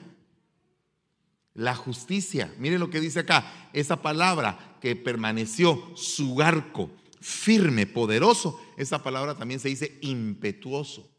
La 1.53 1.75
justicia. 1.75 2.53
Mire 2.57 2.79
lo 2.79 2.89
que 2.89 2.99
dice 2.99 3.19
acá. 3.19 3.69
Esa 3.73 4.01
palabra 4.01 4.77
que 4.81 4.95
permaneció 4.95 5.91
su 5.95 6.41
arco 6.41 6.89
firme, 7.23 7.87
poderoso. 7.87 8.59
Esa 8.75 9.01
palabra 9.01 9.35
también 9.35 9.59
se 9.59 9.69
dice 9.69 9.97
impetuoso. 10.01 11.09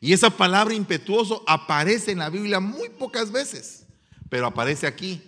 Y 0.00 0.12
esa 0.12 0.30
palabra 0.30 0.74
impetuoso 0.74 1.42
aparece 1.46 2.12
en 2.12 2.18
la 2.18 2.30
Biblia 2.30 2.60
muy 2.60 2.88
pocas 2.88 3.30
veces, 3.30 3.86
pero 4.28 4.46
aparece 4.46 4.86
aquí. 4.86 5.22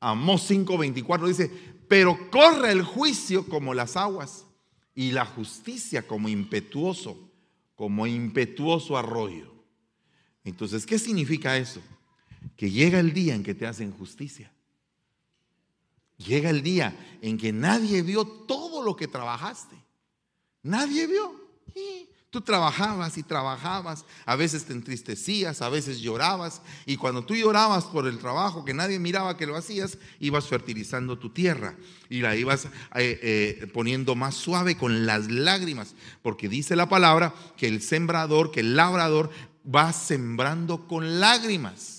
Amós 0.00 0.48
5:24 0.48 1.26
dice, 1.26 1.50
pero 1.88 2.30
corre 2.30 2.70
el 2.70 2.82
juicio 2.82 3.46
como 3.46 3.74
las 3.74 3.96
aguas 3.96 4.46
y 4.94 5.10
la 5.10 5.24
justicia 5.24 6.06
como 6.06 6.28
impetuoso, 6.28 7.30
como 7.74 8.06
impetuoso 8.06 8.96
arroyo. 8.96 9.52
Entonces, 10.44 10.86
¿qué 10.86 10.98
significa 10.98 11.56
eso? 11.56 11.80
Que 12.56 12.70
llega 12.70 13.00
el 13.00 13.12
día 13.12 13.34
en 13.34 13.42
que 13.42 13.54
te 13.54 13.66
hacen 13.66 13.92
justicia. 13.92 14.50
Llega 16.18 16.50
el 16.50 16.62
día 16.62 16.96
en 17.22 17.38
que 17.38 17.52
nadie 17.52 18.02
vio 18.02 18.26
todo 18.26 18.82
lo 18.82 18.96
que 18.96 19.06
trabajaste. 19.06 19.76
Nadie 20.62 21.06
vio. 21.06 21.48
Tú 22.30 22.42
trabajabas 22.42 23.16
y 23.16 23.22
trabajabas, 23.22 24.04
a 24.26 24.36
veces 24.36 24.66
te 24.66 24.74
entristecías, 24.74 25.62
a 25.62 25.70
veces 25.70 26.00
llorabas, 26.00 26.60
y 26.84 26.98
cuando 26.98 27.24
tú 27.24 27.34
llorabas 27.34 27.84
por 27.84 28.06
el 28.06 28.18
trabajo 28.18 28.66
que 28.66 28.74
nadie 28.74 28.98
miraba 28.98 29.38
que 29.38 29.46
lo 29.46 29.56
hacías, 29.56 29.96
ibas 30.20 30.46
fertilizando 30.46 31.18
tu 31.18 31.30
tierra 31.30 31.74
y 32.10 32.20
la 32.20 32.36
ibas 32.36 32.66
eh, 32.66 32.70
eh, 33.22 33.66
poniendo 33.72 34.14
más 34.14 34.34
suave 34.34 34.76
con 34.76 35.06
las 35.06 35.30
lágrimas, 35.30 35.94
porque 36.20 36.50
dice 36.50 36.76
la 36.76 36.90
palabra 36.90 37.34
que 37.56 37.66
el 37.66 37.80
sembrador, 37.80 38.50
que 38.50 38.60
el 38.60 38.76
labrador 38.76 39.30
va 39.64 39.94
sembrando 39.94 40.86
con 40.86 41.20
lágrimas 41.20 41.97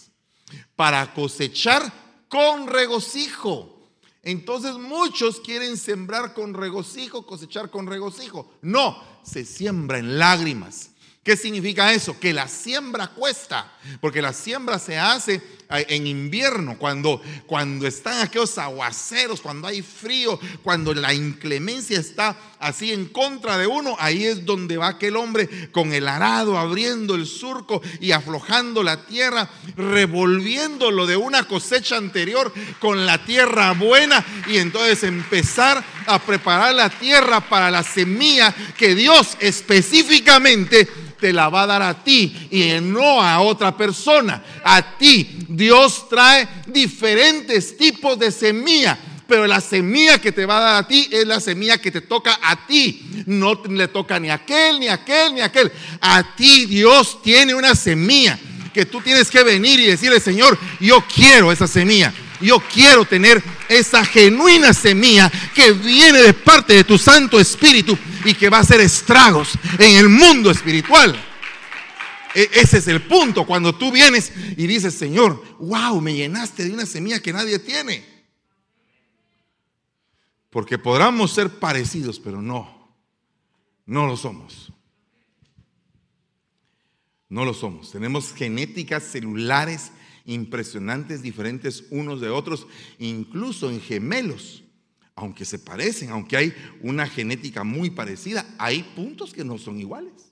para 0.76 1.14
cosechar 1.14 1.91
con 2.30 2.68
regocijo. 2.68 3.80
Entonces 4.24 4.74
muchos 4.74 5.39
quieren 5.39 5.78
sembrar 5.78 6.34
con 6.34 6.54
regocijo, 6.54 7.26
cosechar 7.26 7.70
con 7.70 7.88
regocijo. 7.88 8.52
No, 8.62 9.02
se 9.24 9.45
siembra 9.45 10.00
en 10.00 10.20
lágrimas. 10.20 10.89
¿Qué 11.24 11.36
significa 11.36 11.91
eso? 11.91 12.17
Que 12.17 12.34
la 12.34 12.47
siembra 12.47 13.07
cuesta, 13.07 13.72
porque 13.99 14.22
la 14.22 14.32
siembra 14.32 14.80
se 14.80 14.97
hace 14.97 15.41
eh, 15.70 15.86
en 15.89 16.07
invierno, 16.07 16.78
cuando, 16.80 17.22
cuando 17.45 17.86
están 17.86 18.22
aquellos 18.22 18.57
aguaceros, 18.57 19.41
cuando 19.41 19.67
hay 19.67 19.82
frío, 19.82 20.39
cuando 20.63 20.93
la 20.93 21.13
inclemencia 21.13 21.99
está 21.99 22.38
así 22.57 22.93
en 22.93 23.05
contra 23.05 23.57
de 23.57 23.67
uno, 23.67 23.97
ahí 23.99 24.26
es 24.26 24.45
donde 24.45 24.78
va 24.78 24.88
aquel 24.88 25.17
hombre 25.17 25.70
con 25.72 25.93
el 25.93 26.07
arado 26.07 26.57
abriendo 26.57 27.15
el 27.15 27.28
surco 27.28 27.82
y 27.99 28.13
aflojando 28.13 28.82
la 28.82 29.05
tierra, 29.05 29.49
revolviéndolo 29.76 31.05
de 31.05 31.17
una 31.17 31.43
cosecha 31.43 31.97
anterior 31.97 32.51
con 32.80 33.05
la 33.05 33.26
tierra 33.26 33.74
buena 33.74 34.26
y 34.47 34.57
entonces 34.57 35.03
empezar 35.03 35.84
a 36.10 36.20
preparar 36.20 36.74
la 36.74 36.89
tierra 36.89 37.39
para 37.39 37.70
la 37.70 37.84
semilla 37.84 38.53
que 38.78 38.95
Dios 38.95 39.38
específicamente 39.39 40.88
te 41.20 41.34
la 41.34 41.49
va 41.49 41.64
a 41.64 41.68
dar 41.68 41.82
a 41.82 42.03
ti 42.03 42.47
y 42.49 42.82
no 42.82 43.22
a 43.22 43.41
otra 43.41 43.76
persona. 43.76 44.43
A 44.64 44.97
ti 44.97 45.30
Dios 45.47 46.07
trae 46.10 46.47
diferentes 46.68 47.78
tipos 47.78 48.18
de 48.18 48.32
semilla. 48.32 48.97
Pero 49.28 49.45
la 49.45 49.62
semilla 49.62 50.20
que 50.20 50.32
te 50.32 50.43
va 50.47 50.57
a 50.57 50.62
dar 50.62 50.76
a 50.78 50.88
ti 50.88 51.07
es 51.12 51.28
la 51.28 51.39
semilla 51.39 51.78
que 51.78 51.91
te 51.91 52.01
toca 52.01 52.39
a 52.41 52.66
ti. 52.66 53.24
No 53.28 53.62
le 53.70 53.88
toca 53.88 54.20
ni 54.20 54.30
a 54.32 54.36
aquel, 54.36 54.80
ni 54.80 54.88
a 54.88 54.95
aquel, 54.95 55.36
ni 55.36 55.41
a 55.41 55.45
aquel. 55.45 55.72
A 56.01 56.36
ti 56.36 56.66
Dios 56.66 57.22
tiene 57.22 57.53
una 57.53 57.76
semilla 57.76 58.39
que 58.74 58.86
tú 58.86 59.01
tienes 59.01 59.30
que 59.30 59.43
venir 59.43 59.80
y 59.80 59.86
decirle, 59.86 60.20
Señor, 60.20 60.57
yo 60.80 61.03
quiero 61.14 61.51
esa 61.51 61.68
semilla. 61.68 62.12
Yo 62.42 62.60
quiero 62.60 63.06
tener 63.06 63.44
esa 63.68 64.06
genuina 64.06 64.74
semilla 64.74 65.32
que 65.54 65.74
viene 65.74 66.20
de 66.20 66.34
parte 66.34 66.74
de 66.74 66.84
tu 66.84 66.98
Santo 66.98 67.40
Espíritu 67.40 67.98
y 68.24 68.34
que 68.34 68.50
va 68.50 68.58
a 68.58 68.62
hacer 68.62 68.80
estragos 68.80 69.52
en 69.78 69.98
el 69.98 70.10
mundo 70.10 70.50
espiritual. 70.50 71.20
E, 72.34 72.50
ese 72.54 72.78
es 72.78 72.88
el 72.88 73.02
punto, 73.02 73.46
cuando 73.46 73.76
tú 73.76 73.92
vienes 73.92 74.32
y 74.56 74.68
dices, 74.68 74.94
Señor, 74.94 75.44
wow, 75.60 76.00
me 76.00 76.14
llenaste 76.14 76.64
de 76.64 76.72
una 76.72 76.86
semilla 76.86 77.22
que 77.22 77.34
nadie 77.34 77.60
tiene. 77.60 78.06
Porque 80.50 80.78
podamos 80.78 81.32
ser 81.32 81.50
parecidos, 81.60 82.20
pero 82.20 82.42
no, 82.42 82.96
no 83.86 84.08
lo 84.08 84.16
somos. 84.16 84.72
No 87.28 87.46
lo 87.46 87.54
somos. 87.54 87.92
Tenemos 87.92 88.34
genéticas 88.34 89.04
celulares 89.04 89.92
impresionantes, 90.26 91.22
diferentes 91.22 91.86
unos 91.89 92.22
de 92.22 92.30
otros, 92.30 92.67
incluso 92.97 93.70
en 93.70 93.82
gemelos. 93.82 94.63
Aunque 95.15 95.43
se 95.43 95.59
parecen, 95.59 96.11
aunque 96.11 96.38
hay 96.38 96.53
una 96.82 97.05
genética 97.05 97.63
muy 97.63 97.89
parecida, 97.89 98.45
hay 98.57 98.84
puntos 98.95 99.34
que 99.34 99.43
no 99.43 99.57
son 99.57 99.80
iguales. 99.80 100.32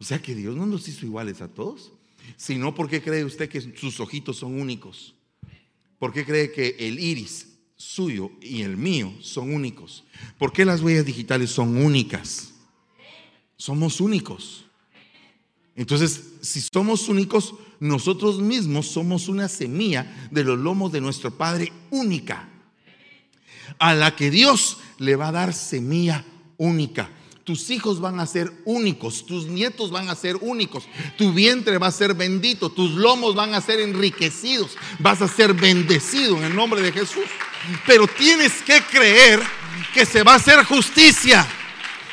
O 0.00 0.04
sea 0.04 0.20
que 0.20 0.34
Dios 0.34 0.56
no 0.56 0.66
nos 0.66 0.88
hizo 0.88 1.06
iguales 1.06 1.40
a 1.40 1.48
todos. 1.48 1.92
Sino 2.36 2.74
porque 2.74 3.02
cree 3.02 3.24
usted 3.24 3.48
que 3.48 3.60
sus 3.60 4.00
ojitos 4.00 4.36
son 4.36 4.60
únicos. 4.60 5.14
¿Por 5.98 6.12
qué 6.12 6.24
cree 6.24 6.52
que 6.52 6.76
el 6.78 6.98
iris 6.98 7.58
suyo 7.76 8.30
y 8.40 8.62
el 8.62 8.76
mío 8.76 9.12
son 9.20 9.52
únicos? 9.52 10.04
¿Por 10.36 10.52
qué 10.52 10.64
las 10.64 10.82
huellas 10.82 11.06
digitales 11.06 11.50
son 11.50 11.76
únicas? 11.76 12.54
Somos 13.56 14.00
únicos. 14.00 14.66
Entonces, 15.74 16.27
si 16.40 16.60
somos 16.60 17.08
únicos, 17.08 17.54
nosotros 17.80 18.40
mismos 18.40 18.88
somos 18.88 19.28
una 19.28 19.48
semilla 19.48 20.28
de 20.30 20.44
los 20.44 20.58
lomos 20.58 20.92
de 20.92 21.00
nuestro 21.00 21.30
Padre 21.30 21.72
única, 21.90 22.48
a 23.78 23.94
la 23.94 24.16
que 24.16 24.30
Dios 24.30 24.78
le 24.98 25.16
va 25.16 25.28
a 25.28 25.32
dar 25.32 25.54
semilla 25.54 26.24
única. 26.56 27.10
Tus 27.44 27.70
hijos 27.70 27.98
van 27.98 28.20
a 28.20 28.26
ser 28.26 28.52
únicos, 28.66 29.24
tus 29.24 29.46
nietos 29.46 29.90
van 29.90 30.10
a 30.10 30.14
ser 30.14 30.36
únicos, 30.36 30.84
tu 31.16 31.32
vientre 31.32 31.78
va 31.78 31.86
a 31.86 31.92
ser 31.92 32.12
bendito, 32.12 32.68
tus 32.68 32.90
lomos 32.90 33.34
van 33.34 33.54
a 33.54 33.60
ser 33.62 33.80
enriquecidos, 33.80 34.76
vas 34.98 35.22
a 35.22 35.28
ser 35.28 35.54
bendecido 35.54 36.36
en 36.36 36.44
el 36.44 36.54
nombre 36.54 36.82
de 36.82 36.92
Jesús. 36.92 37.24
Pero 37.86 38.06
tienes 38.06 38.52
que 38.62 38.82
creer 38.82 39.40
que 39.94 40.04
se 40.04 40.22
va 40.22 40.34
a 40.34 40.36
hacer 40.36 40.62
justicia. 40.64 41.46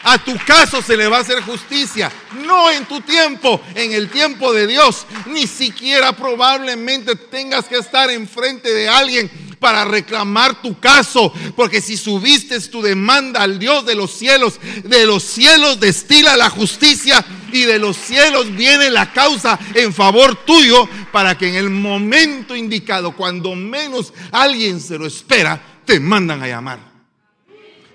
A 0.05 0.19
tu 0.19 0.37
caso 0.45 0.83
se 0.83 0.95
le 0.95 1.07
va 1.07 1.17
a 1.17 1.21
hacer 1.21 1.41
justicia. 1.41 2.11
No 2.45 2.69
en 2.69 2.85
tu 2.85 3.01
tiempo, 3.01 3.59
en 3.73 3.91
el 3.91 4.11
tiempo 4.11 4.53
de 4.53 4.67
Dios. 4.67 5.07
Ni 5.25 5.47
siquiera 5.47 6.15
probablemente 6.15 7.15
tengas 7.15 7.65
que 7.65 7.77
estar 7.77 8.11
enfrente 8.11 8.71
de 8.71 8.87
alguien 8.87 9.31
para 9.59 9.83
reclamar 9.83 10.61
tu 10.61 10.79
caso. 10.79 11.33
Porque 11.55 11.81
si 11.81 11.97
subiste 11.97 12.59
tu 12.69 12.83
demanda 12.83 13.41
al 13.41 13.57
Dios 13.57 13.83
de 13.87 13.95
los 13.95 14.11
cielos, 14.11 14.59
de 14.83 15.07
los 15.07 15.23
cielos 15.23 15.79
destila 15.79 16.37
la 16.37 16.51
justicia 16.51 17.25
y 17.51 17.61
de 17.61 17.79
los 17.79 17.97
cielos 17.97 18.55
viene 18.55 18.91
la 18.91 19.11
causa 19.11 19.57
en 19.73 19.91
favor 19.91 20.35
tuyo 20.45 20.87
para 21.11 21.35
que 21.35 21.47
en 21.47 21.55
el 21.55 21.71
momento 21.71 22.55
indicado, 22.55 23.15
cuando 23.15 23.55
menos 23.55 24.13
alguien 24.31 24.79
se 24.79 24.99
lo 24.99 25.07
espera, 25.07 25.59
te 25.83 25.99
mandan 25.99 26.43
a 26.43 26.47
llamar 26.47 26.94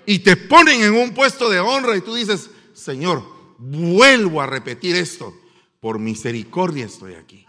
y 0.05 0.19
te 0.19 0.35
ponen 0.35 0.83
en 0.83 0.93
un 0.93 1.13
puesto 1.13 1.49
de 1.49 1.59
honra 1.59 1.95
y 1.97 2.01
tú 2.01 2.15
dices, 2.15 2.49
Señor, 2.73 3.23
vuelvo 3.57 4.41
a 4.41 4.47
repetir 4.47 4.95
esto, 4.95 5.33
por 5.79 5.99
misericordia 5.99 6.85
estoy 6.85 7.15
aquí, 7.15 7.45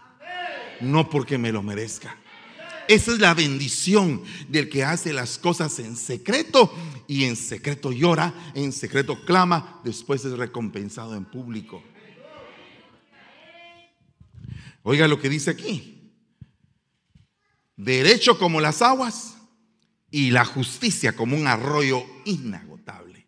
no 0.81 1.09
porque 1.09 1.37
me 1.37 1.51
lo 1.51 1.63
merezca. 1.63 2.17
Esa 2.87 3.13
es 3.13 3.19
la 3.19 3.33
bendición 3.33 4.21
del 4.49 4.69
que 4.69 4.83
hace 4.83 5.13
las 5.13 5.37
cosas 5.37 5.79
en 5.79 5.95
secreto 5.95 6.73
y 7.07 7.23
en 7.23 7.35
secreto 7.35 7.91
llora, 7.91 8.33
en 8.55 8.73
secreto 8.73 9.23
clama, 9.25 9.79
después 9.83 10.25
es 10.25 10.33
recompensado 10.33 11.15
en 11.15 11.25
público. 11.25 11.81
Oiga 14.83 15.07
lo 15.07 15.19
que 15.19 15.29
dice 15.29 15.49
aquí. 15.49 16.11
Derecho 17.77 18.37
como 18.37 18.59
las 18.59 18.81
aguas 18.81 19.37
y 20.13 20.29
la 20.29 20.45
justicia 20.45 21.15
como 21.15 21.35
un 21.35 21.47
arroyo 21.47 22.05
inagotable. 22.25 23.25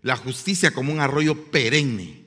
La 0.00 0.16
justicia 0.16 0.72
como 0.72 0.92
un 0.92 1.00
arroyo 1.00 1.50
perenne, 1.50 2.24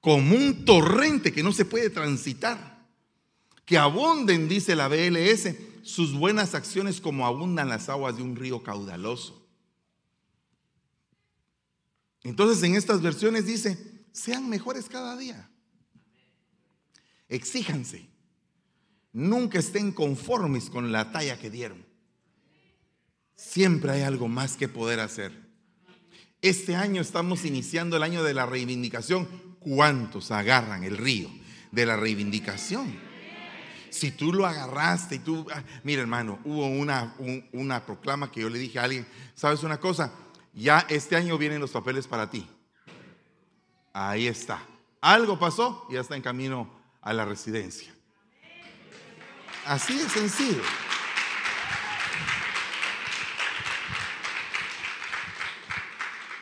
como 0.00 0.34
un 0.34 0.64
torrente 0.64 1.30
que 1.32 1.44
no 1.44 1.52
se 1.52 1.64
puede 1.64 1.90
transitar. 1.90 2.84
Que 3.64 3.78
abunden, 3.78 4.48
dice 4.48 4.74
la 4.74 4.88
BLS, 4.88 5.54
sus 5.84 6.12
buenas 6.12 6.56
acciones 6.56 7.00
como 7.00 7.24
abundan 7.24 7.68
las 7.68 7.88
aguas 7.88 8.16
de 8.16 8.24
un 8.24 8.34
río 8.34 8.64
caudaloso. 8.64 9.46
Entonces 12.24 12.60
en 12.64 12.74
estas 12.74 13.00
versiones 13.00 13.46
dice, 13.46 13.78
sean 14.10 14.48
mejores 14.48 14.88
cada 14.88 15.16
día. 15.16 15.48
Exíjanse. 17.28 18.08
Nunca 19.12 19.60
estén 19.60 19.92
conformes 19.92 20.68
con 20.68 20.90
la 20.90 21.12
talla 21.12 21.38
que 21.38 21.48
dieron. 21.48 21.87
Siempre 23.38 23.92
hay 23.92 24.02
algo 24.02 24.26
más 24.26 24.56
que 24.56 24.66
poder 24.66 24.98
hacer. 24.98 25.30
Este 26.42 26.74
año 26.74 27.00
estamos 27.00 27.44
iniciando 27.44 27.96
el 27.96 28.02
año 28.02 28.24
de 28.24 28.34
la 28.34 28.46
reivindicación. 28.46 29.28
¿Cuántos 29.60 30.32
agarran 30.32 30.82
el 30.82 30.96
río 30.96 31.30
de 31.70 31.86
la 31.86 31.96
reivindicación? 31.96 32.98
Si 33.90 34.10
tú 34.10 34.32
lo 34.32 34.44
agarraste 34.44 35.14
y 35.14 35.18
tú, 35.20 35.46
ah, 35.54 35.62
mira 35.84 36.02
hermano, 36.02 36.40
hubo 36.44 36.66
una, 36.66 37.14
una 37.52 37.86
proclama 37.86 38.28
que 38.32 38.40
yo 38.40 38.50
le 38.50 38.58
dije 38.58 38.80
a 38.80 38.84
alguien, 38.84 39.06
¿sabes 39.36 39.62
una 39.62 39.78
cosa? 39.78 40.12
Ya 40.52 40.84
este 40.88 41.14
año 41.14 41.38
vienen 41.38 41.60
los 41.60 41.70
papeles 41.70 42.08
para 42.08 42.28
ti. 42.28 42.44
Ahí 43.92 44.26
está. 44.26 44.60
Algo 45.00 45.38
pasó 45.38 45.86
y 45.88 45.94
ya 45.94 46.00
está 46.00 46.16
en 46.16 46.22
camino 46.22 46.76
a 47.00 47.12
la 47.12 47.24
residencia. 47.24 47.94
Así 49.64 49.96
de 49.96 50.08
sencillo. 50.08 50.87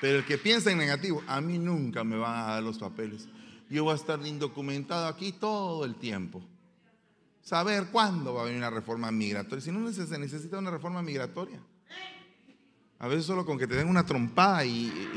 Pero 0.07 0.18
el 0.18 0.24
que 0.24 0.38
piensa 0.38 0.70
en 0.70 0.78
negativo, 0.78 1.20
a 1.26 1.40
mí 1.40 1.59
nunca 1.59 2.04
me 2.04 2.16
van 2.16 2.38
a 2.38 2.52
dar 2.52 2.62
los 2.62 2.78
papeles. 2.78 3.26
Yo 3.68 3.82
voy 3.82 3.92
a 3.92 3.96
estar 3.96 4.24
indocumentado 4.24 5.09
aquí 5.09 5.32
todo 5.32 5.84
el 5.84 5.96
tiempo. 5.96 6.44
Saber 7.42 7.88
cuándo 7.90 8.32
va 8.32 8.42
a 8.42 8.44
venir 8.44 8.59
una 8.59 8.70
reforma 8.70 9.11
migratoria. 9.11 9.64
Si 9.64 9.72
no 9.72 9.92
se 9.92 10.16
necesita 10.16 10.59
una 10.59 10.70
reforma 10.70 11.02
migratoria. 11.02 11.59
A 13.00 13.09
veces 13.09 13.26
solo 13.26 13.44
con 13.44 13.59
que 13.59 13.66
te 13.66 13.74
den 13.74 13.88
una 13.88 14.07
trompada 14.07 14.64
y, 14.64 15.12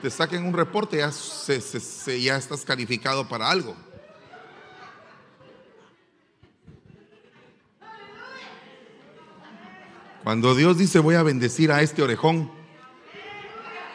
te 0.00 0.10
saquen 0.10 0.44
un 0.44 0.54
reporte 0.54 0.98
ya, 0.98 1.10
ya 1.10 2.36
estás 2.36 2.64
calificado 2.64 3.28
para 3.28 3.50
algo. 3.50 3.74
Cuando 10.22 10.54
Dios 10.54 10.78
dice 10.78 11.00
voy 11.00 11.16
a 11.16 11.24
bendecir 11.24 11.72
a 11.72 11.82
este 11.82 12.00
orejón, 12.00 12.57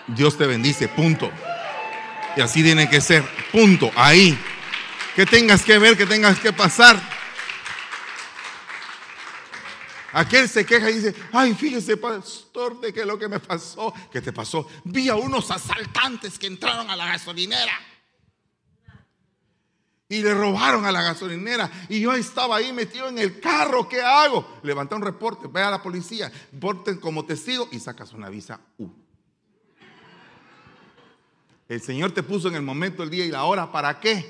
Dios 0.08 0.38
te 0.38 0.46
bendice, 0.46 0.88
punto. 0.88 1.32
Y 2.36 2.42
así 2.42 2.64
tiene 2.64 2.90
que 2.90 3.02
ser, 3.02 3.24
punto, 3.52 3.92
ahí. 3.96 4.38
Que 5.16 5.26
tengas 5.26 5.64
que 5.64 5.78
ver, 5.78 5.96
que 5.96 6.06
tengas 6.06 6.40
que 6.40 6.52
pasar. 6.52 7.00
Aquel 10.14 10.48
se 10.48 10.66
queja 10.66 10.92
y 10.92 10.96
dice, 10.96 11.16
ay, 11.32 11.56
fíjese, 11.56 11.98
pastor, 11.98 12.80
de 12.80 12.94
que 12.94 13.04
lo 13.04 13.18
que 13.18 13.28
me 13.28 13.40
pasó, 13.40 13.94
¿qué 14.12 14.22
te 14.22 14.32
pasó? 14.32 14.68
Vi 14.84 15.10
a 15.10 15.16
unos 15.16 15.50
asaltantes 15.50 16.38
que 16.38 16.48
entraron 16.48 16.90
a 16.90 16.96
la 16.96 17.08
gasolinera 17.08 17.74
y 20.08 20.22
le 20.22 20.36
robaron 20.36 20.86
a 20.86 20.92
la 20.92 21.02
gasolinera. 21.02 21.70
Y 21.90 22.00
yo 22.02 22.14
estaba 22.14 22.58
ahí 22.58 22.72
metido 22.72 23.10
en 23.10 23.18
el 23.18 23.40
carro. 23.40 23.90
¿Qué 23.90 24.02
hago? 24.02 24.60
Levanta 24.62 24.96
un 24.96 25.02
reporte, 25.02 25.48
ve 25.48 25.64
a 25.64 25.72
la 25.72 25.82
policía, 25.82 26.32
porten 26.60 26.98
como 26.98 27.26
testigo 27.26 27.68
y 27.72 27.80
sacas 27.80 28.14
una 28.14 28.30
visa 28.30 28.60
U. 28.78 29.03
El 31.70 31.82
Señor 31.82 32.12
te 32.12 32.24
puso 32.24 32.48
en 32.50 32.56
el 32.56 32.62
momento, 32.62 33.04
el 33.04 33.10
día 33.10 33.26
y 33.26 33.32
la 33.32 33.46
hora. 33.46 33.72
¿Para 33.72 34.00
qué? 34.00 34.30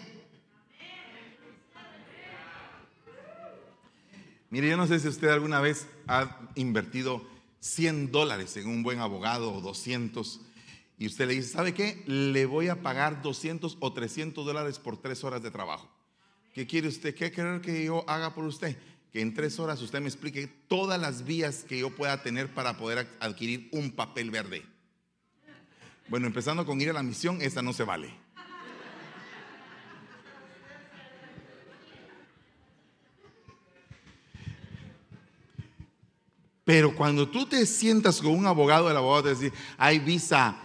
Mire, 4.49 4.69
yo 4.69 4.77
no 4.77 4.85
sé 4.85 4.99
si 4.99 5.07
usted 5.07 5.29
alguna 5.29 5.59
vez 5.61 5.87
ha 6.07 6.39
invertido 6.55 7.25
100 7.59 8.11
dólares 8.11 8.55
en 8.57 8.67
un 8.67 8.83
buen 8.83 8.99
abogado 8.99 9.51
o 9.51 9.61
200 9.61 10.41
y 10.99 11.07
usted 11.07 11.27
le 11.27 11.33
dice, 11.33 11.49
¿sabe 11.49 11.73
qué? 11.73 12.03
Le 12.05 12.45
voy 12.45 12.67
a 12.67 12.81
pagar 12.81 13.21
200 13.21 13.77
o 13.79 13.93
300 13.93 14.45
dólares 14.45 14.79
por 14.79 15.01
tres 15.01 15.23
horas 15.23 15.41
de 15.41 15.49
trabajo. 15.49 15.89
¿Qué 16.53 16.67
quiere 16.67 16.87
usted? 16.87 17.15
¿Qué 17.15 17.31
quiere 17.31 17.61
que 17.61 17.83
yo 17.83 18.07
haga 18.07 18.35
por 18.35 18.45
usted? 18.45 18.77
Que 19.11 19.21
en 19.21 19.33
tres 19.33 19.59
horas 19.59 19.81
usted 19.81 20.01
me 20.01 20.07
explique 20.07 20.47
todas 20.67 21.01
las 21.01 21.25
vías 21.25 21.63
que 21.67 21.79
yo 21.79 21.89
pueda 21.89 22.21
tener 22.21 22.53
para 22.53 22.77
poder 22.77 23.07
adquirir 23.19 23.69
un 23.71 23.91
papel 23.91 24.29
verde. 24.29 24.63
Bueno, 26.13 26.27
empezando 26.27 26.63
con 26.63 26.79
ir 26.79 26.91
a 26.91 26.93
la 26.93 27.01
misión, 27.01 27.41
esa 27.41 27.63
no 27.63 27.73
se 27.73 27.83
vale. 27.83 28.13
Pero 36.63 36.95
cuando 36.95 37.27
tú 37.27 37.47
te 37.47 37.65
sientas 37.65 38.21
con 38.21 38.29
un 38.29 38.45
abogado, 38.45 38.91
el 38.91 38.97
abogado 38.97 39.23
te 39.23 39.29
dice, 39.31 39.57
hay 39.75 39.97
visa 39.97 40.55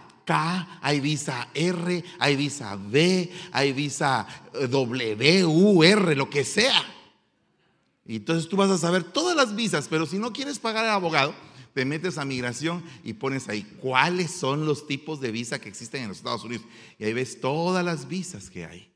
hay 0.81 0.99
visa 0.99 1.47
R, 1.55 2.03
hay 2.19 2.35
visa 2.35 2.77
B, 2.79 3.31
hay 3.51 3.73
visa 3.73 4.27
eh, 4.53 4.67
W, 4.67 5.45
U, 5.45 5.83
R, 5.83 6.15
lo 6.15 6.29
que 6.29 6.43
sea. 6.43 6.79
Y 8.05 8.17
entonces 8.17 8.47
tú 8.47 8.55
vas 8.55 8.69
a 8.69 8.77
saber 8.77 9.03
todas 9.03 9.35
las 9.35 9.55
visas, 9.55 9.87
pero 9.89 10.05
si 10.05 10.19
no 10.19 10.31
quieres 10.31 10.59
pagar 10.59 10.85
al 10.85 10.91
abogado, 10.91 11.33
te 11.79 11.85
metes 11.85 12.17
a 12.17 12.25
migración 12.25 12.83
y 13.05 13.13
pones 13.13 13.47
ahí 13.47 13.63
cuáles 13.79 14.31
son 14.31 14.65
los 14.65 14.85
tipos 14.85 15.21
de 15.21 15.31
visa 15.31 15.61
que 15.61 15.69
existen 15.69 16.01
en 16.01 16.09
los 16.09 16.17
Estados 16.17 16.43
Unidos. 16.43 16.65
Y 16.97 17.05
ahí 17.05 17.13
ves 17.13 17.39
todas 17.39 17.85
las 17.85 18.09
visas 18.09 18.49
que 18.49 18.65
hay. 18.65 18.91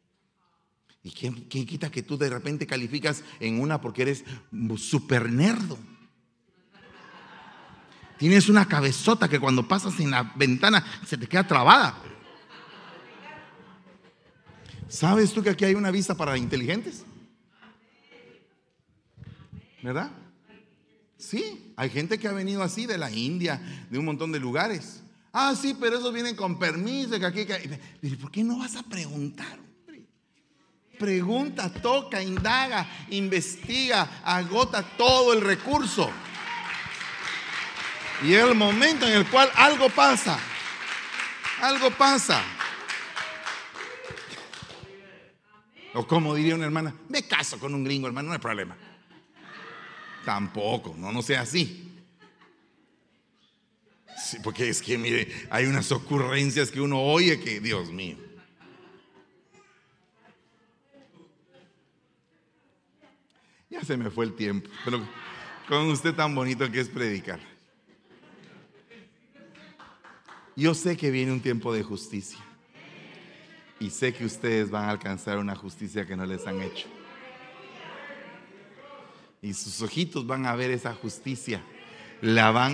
¿Y 1.01 1.11
quién, 1.11 1.45
quién 1.49 1.65
quita 1.65 1.89
que 1.89 2.03
tú 2.03 2.17
de 2.17 2.29
repente 2.29 2.67
calificas 2.67 3.23
en 3.39 3.61
una 3.61 3.79
porque 3.79 4.01
eres 4.01 4.25
super 4.75 5.31
nerdo? 5.31 5.77
Tienes 8.17 8.49
una 8.49 8.67
cabezota 8.67 9.29
que 9.29 9.39
cuando 9.39 9.65
pasas 9.65 9.97
en 10.01 10.11
la 10.11 10.33
ventana 10.35 10.85
se 11.07 11.17
te 11.17 11.25
queda 11.25 11.47
trabada. 11.47 11.97
¿Sabes 14.89 15.31
tú 15.31 15.41
que 15.41 15.51
aquí 15.51 15.63
hay 15.63 15.75
una 15.75 15.89
visa 15.89 16.17
para 16.17 16.37
inteligentes? 16.37 17.05
¿Verdad? 19.81 20.11
Sí, 21.17 21.62
hay 21.75 21.89
gente 21.89 22.19
que 22.19 22.27
ha 22.27 22.33
venido 22.33 22.61
así 22.63 22.85
de 22.85 22.97
la 22.97 23.11
India, 23.11 23.61
de 23.89 23.97
un 23.97 24.05
montón 24.05 24.31
de 24.31 24.39
lugares. 24.39 25.01
Ah, 25.31 25.55
sí, 25.59 25.75
pero 25.79 25.97
esos 25.97 26.13
vienen 26.13 26.35
con 26.35 26.59
permiso, 26.59 27.15
aquí. 27.15 27.45
¿por 28.21 28.31
qué 28.31 28.43
no 28.43 28.59
vas 28.59 28.75
a 28.75 28.83
preguntar? 28.83 29.59
Pregunta, 30.99 31.69
toca, 31.73 32.21
indaga, 32.21 32.87
investiga, 33.09 34.21
agota 34.23 34.83
todo 34.95 35.33
el 35.33 35.41
recurso. 35.41 36.09
Y 38.23 38.35
es 38.35 38.43
el 38.43 38.55
momento 38.55 39.07
en 39.07 39.13
el 39.13 39.27
cual 39.27 39.49
algo 39.55 39.89
pasa. 39.89 40.39
Algo 41.61 41.89
pasa. 41.91 42.41
O 45.95 46.07
como 46.07 46.35
diría 46.35 46.55
una 46.55 46.65
hermana, 46.65 46.95
me 47.09 47.27
caso 47.27 47.59
con 47.59 47.73
un 47.73 47.83
gringo, 47.83 48.07
hermano, 48.07 48.27
no 48.27 48.33
hay 48.33 48.39
problema. 48.39 48.75
Tampoco, 50.25 50.95
no, 50.97 51.11
no 51.11 51.21
sea 51.21 51.41
así. 51.41 51.89
Sí, 54.17 54.37
porque 54.43 54.69
es 54.69 54.81
que, 54.81 54.97
mire, 54.97 55.27
hay 55.49 55.65
unas 55.65 55.91
ocurrencias 55.91 56.71
que 56.71 56.79
uno 56.79 57.01
oye 57.01 57.39
que, 57.39 57.59
Dios 57.59 57.91
mío. 57.91 58.17
Ya 63.69 63.83
se 63.83 63.97
me 63.97 64.09
fue 64.11 64.25
el 64.25 64.35
tiempo, 64.35 64.69
pero 64.85 65.05
con 65.67 65.89
usted 65.89 66.13
tan 66.13 66.35
bonito 66.35 66.69
que 66.71 66.79
es 66.79 66.89
predicar. 66.89 67.39
Yo 70.55 70.75
sé 70.75 70.95
que 70.95 71.09
viene 71.09 71.31
un 71.31 71.41
tiempo 71.41 71.73
de 71.73 71.81
justicia. 71.81 72.39
Y 73.79 73.89
sé 73.89 74.13
que 74.13 74.23
ustedes 74.23 74.69
van 74.69 74.85
a 74.85 74.91
alcanzar 74.91 75.39
una 75.39 75.55
justicia 75.55 76.05
que 76.05 76.15
no 76.15 76.25
les 76.25 76.45
han 76.45 76.61
hecho. 76.61 76.87
Y 79.43 79.53
sus 79.53 79.81
ojitos 79.81 80.25
van 80.25 80.45
a 80.45 80.55
ver 80.55 80.71
esa 80.71 80.95
justicia. 80.95 81.61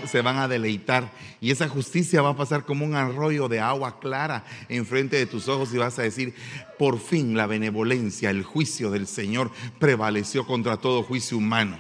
Se 0.06 0.22
van 0.22 0.38
a 0.38 0.48
deleitar. 0.48 1.12
Y 1.42 1.50
esa 1.50 1.68
justicia 1.68 2.22
va 2.22 2.30
a 2.30 2.38
pasar 2.38 2.64
como 2.64 2.86
un 2.86 2.94
arroyo 2.94 3.48
de 3.48 3.60
agua 3.60 4.00
clara 4.00 4.46
enfrente 4.70 5.18
de 5.18 5.26
tus 5.26 5.48
ojos 5.48 5.74
y 5.74 5.80
vas 5.80 5.98
a 5.98 6.04
decir, 6.04 6.36
por 6.78 7.00
fin 7.00 7.36
la 7.36 7.48
benevolencia, 7.48 8.30
el 8.30 8.44
juicio 8.44 8.92
del 8.92 9.08
Señor 9.08 9.50
prevaleció 9.80 10.46
contra 10.46 10.78
todo 10.78 11.02
juicio 11.02 11.38
humano. 11.38 11.80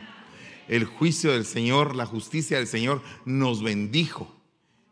el 0.67 0.85
juicio 0.85 1.31
del 1.31 1.45
Señor, 1.45 1.95
la 1.95 2.05
justicia 2.05 2.57
del 2.57 2.67
Señor 2.67 3.01
nos 3.25 3.63
bendijo 3.63 4.35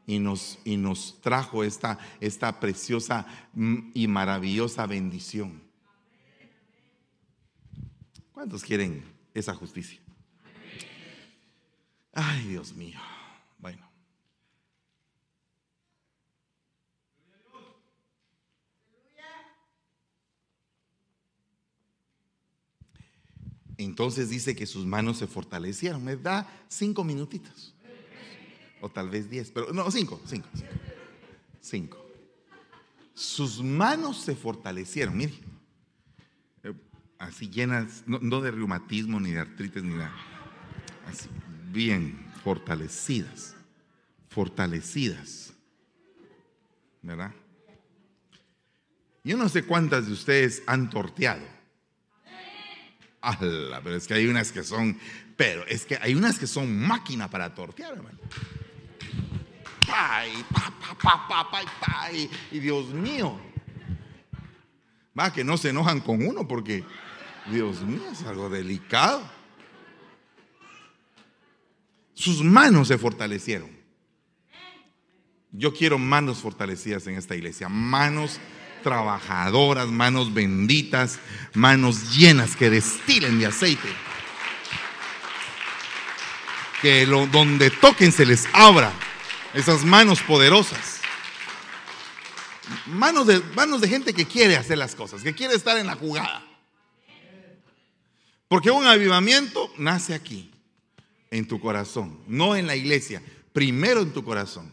y 0.08 0.20
nos, 0.20 0.60
y 0.64 0.78
nos 0.78 1.20
trajo 1.22 1.64
esta, 1.64 2.00
esta 2.20 2.60
preciosa 2.60 3.28
mm, 3.54 3.92
y 3.94 4.08
maravillosa 4.08 4.86
bendición. 4.86 5.62
¿Cuántos 8.32 8.64
quieren 8.64 9.17
esa 9.40 9.54
justicia? 9.54 10.00
Ay, 12.14 12.48
Dios 12.48 12.74
mío. 12.74 13.00
Bueno. 13.60 13.88
Entonces 23.78 24.30
dice 24.30 24.56
que 24.56 24.66
sus 24.66 24.86
manos 24.86 25.18
se 25.18 25.28
fortalecieron. 25.28 26.04
Me 26.04 26.16
da 26.16 26.50
cinco 26.68 27.04
minutitos. 27.04 27.76
O 28.82 28.90
tal 28.90 29.10
vez 29.10 29.30
diez, 29.30 29.52
pero 29.52 29.72
no, 29.74 29.90
cinco, 29.92 30.20
cinco, 30.26 30.48
cinco. 31.62 31.98
Sus 33.14 33.62
manos 33.62 34.18
se 34.22 34.36
fortalecieron, 34.36 35.16
mire. 35.18 35.34
Así 37.20 37.50
llenas, 37.50 38.04
no, 38.06 38.20
no 38.20 38.42
de 38.42 38.52
reumatismo, 38.52 39.20
ni 39.20 39.32
de 39.32 39.40
artritis, 39.40 39.84
ni 39.84 39.96
nada. 39.96 40.14
Así, 41.08 41.28
bien 41.72 42.28
fortalecidas. 42.44 43.56
Fortalecidas. 44.30 45.54
¿Verdad? 47.02 47.32
Yo 49.24 49.36
no 49.36 49.50
sé 49.50 49.64
cuántas 49.64 50.08
de 50.08 50.14
ustedes 50.14 50.64
han 50.68 50.90
torteado. 50.90 51.46
Ala, 53.22 53.82
pero 53.84 53.96
es 53.96 54.08
que 54.08 54.14
hay 54.14 54.28
unas 54.28 54.52
que 54.52 54.64
son, 54.64 54.98
pero 55.36 55.66
es 55.68 55.86
que 55.86 55.98
hay 55.98 56.16
unas 56.16 56.40
que 56.40 56.48
son 56.48 56.78
máquina 56.80 57.30
para 57.30 57.54
tortear, 57.54 57.94
hermano. 57.94 58.20
Pa, 59.86 60.26
y 60.28 60.44
pa, 60.44 60.74
pa, 61.02 61.28
pa, 61.28 61.52
pa, 61.52 62.12
y 62.12 62.60
Dios 62.60 62.88
mío. 62.94 63.40
Va, 65.18 65.34
que 65.34 65.44
no 65.44 65.58
se 65.58 65.70
enojan 65.70 66.00
con 66.00 66.26
uno 66.26 66.48
porque, 66.48 66.84
Dios 67.52 67.82
mío, 67.82 68.02
es 68.12 68.24
algo 68.24 68.50
delicado. 68.50 69.22
Sus 72.14 72.42
manos 72.42 72.88
se 72.88 72.98
fortalecieron. 72.98 73.70
Yo 75.52 75.74
quiero 75.74 75.98
manos 75.98 76.40
fortalecidas 76.40 77.08
en 77.08 77.16
esta 77.16 77.36
iglesia, 77.36 77.70
manos 77.70 78.40
trabajadoras, 78.84 79.88
manos 79.88 80.34
benditas, 80.34 81.20
manos 81.54 82.16
llenas 82.16 82.56
que 82.56 82.70
destilen 82.70 83.40
de 83.40 83.46
aceite. 83.48 83.88
Que 86.82 87.06
donde 87.06 87.70
toquen 87.70 88.12
se 88.12 88.26
les 88.26 88.48
abra 88.54 88.92
esas 89.54 89.84
manos 89.84 90.22
poderosas. 90.22 91.02
Manos 92.88 93.28
de, 93.28 93.40
manos 93.56 93.82
de 93.82 93.88
gente 93.88 94.14
que 94.14 94.26
quiere 94.26 94.58
hacer 94.58 94.78
las 94.78 94.96
cosas, 94.96 95.24
que 95.24 95.34
quiere 95.34 95.56
estar 95.56 95.78
en 95.78 95.88
la 95.88 95.96
jugada. 95.96 96.44
Porque 98.48 98.72
un 98.72 98.86
avivamiento 98.86 99.70
nace 99.78 100.14
aquí, 100.14 100.50
en 101.32 101.48
tu 101.48 101.60
corazón, 101.60 102.20
no 102.28 102.56
en 102.56 102.68
la 102.68 102.76
iglesia, 102.76 103.22
primero 103.52 104.02
en 104.02 104.14
tu 104.14 104.24
corazón. 104.24 104.72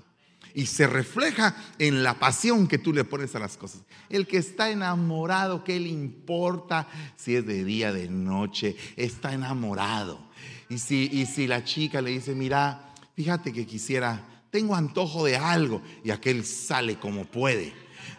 Y 0.57 0.67
se 0.67 0.87
refleja 0.87 1.57
en 1.81 2.05
la 2.05 2.21
pasión 2.21 2.69
que 2.69 2.79
tú 2.79 2.93
le 2.93 3.03
pones 3.03 3.35
a 3.35 3.41
las 3.41 3.57
cosas. 3.57 3.83
El 4.09 4.29
que 4.29 4.37
está 4.37 4.71
enamorado, 4.71 5.65
¿qué 5.65 5.81
le 5.81 5.89
importa 5.89 6.87
si 7.17 7.35
es 7.35 7.45
de 7.45 7.65
día, 7.65 7.93
de 7.93 8.09
noche? 8.09 8.77
Está 8.97 9.35
enamorado. 9.35 10.21
Y 10.69 10.79
si, 10.79 11.09
y 11.13 11.27
si 11.27 11.49
la 11.49 11.65
chica 11.65 12.01
le 12.01 12.13
dice, 12.13 12.37
mira, 12.37 12.95
fíjate 13.17 13.53
que 13.53 13.67
quisiera, 13.67 14.25
tengo 14.51 14.77
antojo 14.77 15.25
de 15.25 15.37
algo, 15.37 15.83
y 16.05 16.13
aquel 16.13 16.45
sale 16.45 17.01
como 17.01 17.25
puede. 17.25 17.73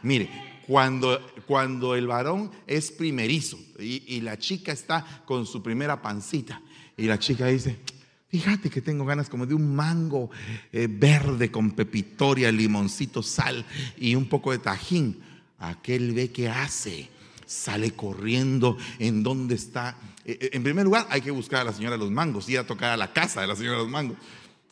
Mire, 0.03 0.55
cuando, 0.68 1.20
cuando 1.45 1.95
el 1.95 2.07
varón 2.07 2.51
es 2.68 2.91
primerizo 2.91 3.57
y, 3.80 4.22
la 4.22 4.38
chica 4.38 4.72
está 4.72 5.24
con 5.26 5.45
su 5.45 5.61
primera 5.61 6.01
pancita, 6.01 6.61
y 6.97 7.03
la 7.05 7.20
chica 7.20 7.47
dice, 7.47 7.80
Fíjate 8.28 8.70
que 8.70 8.82
tengo 8.82 9.05
ganas 9.05 9.30
como 9.30 9.45
de 9.45 9.53
un 9.53 9.76
mango 9.76 10.30
eh, 10.74 10.88
verde 10.89 11.51
con 11.51 11.72
pepitoria, 11.72 12.51
limoncito, 12.51 13.24
sal 13.24 13.66
y 13.97 14.16
un 14.16 14.28
poco 14.28 14.51
de 14.51 14.57
tajín. 14.57 15.22
Aquel 15.57 16.11
ve 16.11 16.32
que 16.32 16.49
hace, 16.49 17.07
sale 17.45 17.91
corriendo 17.91 18.78
en 18.99 19.24
donde 19.24 19.55
está. 19.55 19.97
Eh, 20.26 20.38
eh, 20.41 20.49
en 20.51 20.63
primer 20.63 20.84
lugar, 20.84 21.07
hay 21.11 21.22
que 21.22 21.32
buscar 21.32 21.61
a 21.61 21.63
la 21.63 21.72
señora 21.72 21.93
de 21.93 21.99
los 21.99 22.11
mangos, 22.11 22.49
ir 22.49 22.59
a 22.59 22.68
tocar 22.68 22.91
a 22.91 22.97
la 22.97 23.13
casa 23.13 23.39
de 23.39 23.47
la 23.47 23.55
señora 23.55 23.78
de 23.78 23.84
los 23.84 23.91
mangos, 23.91 24.18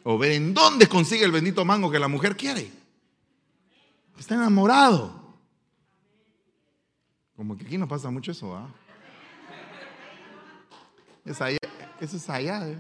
o 0.04 0.18
ver 0.18 0.34
en 0.34 0.54
dónde 0.54 0.88
consigue 0.88 1.24
el 1.24 1.32
bendito 1.32 1.64
mango 1.64 1.90
que 1.90 2.00
la 2.00 2.10
mujer 2.10 2.36
quiere. 2.36 2.70
Está 4.20 4.36
enamorado. 4.36 5.23
Como 7.44 7.58
que 7.58 7.66
aquí 7.66 7.78
no 7.78 7.90
pasa 7.90 8.10
mucho 8.10 8.32
eso, 8.32 8.56
¿ah? 8.56 8.70
Eso 11.26 12.16
es 12.16 12.30
allá. 12.30 12.70
¿eh? 12.70 12.78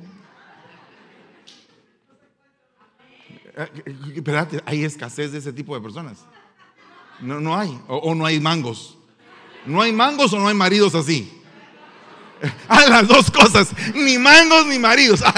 Eh, 3.57 4.13
Espérate, 4.15 4.63
hay 4.65 4.85
escasez 4.85 5.33
de 5.33 5.39
ese 5.39 5.51
tipo 5.51 5.75
de 5.75 5.81
personas. 5.81 6.19
No, 7.19 7.41
no 7.41 7.59
hay. 7.59 7.77
O, 7.89 8.15
no 8.15 8.25
hay 8.25 8.39
mangos. 8.39 8.97
No 9.65 9.81
hay 9.81 9.91
mangos 9.91 10.31
o 10.31 10.39
no 10.39 10.47
hay 10.47 10.55
maridos 10.55 10.95
así. 10.95 11.41
A 12.69 12.87
las 12.87 13.05
dos 13.05 13.29
cosas. 13.29 13.69
Ni 13.93 14.17
mangos 14.17 14.65
ni 14.67 14.79
maridos. 14.79 15.21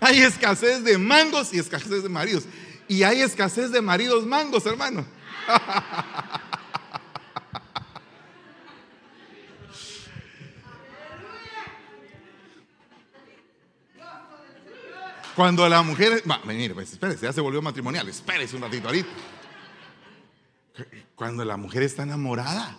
Hay 0.00 0.20
escasez 0.22 0.82
de 0.82 0.98
mangos 0.98 1.54
y 1.54 1.60
escasez 1.60 2.02
de 2.02 2.08
maridos. 2.08 2.44
Y 2.88 3.02
hay 3.02 3.20
escasez 3.20 3.70
de 3.70 3.82
maridos 3.82 4.24
mangos, 4.24 4.64
hermano. 4.64 5.04
Cuando 15.40 15.66
la 15.68 15.82
mujer. 15.82 16.22
Va, 16.30 16.38
venir, 16.44 16.74
pues 16.74 16.92
espérese, 16.92 17.24
ya 17.24 17.32
se 17.32 17.40
volvió 17.40 17.62
matrimonial. 17.62 18.06
Espérese 18.08 18.56
un 18.56 18.62
ratito 18.62 18.88
ahorita. 18.88 19.08
Cuando 21.14 21.44
la 21.46 21.56
mujer 21.56 21.82
está 21.82 22.02
enamorada, 22.02 22.76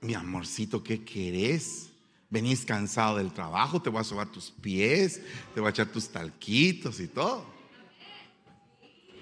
mi 0.00 0.14
amorcito, 0.14 0.82
¿qué 0.82 1.04
querés? 1.04 1.90
Venís 2.30 2.64
cansado 2.64 3.18
del 3.18 3.32
trabajo, 3.32 3.80
te 3.80 3.88
voy 3.88 4.00
a 4.00 4.04
sobar 4.04 4.32
tus 4.32 4.50
pies, 4.50 5.22
te 5.54 5.60
voy 5.60 5.68
a 5.68 5.70
echar 5.70 5.86
tus 5.86 6.08
talquitos 6.08 6.98
y 6.98 7.06
todo. 7.06 7.46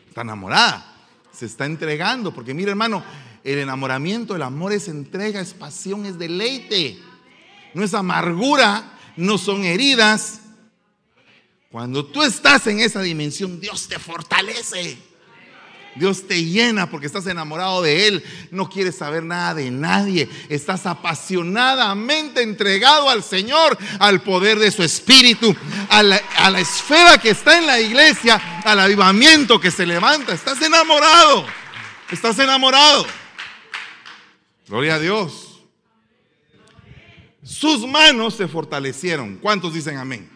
Está 0.08 0.22
enamorada, 0.22 0.95
se 1.36 1.46
está 1.46 1.66
entregando, 1.66 2.32
porque 2.32 2.54
mira 2.54 2.70
hermano, 2.70 3.04
el 3.44 3.58
enamoramiento, 3.58 4.34
el 4.34 4.42
amor 4.42 4.72
es 4.72 4.88
entrega, 4.88 5.40
es 5.40 5.52
pasión, 5.54 6.06
es 6.06 6.18
deleite. 6.18 6.98
No 7.74 7.84
es 7.84 7.94
amargura, 7.94 8.98
no 9.16 9.36
son 9.38 9.64
heridas. 9.64 10.40
Cuando 11.70 12.06
tú 12.06 12.22
estás 12.22 12.66
en 12.68 12.80
esa 12.80 13.02
dimensión, 13.02 13.60
Dios 13.60 13.86
te 13.86 13.98
fortalece. 13.98 14.98
Dios 15.96 16.26
te 16.26 16.44
llena 16.44 16.88
porque 16.90 17.06
estás 17.06 17.26
enamorado 17.26 17.82
de 17.82 18.08
Él. 18.08 18.24
No 18.50 18.68
quieres 18.68 18.96
saber 18.96 19.24
nada 19.24 19.54
de 19.54 19.70
nadie. 19.70 20.28
Estás 20.48 20.86
apasionadamente 20.86 22.42
entregado 22.42 23.08
al 23.08 23.22
Señor, 23.22 23.76
al 23.98 24.22
poder 24.22 24.58
de 24.58 24.70
su 24.70 24.82
Espíritu, 24.82 25.54
a 25.88 26.02
la, 26.02 26.20
a 26.38 26.50
la 26.50 26.60
esfera 26.60 27.18
que 27.18 27.30
está 27.30 27.58
en 27.58 27.66
la 27.66 27.80
iglesia, 27.80 28.60
al 28.64 28.80
avivamiento 28.80 29.60
que 29.60 29.70
se 29.70 29.86
levanta. 29.86 30.32
Estás 30.32 30.60
enamorado. 30.62 31.46
Estás 32.10 32.38
enamorado. 32.38 33.06
Gloria 34.68 34.96
a 34.96 34.98
Dios. 34.98 35.60
Sus 37.42 37.86
manos 37.86 38.34
se 38.34 38.48
fortalecieron. 38.48 39.36
¿Cuántos 39.36 39.72
dicen 39.72 39.96
amén? 39.96 40.28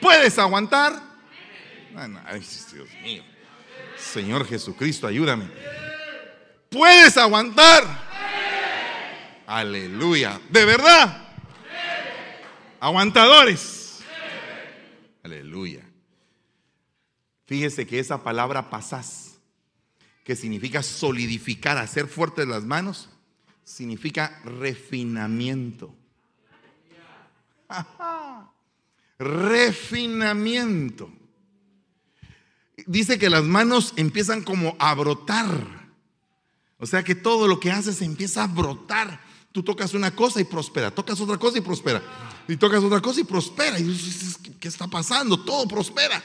¿Puedes 0.00 0.38
aguantar? 0.38 1.02
Ay, 2.26 2.40
Dios 2.72 2.88
mío. 3.02 3.33
Señor 4.12 4.46
Jesucristo, 4.46 5.06
ayúdame. 5.06 5.50
¿Puedes 6.70 7.16
aguantar? 7.16 7.82
Aleluya. 9.46 10.40
¿De 10.50 10.64
verdad? 10.64 11.28
Aguantadores. 12.80 14.00
Aleluya. 15.22 15.82
Fíjese 17.46 17.86
que 17.86 17.98
esa 17.98 18.22
palabra 18.22 18.70
pasás, 18.70 19.38
que 20.22 20.36
significa 20.36 20.82
solidificar, 20.82 21.78
hacer 21.78 22.06
fuertes 22.06 22.46
las 22.46 22.64
manos, 22.64 23.08
significa 23.64 24.40
refinamiento. 24.44 25.94
Refinamiento. 29.18 31.10
Dice 32.86 33.18
que 33.18 33.30
las 33.30 33.44
manos 33.44 33.92
empiezan 33.96 34.42
como 34.42 34.76
a 34.78 34.94
brotar. 34.94 35.48
O 36.78 36.86
sea 36.86 37.02
que 37.02 37.14
todo 37.14 37.46
lo 37.46 37.60
que 37.60 37.70
haces 37.70 38.02
empieza 38.02 38.44
a 38.44 38.46
brotar. 38.46 39.20
Tú 39.52 39.62
tocas 39.62 39.94
una 39.94 40.10
cosa 40.14 40.40
y 40.40 40.44
prospera, 40.44 40.90
tocas 40.90 41.20
otra 41.20 41.38
cosa 41.38 41.58
y 41.58 41.60
prospera, 41.60 42.02
y 42.48 42.56
tocas 42.56 42.82
otra 42.82 43.00
cosa 43.00 43.20
y 43.20 43.24
prospera. 43.24 43.78
Y 43.78 43.96
¿qué 44.58 44.66
está 44.66 44.88
pasando? 44.88 45.38
Todo 45.38 45.68
prospera. 45.68 46.20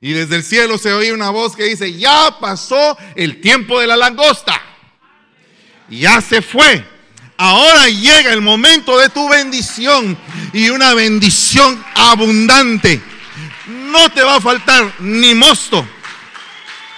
Y 0.00 0.12
desde 0.12 0.36
el 0.36 0.42
cielo 0.42 0.78
se 0.78 0.92
oye 0.92 1.12
una 1.12 1.30
voz 1.30 1.54
que 1.54 1.64
dice, 1.64 1.92
ya 1.92 2.38
pasó 2.40 2.96
el 3.14 3.40
tiempo 3.40 3.80
de 3.80 3.86
la 3.86 3.96
langosta. 3.96 4.60
Ya 5.88 6.20
se 6.20 6.42
fue. 6.42 6.84
Ahora 7.36 7.88
llega 7.88 8.32
el 8.32 8.40
momento 8.40 8.98
de 8.98 9.08
tu 9.10 9.28
bendición 9.28 10.16
y 10.52 10.70
una 10.70 10.94
bendición 10.94 11.82
abundante. 11.94 13.02
No 13.94 14.10
te 14.10 14.24
va 14.24 14.36
a 14.36 14.40
faltar 14.40 14.92
ni 14.98 15.36
mosto, 15.36 15.86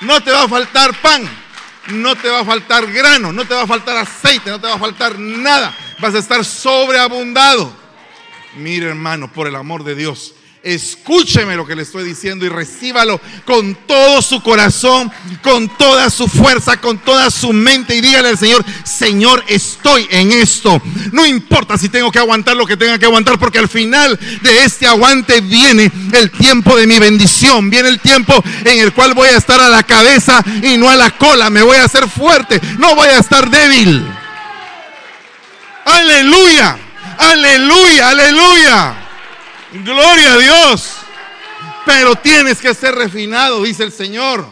no 0.01 0.23
te 0.23 0.31
va 0.31 0.45
a 0.45 0.49
faltar 0.49 0.99
pan, 1.03 1.29
no 1.89 2.17
te 2.17 2.31
va 2.31 2.41
a 2.41 2.45
faltar 2.45 2.91
grano, 2.91 3.35
no 3.35 3.45
te 3.45 3.53
va 3.53 3.65
a 3.65 3.67
faltar 3.67 3.99
aceite, 3.99 4.49
no 4.49 4.59
te 4.59 4.67
va 4.67 4.77
a 4.77 4.79
faltar 4.79 5.19
nada. 5.19 5.77
Vas 5.99 6.15
a 6.15 6.19
estar 6.19 6.43
sobreabundado. 6.43 7.71
Mire 8.55 8.89
hermano, 8.89 9.31
por 9.31 9.47
el 9.47 9.57
amor 9.57 9.85
de 9.85 9.95
Dios, 9.95 10.33
Escúcheme 10.67 11.55
lo 11.55 11.65
que 11.65 11.77
le 11.77 11.83
estoy 11.83 12.03
diciendo 12.03 12.45
y 12.45 12.49
recíbalo 12.49 13.21
con 13.45 13.77
todo 13.87 14.21
su 14.21 14.43
corazón, 14.43 15.13
con 15.41 15.69
toda 15.69 16.11
su 16.11 16.27
fuerza, 16.27 16.81
con 16.81 16.99
toda 16.99 17.31
su 17.31 17.53
mente 17.53 17.95
y 17.95 18.01
dígale 18.01 18.31
al 18.31 18.37
Señor, 18.37 18.65
Señor, 18.83 19.45
estoy 19.47 20.09
en 20.11 20.33
esto. 20.33 20.83
No 21.13 21.25
importa 21.25 21.79
si 21.79 21.89
tengo 21.89 22.11
que 22.11 22.19
aguantar 22.19 22.57
lo 22.57 22.67
que 22.67 22.77
tenga 22.77 22.99
que 22.99 23.07
aguantar, 23.07 23.39
porque 23.39 23.61
al 23.61 23.69
final 23.69 24.19
de 24.43 24.65
este 24.65 24.89
aguante 24.89 25.41
viene 25.41 25.89
el 26.13 26.33
tiempo 26.33 26.77
de 26.77 26.89
mi 26.89 26.99
bendición, 26.99 27.71
viene 27.71 27.89
el 27.89 28.01
tiempo 28.01 28.35
en 28.65 28.81
el 28.81 28.93
cual 28.93 29.15
voy 29.15 29.29
a 29.29 29.37
estar 29.37 29.61
a 29.61 29.69
la 29.69 29.85
cabeza 29.85 30.43
y 30.65 30.77
no 30.79 30.91
a 30.91 30.97
la 30.97 31.13
cola, 31.13 31.49
me 31.49 31.63
voy 31.63 31.77
a 31.77 31.85
hacer 31.85 32.09
fuerte, 32.09 32.61
no 32.79 32.97
voy 32.97 33.07
a 33.07 33.21
estar 33.21 33.49
débil. 33.49 34.05
Aleluya, 35.85 36.77
aleluya, 37.19 38.09
aleluya. 38.09 39.06
Gloria 39.85 40.33
a 40.33 40.39
Dios. 40.39 40.93
Pero 41.85 42.17
tienes 42.17 42.59
que 42.59 42.75
ser 42.75 42.95
refinado, 42.95 43.63
dice 43.63 43.85
el 43.85 43.93
Señor. 43.93 44.47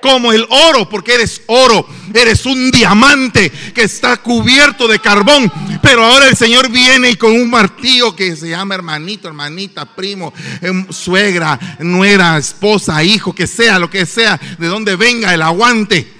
Como 0.00 0.32
el 0.32 0.46
oro, 0.50 0.86
porque 0.90 1.14
eres 1.14 1.40
oro, 1.46 1.88
eres 2.12 2.44
un 2.44 2.70
diamante 2.70 3.50
que 3.74 3.84
está 3.84 4.18
cubierto 4.18 4.86
de 4.86 4.98
carbón. 4.98 5.50
Pero 5.80 6.04
ahora 6.04 6.28
el 6.28 6.36
Señor 6.36 6.68
viene 6.70 7.10
y 7.10 7.16
con 7.16 7.32
un 7.32 7.48
martillo 7.48 8.14
que 8.14 8.36
se 8.36 8.50
llama 8.50 8.74
hermanito, 8.74 9.28
hermanita, 9.28 9.86
primo, 9.86 10.34
em, 10.60 10.86
suegra, 10.90 11.58
nuera, 11.78 12.36
esposa, 12.36 13.02
hijo, 13.02 13.34
que 13.34 13.46
sea, 13.46 13.78
lo 13.78 13.88
que 13.88 14.04
sea, 14.04 14.38
de 14.58 14.66
donde 14.66 14.96
venga 14.96 15.32
el 15.32 15.40
aguante 15.40 16.14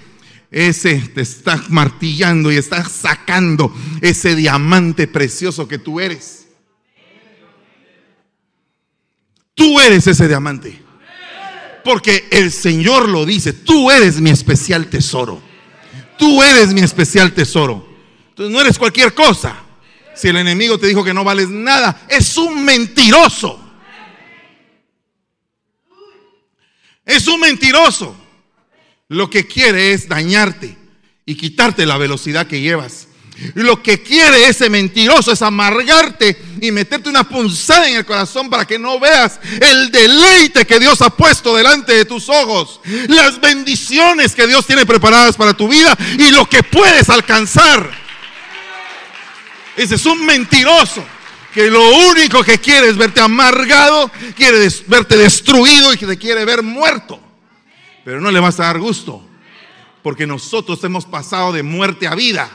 ese 0.54 1.00
te 1.00 1.20
está 1.20 1.60
martillando 1.68 2.52
y 2.52 2.56
está 2.56 2.84
sacando 2.84 3.74
ese 4.00 4.36
diamante 4.36 5.08
precioso 5.08 5.66
que 5.66 5.78
tú 5.78 5.98
eres. 5.98 6.43
Tú 9.54 9.80
eres 9.80 10.06
ese 10.06 10.28
diamante. 10.28 10.82
Porque 11.84 12.28
el 12.30 12.50
Señor 12.50 13.08
lo 13.08 13.26
dice, 13.26 13.52
tú 13.52 13.90
eres 13.90 14.20
mi 14.20 14.30
especial 14.30 14.88
tesoro. 14.88 15.40
Tú 16.18 16.42
eres 16.42 16.72
mi 16.72 16.80
especial 16.80 17.32
tesoro. 17.32 17.86
Entonces 18.30 18.52
no 18.52 18.60
eres 18.60 18.78
cualquier 18.78 19.14
cosa. 19.14 19.56
Si 20.14 20.28
el 20.28 20.36
enemigo 20.36 20.78
te 20.78 20.86
dijo 20.86 21.04
que 21.04 21.12
no 21.12 21.24
vales 21.24 21.48
nada, 21.50 22.06
es 22.08 22.36
un 22.36 22.64
mentiroso. 22.64 23.60
Es 27.04 27.26
un 27.26 27.40
mentiroso. 27.40 28.16
Lo 29.08 29.28
que 29.28 29.46
quiere 29.46 29.92
es 29.92 30.08
dañarte 30.08 30.76
y 31.26 31.36
quitarte 31.36 31.84
la 31.84 31.98
velocidad 31.98 32.46
que 32.46 32.60
llevas. 32.60 33.08
Lo 33.54 33.82
que 33.82 34.00
quiere 34.02 34.46
ese 34.46 34.70
mentiroso 34.70 35.32
es 35.32 35.42
amargarte 35.42 36.40
y 36.60 36.70
meterte 36.70 37.08
una 37.08 37.28
punzada 37.28 37.88
en 37.88 37.96
el 37.96 38.04
corazón 38.04 38.48
para 38.48 38.64
que 38.64 38.78
no 38.78 39.00
veas 39.00 39.40
el 39.60 39.90
deleite 39.90 40.64
que 40.64 40.78
Dios 40.78 41.02
ha 41.02 41.10
puesto 41.10 41.54
delante 41.56 41.94
de 41.94 42.04
tus 42.04 42.28
ojos, 42.28 42.80
las 43.08 43.40
bendiciones 43.40 44.34
que 44.34 44.46
Dios 44.46 44.66
tiene 44.66 44.86
preparadas 44.86 45.36
para 45.36 45.52
tu 45.52 45.68
vida 45.68 45.96
y 46.16 46.30
lo 46.30 46.48
que 46.48 46.62
puedes 46.62 47.08
alcanzar. 47.10 47.90
Ese 49.76 49.96
es 49.96 50.06
un 50.06 50.24
mentiroso 50.24 51.04
que 51.52 51.68
lo 51.70 51.88
único 52.10 52.44
que 52.44 52.58
quiere 52.58 52.88
es 52.88 52.96
verte 52.96 53.20
amargado, 53.20 54.10
quiere 54.36 54.68
verte 54.86 55.16
destruido 55.16 55.92
y 55.92 55.96
que 55.96 56.06
te 56.06 56.18
quiere 56.18 56.44
ver 56.44 56.62
muerto. 56.62 57.20
Pero 58.04 58.20
no 58.20 58.30
le 58.30 58.38
vas 58.38 58.60
a 58.60 58.64
dar 58.64 58.78
gusto, 58.78 59.26
porque 60.04 60.26
nosotros 60.26 60.82
hemos 60.84 61.04
pasado 61.04 61.52
de 61.52 61.64
muerte 61.64 62.06
a 62.06 62.14
vida 62.14 62.48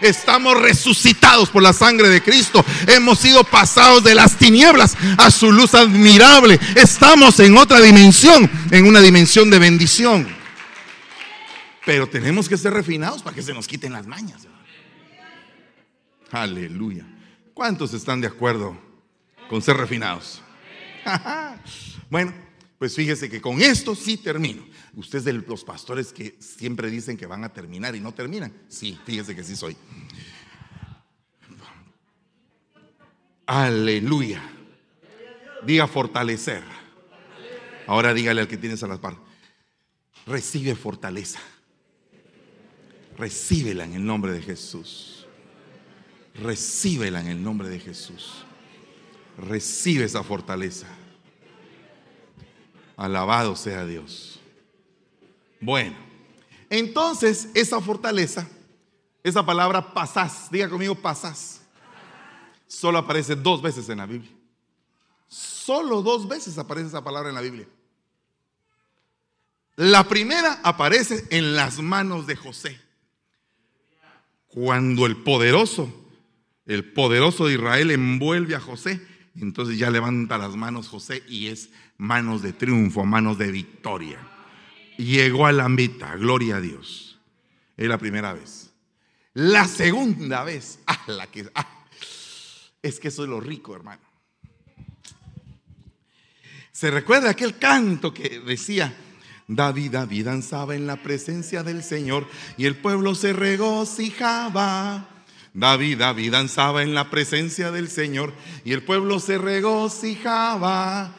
Estamos 0.00 0.60
resucitados 0.60 1.50
por 1.50 1.62
la 1.62 1.72
sangre 1.72 2.08
de 2.08 2.22
Cristo. 2.22 2.64
Hemos 2.86 3.18
sido 3.18 3.44
pasados 3.44 4.04
de 4.04 4.14
las 4.14 4.36
tinieblas 4.36 4.96
a 5.18 5.30
su 5.30 5.52
luz 5.52 5.74
admirable. 5.74 6.58
Estamos 6.74 7.40
en 7.40 7.56
otra 7.56 7.80
dimensión, 7.80 8.50
en 8.70 8.86
una 8.86 9.00
dimensión 9.00 9.50
de 9.50 9.58
bendición. 9.58 10.28
Pero 11.84 12.08
tenemos 12.08 12.48
que 12.48 12.56
ser 12.56 12.72
refinados 12.72 13.22
para 13.22 13.34
que 13.34 13.42
se 13.42 13.54
nos 13.54 13.66
quiten 13.66 13.92
las 13.92 14.06
mañas. 14.06 14.42
Aleluya. 16.30 17.06
¿Cuántos 17.54 17.94
están 17.94 18.20
de 18.20 18.26
acuerdo 18.26 18.76
con 19.48 19.62
ser 19.62 19.76
refinados? 19.76 20.42
bueno, 22.10 22.34
pues 22.78 22.94
fíjese 22.94 23.30
que 23.30 23.40
con 23.40 23.62
esto 23.62 23.94
sí 23.94 24.16
termino. 24.16 24.66
Usted 24.96 25.18
es 25.18 25.24
de 25.24 25.34
los 25.34 25.62
pastores 25.62 26.10
que 26.10 26.36
siempre 26.40 26.90
dicen 26.90 27.18
que 27.18 27.26
van 27.26 27.44
a 27.44 27.52
terminar 27.52 27.94
y 27.94 28.00
no 28.00 28.14
terminan. 28.14 28.52
Sí, 28.68 28.98
fíjese 29.04 29.36
que 29.36 29.44
sí 29.44 29.54
soy. 29.54 29.76
Aleluya. 33.44 34.42
Diga 35.64 35.86
fortalecer. 35.86 36.64
Ahora 37.86 38.14
dígale 38.14 38.40
al 38.40 38.48
que 38.48 38.56
tienes 38.56 38.82
a 38.82 38.88
las 38.88 38.98
par. 38.98 39.16
Recibe 40.26 40.74
fortaleza. 40.74 41.40
Recíbela 43.18 43.84
en 43.84 43.92
el 43.92 44.04
nombre 44.04 44.32
de 44.32 44.40
Jesús. 44.40 45.26
Recíbela 46.34 47.20
en 47.20 47.28
el 47.28 47.42
nombre 47.42 47.68
de 47.68 47.80
Jesús. 47.80 48.44
Recibe 49.36 50.04
esa 50.04 50.22
fortaleza. 50.22 50.88
Alabado 52.96 53.56
sea 53.56 53.84
Dios. 53.84 54.35
Bueno, 55.60 55.96
entonces 56.68 57.48
esa 57.54 57.80
fortaleza, 57.80 58.48
esa 59.22 59.44
palabra 59.44 59.94
pasás, 59.94 60.50
diga 60.50 60.68
conmigo 60.68 60.94
pasás, 60.94 61.62
solo 62.66 62.98
aparece 62.98 63.34
dos 63.34 63.62
veces 63.62 63.88
en 63.88 63.98
la 63.98 64.06
Biblia. 64.06 64.30
Solo 65.28 66.02
dos 66.02 66.28
veces 66.28 66.58
aparece 66.58 66.88
esa 66.88 67.02
palabra 67.02 67.30
en 67.30 67.34
la 67.34 67.40
Biblia. 67.40 67.66
La 69.74 70.08
primera 70.08 70.60
aparece 70.62 71.26
en 71.30 71.56
las 71.56 71.80
manos 71.80 72.26
de 72.26 72.36
José. 72.36 72.80
Cuando 74.46 75.04
el 75.04 75.16
poderoso, 75.16 75.92
el 76.64 76.84
poderoso 76.92 77.46
de 77.46 77.54
Israel 77.54 77.90
envuelve 77.90 78.54
a 78.54 78.60
José, 78.60 79.06
entonces 79.34 79.76
ya 79.76 79.90
levanta 79.90 80.38
las 80.38 80.56
manos 80.56 80.88
José 80.88 81.22
y 81.28 81.48
es 81.48 81.70
manos 81.98 82.40
de 82.42 82.52
triunfo, 82.52 83.04
manos 83.04 83.36
de 83.36 83.50
victoria 83.50 84.35
llegó 84.96 85.46
a 85.46 85.52
la 85.52 85.68
meta, 85.68 86.14
gloria 86.16 86.56
a 86.56 86.60
Dios. 86.60 87.18
Es 87.76 87.88
la 87.88 87.98
primera 87.98 88.32
vez. 88.32 88.70
La 89.34 89.66
segunda 89.66 90.44
vez, 90.44 90.78
ah, 90.86 91.02
la 91.08 91.26
que, 91.26 91.48
ah, 91.54 91.84
es 92.82 92.98
que 92.98 93.08
eso 93.08 93.24
es 93.24 93.28
lo 93.28 93.40
rico, 93.40 93.74
hermano. 93.74 94.02
Se 96.72 96.90
recuerda 96.90 97.30
aquel 97.30 97.58
canto 97.58 98.12
que 98.12 98.40
decía, 98.40 98.94
David, 99.48 99.92
David 99.92 100.26
danzaba 100.26 100.74
en 100.74 100.86
la 100.86 101.02
presencia 101.02 101.62
del 101.62 101.82
Señor 101.82 102.26
y 102.56 102.66
el 102.66 102.76
pueblo 102.76 103.14
se 103.14 103.32
regocijaba. 103.32 105.08
David, 105.54 105.98
David 105.98 106.32
danzaba 106.32 106.82
en 106.82 106.92
la 106.94 107.08
presencia 107.08 107.70
del 107.70 107.88
Señor 107.88 108.34
y 108.64 108.72
el 108.72 108.82
pueblo 108.82 109.20
se 109.20 109.38
regocijaba. 109.38 111.14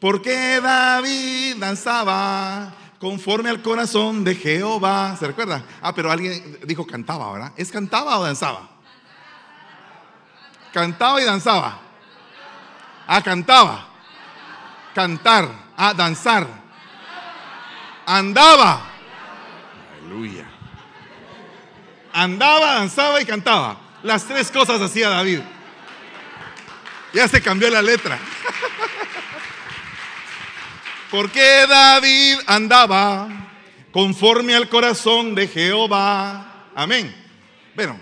Porque 0.00 0.60
David 0.62 1.56
danzaba 1.58 2.83
conforme 3.04 3.50
al 3.50 3.60
corazón 3.60 4.24
de 4.24 4.34
Jehová. 4.34 5.14
¿Se 5.18 5.26
recuerda? 5.26 5.62
Ah, 5.82 5.94
pero 5.94 6.10
alguien 6.10 6.58
dijo 6.64 6.86
cantaba, 6.86 7.30
¿verdad? 7.34 7.52
¿Es 7.54 7.70
cantaba 7.70 8.18
o 8.18 8.24
danzaba? 8.24 8.70
Cantaba 10.72 11.20
y 11.20 11.24
danzaba. 11.24 11.80
Ah, 13.06 13.22
cantaba. 13.22 13.88
Cantar. 14.94 15.50
Ah, 15.76 15.92
danzar. 15.92 16.46
Andaba. 18.06 18.80
Aleluya. 20.00 20.46
Andaba, 22.10 22.76
danzaba 22.76 23.20
y 23.20 23.26
cantaba. 23.26 23.76
Las 24.02 24.24
tres 24.24 24.50
cosas 24.50 24.80
hacía 24.80 25.10
David. 25.10 25.40
Ya 27.12 27.28
se 27.28 27.42
cambió 27.42 27.68
la 27.68 27.82
letra. 27.82 28.18
Porque 31.14 31.64
David 31.68 32.38
andaba 32.44 33.28
conforme 33.92 34.52
al 34.52 34.68
corazón 34.68 35.36
de 35.36 35.46
Jehová. 35.46 36.70
Amén. 36.74 37.14
Bueno, 37.76 38.00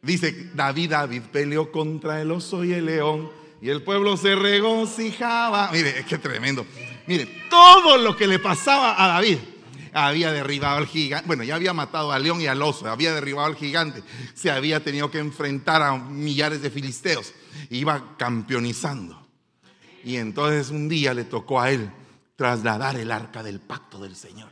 dice 0.00 0.48
David, 0.54 0.92
David 0.92 1.24
peleó 1.30 1.70
contra 1.70 2.22
el 2.22 2.30
oso 2.30 2.64
y 2.64 2.72
el 2.72 2.86
león 2.86 3.30
y 3.60 3.68
el 3.68 3.82
pueblo 3.82 4.16
se 4.16 4.34
regocijaba. 4.34 5.70
Mire, 5.72 6.06
qué 6.08 6.16
tremendo. 6.16 6.64
Mire, 7.06 7.26
todo 7.50 7.98
lo 7.98 8.16
que 8.16 8.26
le 8.26 8.38
pasaba 8.38 9.04
a 9.04 9.08
David. 9.08 9.36
Había 9.92 10.32
derribado 10.32 10.78
al 10.78 10.86
gigante, 10.86 11.26
bueno, 11.26 11.44
ya 11.44 11.56
había 11.56 11.74
matado 11.74 12.12
al 12.12 12.22
león 12.22 12.40
y 12.40 12.46
al 12.46 12.62
oso, 12.62 12.88
había 12.88 13.12
derribado 13.12 13.46
al 13.46 13.56
gigante, 13.56 14.02
se 14.32 14.50
había 14.50 14.82
tenido 14.82 15.10
que 15.10 15.18
enfrentar 15.18 15.82
a 15.82 15.98
millares 15.98 16.62
de 16.62 16.70
filisteos, 16.70 17.34
iba 17.68 18.16
campeonizando. 18.16 19.22
Y 20.02 20.16
entonces 20.16 20.70
un 20.70 20.88
día 20.88 21.12
le 21.12 21.24
tocó 21.24 21.60
a 21.60 21.70
él 21.70 21.90
trasladar 22.36 22.96
el 22.96 23.10
arca 23.10 23.42
del 23.42 23.60
pacto 23.60 23.98
del 23.98 24.16
Señor. 24.16 24.50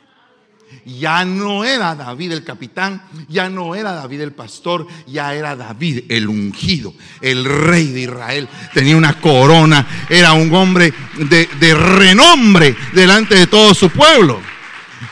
Ya 0.85 1.24
no 1.24 1.64
era 1.64 1.95
David 1.97 2.33
el 2.33 2.45
capitán, 2.45 3.03
ya 3.28 3.51
no 3.51 3.74
era 3.74 3.93
David 3.93 4.20
el 4.20 4.33
pastor, 4.33 4.87
ya 5.07 5.35
era 5.35 5.57
David 5.57 6.05
el 6.09 6.28
ungido, 6.28 6.95
el 7.20 7.45
rey 7.45 7.89
de 7.89 8.03
Israel. 8.03 8.49
Tenía 8.72 8.97
una 8.97 9.20
corona, 9.20 10.07
era 10.09 10.33
un 10.33 10.53
hombre 10.55 10.95
de, 11.28 11.74
renombre 11.74 12.76
delante 12.95 13.35
de 13.35 13.47
todo 13.49 13.74
su 13.74 13.91
pueblo. 13.91 14.41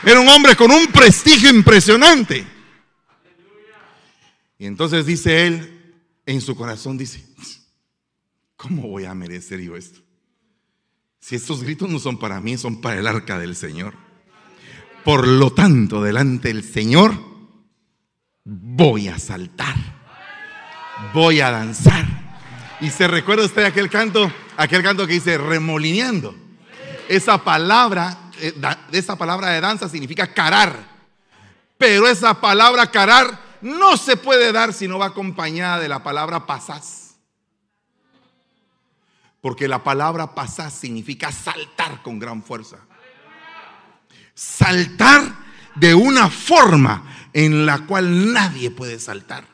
Era 0.03 0.19
un 0.19 0.29
hombre 0.29 0.55
con 0.55 0.71
un 0.71 0.87
prestigio 0.87 1.49
impresionante. 1.49 2.45
Y 4.57 4.65
entonces 4.65 5.05
dice 5.05 5.45
él, 5.45 5.93
en 6.25 6.39
su 6.41 6.55
corazón 6.55 6.97
dice, 6.97 7.25
¿cómo 8.55 8.83
voy 8.83 9.05
a 9.05 9.13
merecer 9.13 9.59
yo 9.59 9.75
esto? 9.75 9.99
Si 11.19 11.35
estos 11.35 11.63
gritos 11.63 11.89
no 11.89 11.99
son 11.99 12.17
para 12.17 12.39
mí, 12.39 12.57
son 12.57 12.81
para 12.81 12.99
el 12.99 13.07
arca 13.07 13.37
del 13.37 13.55
Señor. 13.55 13.93
Por 15.03 15.27
lo 15.27 15.51
tanto, 15.51 16.01
delante 16.01 16.49
del 16.49 16.63
Señor 16.63 17.13
voy 18.43 19.07
a 19.07 19.19
saltar, 19.19 19.75
voy 21.13 21.41
a 21.41 21.51
danzar. 21.51 22.05
Y 22.81 22.89
se 22.89 23.07
recuerda 23.07 23.45
usted 23.45 23.65
aquel 23.65 23.89
canto, 23.89 24.31
aquel 24.57 24.81
canto 24.81 25.05
que 25.05 25.13
dice 25.13 25.37
remolineando. 25.37 26.35
Esa 27.07 27.43
palabra, 27.43 28.31
eh, 28.39 28.53
esa 28.91 29.17
palabra 29.17 29.49
de 29.49 29.61
danza 29.61 29.89
significa 29.89 30.33
carar. 30.33 30.87
Pero 31.77 32.07
esa 32.07 32.39
palabra 32.39 32.91
carar 32.91 33.39
no 33.61 33.97
se 33.97 34.15
puede 34.17 34.51
dar 34.51 34.73
si 34.73 34.87
no 34.87 34.99
va 34.99 35.07
acompañada 35.07 35.79
de 35.79 35.89
la 35.89 36.03
palabra 36.03 36.45
pasás. 36.45 37.08
Porque 39.41 39.67
la 39.67 39.83
palabra 39.83 40.35
pasás 40.35 40.73
significa 40.73 41.31
saltar 41.31 42.01
con 42.01 42.19
gran 42.19 42.43
fuerza 42.43 42.79
saltar 44.39 45.35
de 45.75 45.93
una 45.93 46.29
forma 46.29 47.27
en 47.33 47.65
la 47.65 47.85
cual 47.85 48.31
nadie 48.33 48.71
puede 48.71 48.99
saltar. 48.99 49.45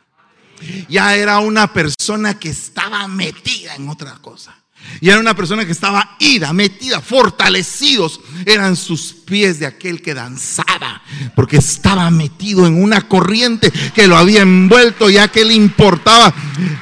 Ya 0.87 1.15
era 1.15 1.39
una 1.39 1.73
persona 1.73 2.39
que 2.39 2.49
estaba 2.49 3.07
metida 3.07 3.75
en 3.75 3.89
otra 3.89 4.13
cosa. 4.21 4.55
Y 5.01 5.09
era 5.09 5.19
una 5.19 5.35
persona 5.35 5.65
que 5.65 5.71
estaba 5.71 6.15
ida, 6.19 6.53
metida, 6.53 7.01
fortalecidos. 7.01 8.19
Eran 8.45 8.75
sus 8.75 9.13
pies 9.13 9.59
de 9.59 9.65
aquel 9.65 10.01
que 10.01 10.13
danzaba, 10.13 11.01
porque 11.35 11.57
estaba 11.57 12.09
metido 12.11 12.65
en 12.65 12.81
una 12.81 13.01
corriente 13.07 13.71
que 13.93 14.07
lo 14.07 14.15
había 14.15 14.41
envuelto, 14.41 15.09
ya 15.09 15.27
que 15.27 15.43
le 15.43 15.53
importaba. 15.53 16.33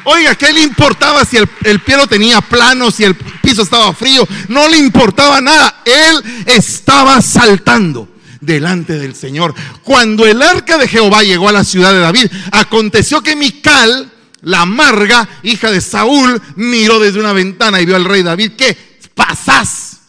Oiga, 0.03 0.35
¿qué 0.35 0.53
le 0.53 0.61
importaba 0.61 1.25
si 1.25 1.37
el, 1.37 1.49
el 1.63 1.79
pie 1.79 1.97
lo 1.97 2.07
tenía 2.07 2.41
plano, 2.41 2.91
si 2.91 3.03
el 3.03 3.15
piso 3.15 3.63
estaba 3.63 3.93
frío? 3.93 4.27
No 4.47 4.67
le 4.67 4.77
importaba 4.77 5.41
nada. 5.41 5.81
Él 5.85 6.43
estaba 6.45 7.21
saltando 7.21 8.09
delante 8.41 8.93
del 8.99 9.15
Señor. 9.15 9.55
Cuando 9.83 10.25
el 10.25 10.41
arca 10.41 10.77
de 10.77 10.87
Jehová 10.87 11.23
llegó 11.23 11.49
a 11.49 11.53
la 11.53 11.63
ciudad 11.63 11.93
de 11.93 11.99
David, 11.99 12.27
aconteció 12.51 13.21
que 13.21 13.35
Mical 13.35 14.12
la 14.43 14.61
amarga, 14.61 15.27
hija 15.43 15.71
de 15.71 15.81
Saúl, 15.81 16.41
miró 16.55 16.99
desde 16.99 17.19
una 17.19 17.33
ventana 17.33 17.81
y 17.81 17.85
vio 17.85 17.95
al 17.95 18.05
rey 18.05 18.23
David 18.23 18.51
que 18.53 18.77
pasás, 19.15 20.01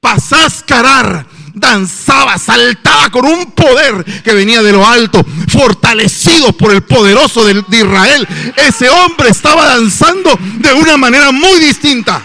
pasás 0.00 0.64
carar, 0.66 1.26
danzaba, 1.54 2.36
saltaba 2.38 3.10
con 3.10 3.26
un 3.26 3.52
poder 3.52 4.04
que 4.22 4.34
venía 4.34 4.62
de 4.62 4.72
lo 4.72 4.86
alto, 4.86 5.24
fortalecido 5.48 6.52
por 6.52 6.72
el 6.72 6.82
poderoso 6.82 7.44
de, 7.44 7.64
Israel. 7.70 8.26
Ese 8.56 8.88
hombre 8.88 9.30
estaba 9.30 9.66
danzando 9.66 10.36
de 10.58 10.72
una 10.72 10.96
manera 10.96 11.30
muy 11.30 11.60
distinta. 11.60 12.22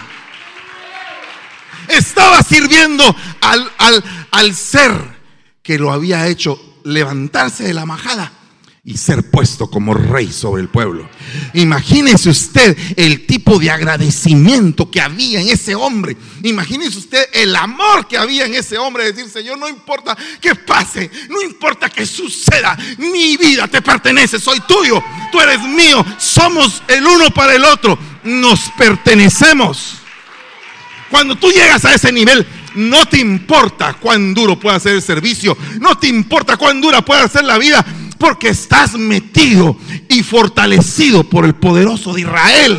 Estaba 1.88 2.42
sirviendo 2.42 3.14
al, 3.40 3.70
al, 3.78 4.04
al 4.32 4.54
ser 4.54 4.92
que 5.62 5.78
lo 5.78 5.92
había 5.92 6.26
hecho 6.26 6.80
levantarse 6.82 7.62
de 7.62 7.74
la 7.74 7.86
majada 7.86 8.32
y 8.88 8.96
ser 8.96 9.28
puesto 9.32 9.68
como 9.68 9.94
rey 9.94 10.30
sobre 10.30 10.62
el 10.62 10.68
pueblo. 10.68 11.10
Imagínese 11.54 12.30
usted 12.30 12.78
el 12.94 13.26
tipo 13.26 13.58
de 13.58 13.68
agradecimiento 13.68 14.88
que 14.88 15.00
había 15.00 15.40
en 15.40 15.48
ese 15.48 15.74
hombre. 15.74 16.16
Imagínese 16.44 16.98
usted 16.98 17.28
el 17.32 17.56
amor 17.56 18.06
que 18.06 18.16
había 18.16 18.46
en 18.46 18.54
ese 18.54 18.78
hombre. 18.78 19.12
Decir, 19.12 19.28
Señor, 19.28 19.58
no 19.58 19.68
importa 19.68 20.16
que 20.40 20.54
pase, 20.54 21.10
no 21.28 21.42
importa 21.42 21.90
que 21.90 22.06
suceda, 22.06 22.78
mi 22.98 23.36
vida 23.36 23.66
te 23.66 23.82
pertenece, 23.82 24.38
soy 24.38 24.60
tuyo, 24.60 25.02
tú 25.32 25.40
eres 25.40 25.60
mío, 25.62 26.06
somos 26.16 26.80
el 26.86 27.04
uno 27.04 27.34
para 27.34 27.56
el 27.56 27.64
otro, 27.64 27.98
nos 28.22 28.70
pertenecemos. 28.78 29.94
Cuando 31.10 31.34
tú 31.34 31.50
llegas 31.50 31.84
a 31.84 31.92
ese 31.92 32.12
nivel, 32.12 32.46
no 32.76 33.06
te 33.06 33.18
importa 33.18 33.94
cuán 33.94 34.34
duro 34.34 34.58
pueda 34.58 34.78
ser 34.78 34.94
el 34.94 35.02
servicio, 35.02 35.56
no 35.80 35.98
te 35.98 36.08
importa 36.08 36.56
cuán 36.56 36.80
dura 36.80 37.02
pueda 37.02 37.26
ser 37.28 37.44
la 37.44 37.58
vida 37.58 37.84
porque 38.18 38.48
estás 38.48 38.94
metido 38.94 39.76
y 40.08 40.22
fortalecido 40.22 41.24
por 41.24 41.44
el 41.44 41.54
poderoso 41.54 42.12
de 42.14 42.22
Israel. 42.22 42.78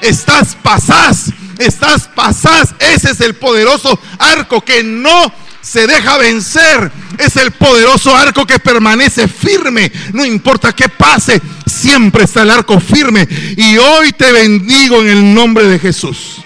Estás 0.00 0.56
pasás, 0.62 1.32
estás 1.58 2.08
pasás. 2.08 2.74
Ese 2.78 3.10
es 3.10 3.20
el 3.20 3.34
poderoso 3.34 3.98
arco 4.18 4.60
que 4.62 4.82
no 4.82 5.32
se 5.60 5.86
deja 5.86 6.16
vencer. 6.18 6.90
Es 7.18 7.36
el 7.36 7.50
poderoso 7.52 8.14
arco 8.14 8.46
que 8.46 8.58
permanece 8.58 9.28
firme. 9.28 9.90
No 10.12 10.24
importa 10.24 10.72
qué 10.72 10.88
pase, 10.88 11.40
siempre 11.66 12.24
está 12.24 12.42
el 12.42 12.50
arco 12.50 12.80
firme. 12.80 13.26
Y 13.56 13.76
hoy 13.76 14.12
te 14.12 14.32
bendigo 14.32 15.00
en 15.00 15.08
el 15.08 15.34
nombre 15.34 15.66
de 15.66 15.78
Jesús. 15.78 16.45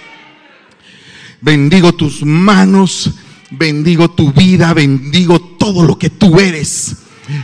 Bendigo 1.41 1.95
tus 1.95 2.23
manos, 2.23 3.11
bendigo 3.51 4.11
tu 4.11 4.33
vida, 4.33 4.75
bendigo 4.75 5.41
todo 5.41 5.85
lo 5.85 5.99
que 5.99 6.11
tú 6.11 6.39
eres 6.39 6.97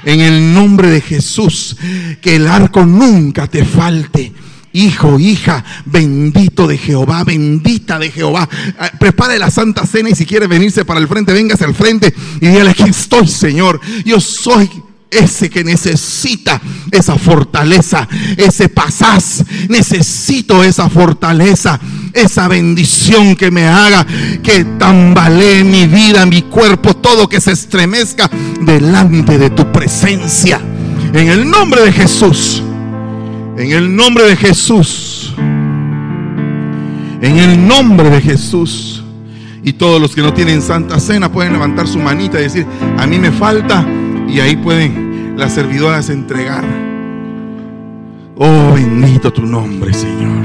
en 0.04 0.20
el 0.20 0.52
nombre 0.52 0.90
de 0.90 1.00
Jesús, 1.00 1.76
que 2.20 2.36
el 2.36 2.46
arco 2.46 2.84
nunca 2.84 3.46
te 3.46 3.64
falte. 3.64 4.32
Hijo, 4.72 5.18
hija, 5.18 5.64
bendito 5.86 6.66
de 6.66 6.76
Jehová, 6.76 7.24
bendita 7.24 7.98
de 7.98 8.10
Jehová. 8.10 8.46
Ah, 8.78 8.90
prepare 9.00 9.38
la 9.38 9.50
Santa 9.50 9.86
Cena 9.86 10.10
y 10.10 10.14
si 10.14 10.26
quiere 10.26 10.46
venirse 10.46 10.84
para 10.84 11.00
el 11.00 11.08
frente, 11.08 11.32
véngase 11.32 11.64
al 11.64 11.74
frente 11.74 12.12
y 12.42 12.46
dígale, 12.46 12.70
aquí 12.70 12.82
estoy, 12.82 13.26
Señor. 13.26 13.80
Yo 14.04 14.20
soy 14.20 14.68
ese 15.10 15.48
que 15.48 15.62
necesita 15.62 16.60
esa 16.90 17.16
fortaleza, 17.16 18.08
ese 18.36 18.68
pasaz. 18.68 19.44
Necesito 19.68 20.64
esa 20.64 20.88
fortaleza, 20.88 21.78
esa 22.12 22.48
bendición 22.48 23.36
que 23.36 23.50
me 23.50 23.66
haga 23.66 24.06
que 24.42 24.64
tambalee 24.78 25.64
mi 25.64 25.86
vida, 25.86 26.26
mi 26.26 26.42
cuerpo, 26.42 26.94
todo 26.94 27.28
que 27.28 27.40
se 27.40 27.52
estremezca 27.52 28.30
delante 28.60 29.38
de 29.38 29.50
tu 29.50 29.70
presencia. 29.72 30.60
En 31.12 31.28
el 31.28 31.48
nombre 31.48 31.82
de 31.82 31.92
Jesús. 31.92 32.62
En 33.56 33.72
el 33.72 33.94
nombre 33.94 34.24
de 34.24 34.36
Jesús. 34.36 35.34
En 37.22 37.38
el 37.38 37.66
nombre 37.66 38.10
de 38.10 38.20
Jesús. 38.20 39.02
Y 39.62 39.72
todos 39.72 40.00
los 40.00 40.14
que 40.14 40.22
no 40.22 40.32
tienen 40.32 40.62
santa 40.62 41.00
cena 41.00 41.32
pueden 41.32 41.52
levantar 41.52 41.88
su 41.88 41.98
manita 41.98 42.38
y 42.38 42.44
decir, 42.44 42.66
a 42.98 43.06
mí 43.06 43.18
me 43.18 43.32
falta 43.32 43.84
y 44.36 44.40
ahí 44.40 44.54
pueden 44.54 45.34
las 45.38 45.54
servidoras 45.54 46.10
entregar. 46.10 46.62
Oh, 48.36 48.74
bendito 48.74 49.32
tu 49.32 49.46
nombre, 49.46 49.94
Señor. 49.94 50.44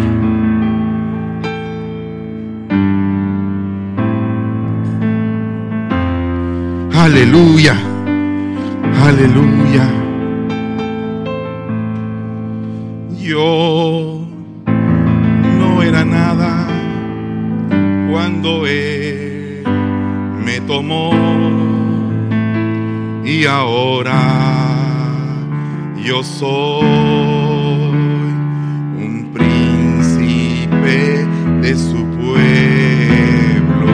Aleluya. 6.93 7.75
Aleluya. 9.03 9.89
Yo 13.19 14.25
no 15.59 15.83
era 15.83 16.05
nada 16.05 16.65
cuando 18.09 18.65
Él 18.65 19.63
me 20.45 20.61
tomó 20.61 21.70
y 23.23 23.45
ahora 23.45 24.19
yo 26.03 26.23
soy 26.23 26.83
un 28.97 29.31
príncipe 29.33 31.25
de 31.61 31.75
su 31.75 32.03
pueblo. 32.17 33.91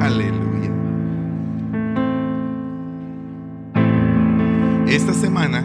Aleluya. 0.00 0.70
Esta 4.86 5.12
semana 5.12 5.62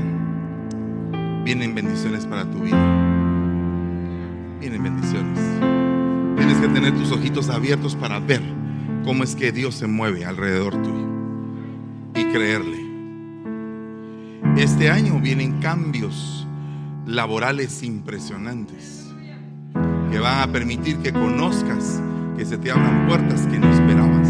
vienen 1.46 1.74
bendiciones 1.74 2.26
para 2.26 2.44
tu 2.44 2.60
vida. 2.60 2.78
Vienen 4.60 4.84
bendiciones. 4.84 5.40
Tienes 6.36 6.58
que 6.58 6.68
tener 6.68 6.94
tus 6.94 7.12
ojitos 7.14 7.50
abiertos 7.50 7.96
para 7.96 8.20
ver 8.20 8.42
cómo 9.06 9.24
es 9.24 9.36
que 9.36 9.54
Dios 9.54 9.76
se 9.76 9.88
mueve 9.88 10.26
alrededor 10.26 10.74
tuyo 10.84 11.17
y 12.18 12.26
creerle. 12.26 12.86
Este 14.58 14.90
año 14.90 15.20
vienen 15.20 15.60
cambios 15.60 16.48
laborales 17.06 17.84
impresionantes 17.84 19.08
que 20.12 20.20
van 20.20 20.50
a 20.50 20.52
permitir 20.52 20.98
que 20.98 21.14
conozcas 21.14 22.02
que 22.36 22.46
se 22.46 22.58
te 22.58 22.72
abran 22.72 23.08
puertas 23.08 23.46
que 23.48 23.60
no 23.60 23.72
esperabas. 23.72 24.30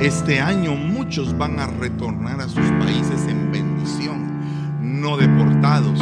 Este 0.00 0.40
año 0.40 0.74
muchos 0.74 1.36
van 1.36 1.58
a 1.58 1.66
retornar 1.66 2.40
a 2.40 2.48
sus 2.48 2.66
países 2.80 3.26
en 3.28 3.52
bendición, 3.52 5.00
no 5.02 5.16
deportados, 5.16 5.98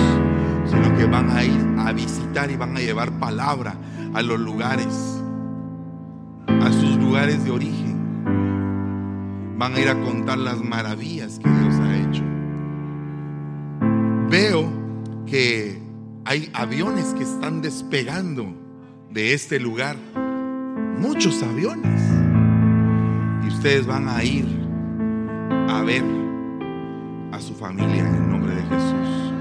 sino 0.67 0.97
que 0.97 1.05
van 1.05 1.31
a 1.31 1.45
ir 1.45 1.61
a 1.79 1.93
visitar 1.93 2.51
y 2.51 2.57
van 2.57 2.77
a 2.77 2.81
llevar 2.81 3.13
palabra 3.19 3.75
a 4.15 4.23
los 4.23 4.39
lugares, 4.39 5.21
a 6.47 6.73
sus 6.73 6.97
lugares 6.97 7.45
de 7.45 7.51
origen. 7.51 7.92
Van 9.63 9.77
a 9.77 9.81
ir 9.81 9.89
a 9.89 9.95
contar 9.95 10.39
las 10.39 10.61
maravillas 10.61 11.39
que 11.39 11.49
Dios 11.49 11.75
ha 11.77 11.97
hecho. 11.97 12.25
Veo 14.29 14.69
que 15.25 15.81
hay 16.25 16.51
aviones 16.53 17.15
que 17.17 17.23
están 17.23 17.63
despegando 17.63 18.57
de 19.13 19.35
este 19.35 19.61
lugar. 19.61 19.95
Muchos 20.99 21.41
aviones. 21.45 22.03
Y 23.45 23.55
ustedes 23.55 23.87
van 23.87 24.09
a 24.09 24.25
ir 24.25 24.49
a 25.69 25.81
ver 25.83 26.03
a 27.31 27.39
su 27.39 27.55
familia 27.55 28.01
en 28.01 28.17
el 28.17 28.31
nombre 28.31 28.57
de 28.57 28.63
Jesús. 28.63 29.33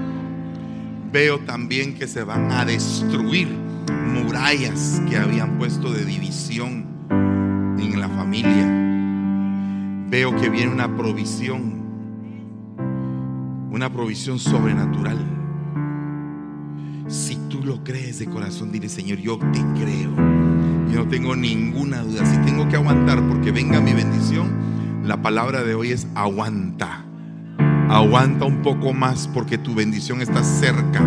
Veo 1.10 1.40
también 1.40 1.96
que 1.96 2.06
se 2.06 2.22
van 2.22 2.52
a 2.52 2.64
destruir 2.64 3.48
murallas 4.06 5.02
que 5.10 5.16
habían 5.16 5.58
puesto 5.58 5.92
de 5.92 6.04
división 6.04 6.86
en 7.10 7.98
la 7.98 8.08
familia. 8.08 8.71
Veo 10.12 10.36
que 10.36 10.50
viene 10.50 10.70
una 10.70 10.94
provisión, 10.94 11.72
una 13.70 13.90
provisión 13.90 14.38
sobrenatural. 14.38 15.16
Si 17.08 17.36
tú 17.48 17.62
lo 17.64 17.82
crees 17.82 18.18
de 18.18 18.26
corazón, 18.26 18.72
dile 18.72 18.90
Señor, 18.90 19.20
yo 19.20 19.38
te 19.38 19.60
creo. 19.80 20.14
Yo 20.90 20.98
no 20.98 21.08
tengo 21.08 21.34
ninguna 21.34 22.02
duda. 22.02 22.26
Si 22.26 22.36
tengo 22.44 22.68
que 22.68 22.76
aguantar 22.76 23.26
porque 23.26 23.52
venga 23.52 23.80
mi 23.80 23.94
bendición, 23.94 24.50
la 25.02 25.22
palabra 25.22 25.64
de 25.64 25.74
hoy 25.74 25.92
es 25.92 26.06
aguanta. 26.14 27.06
Aguanta 27.88 28.44
un 28.44 28.60
poco 28.60 28.92
más 28.92 29.26
porque 29.28 29.56
tu 29.56 29.74
bendición 29.74 30.20
está 30.20 30.44
cerca. 30.44 31.00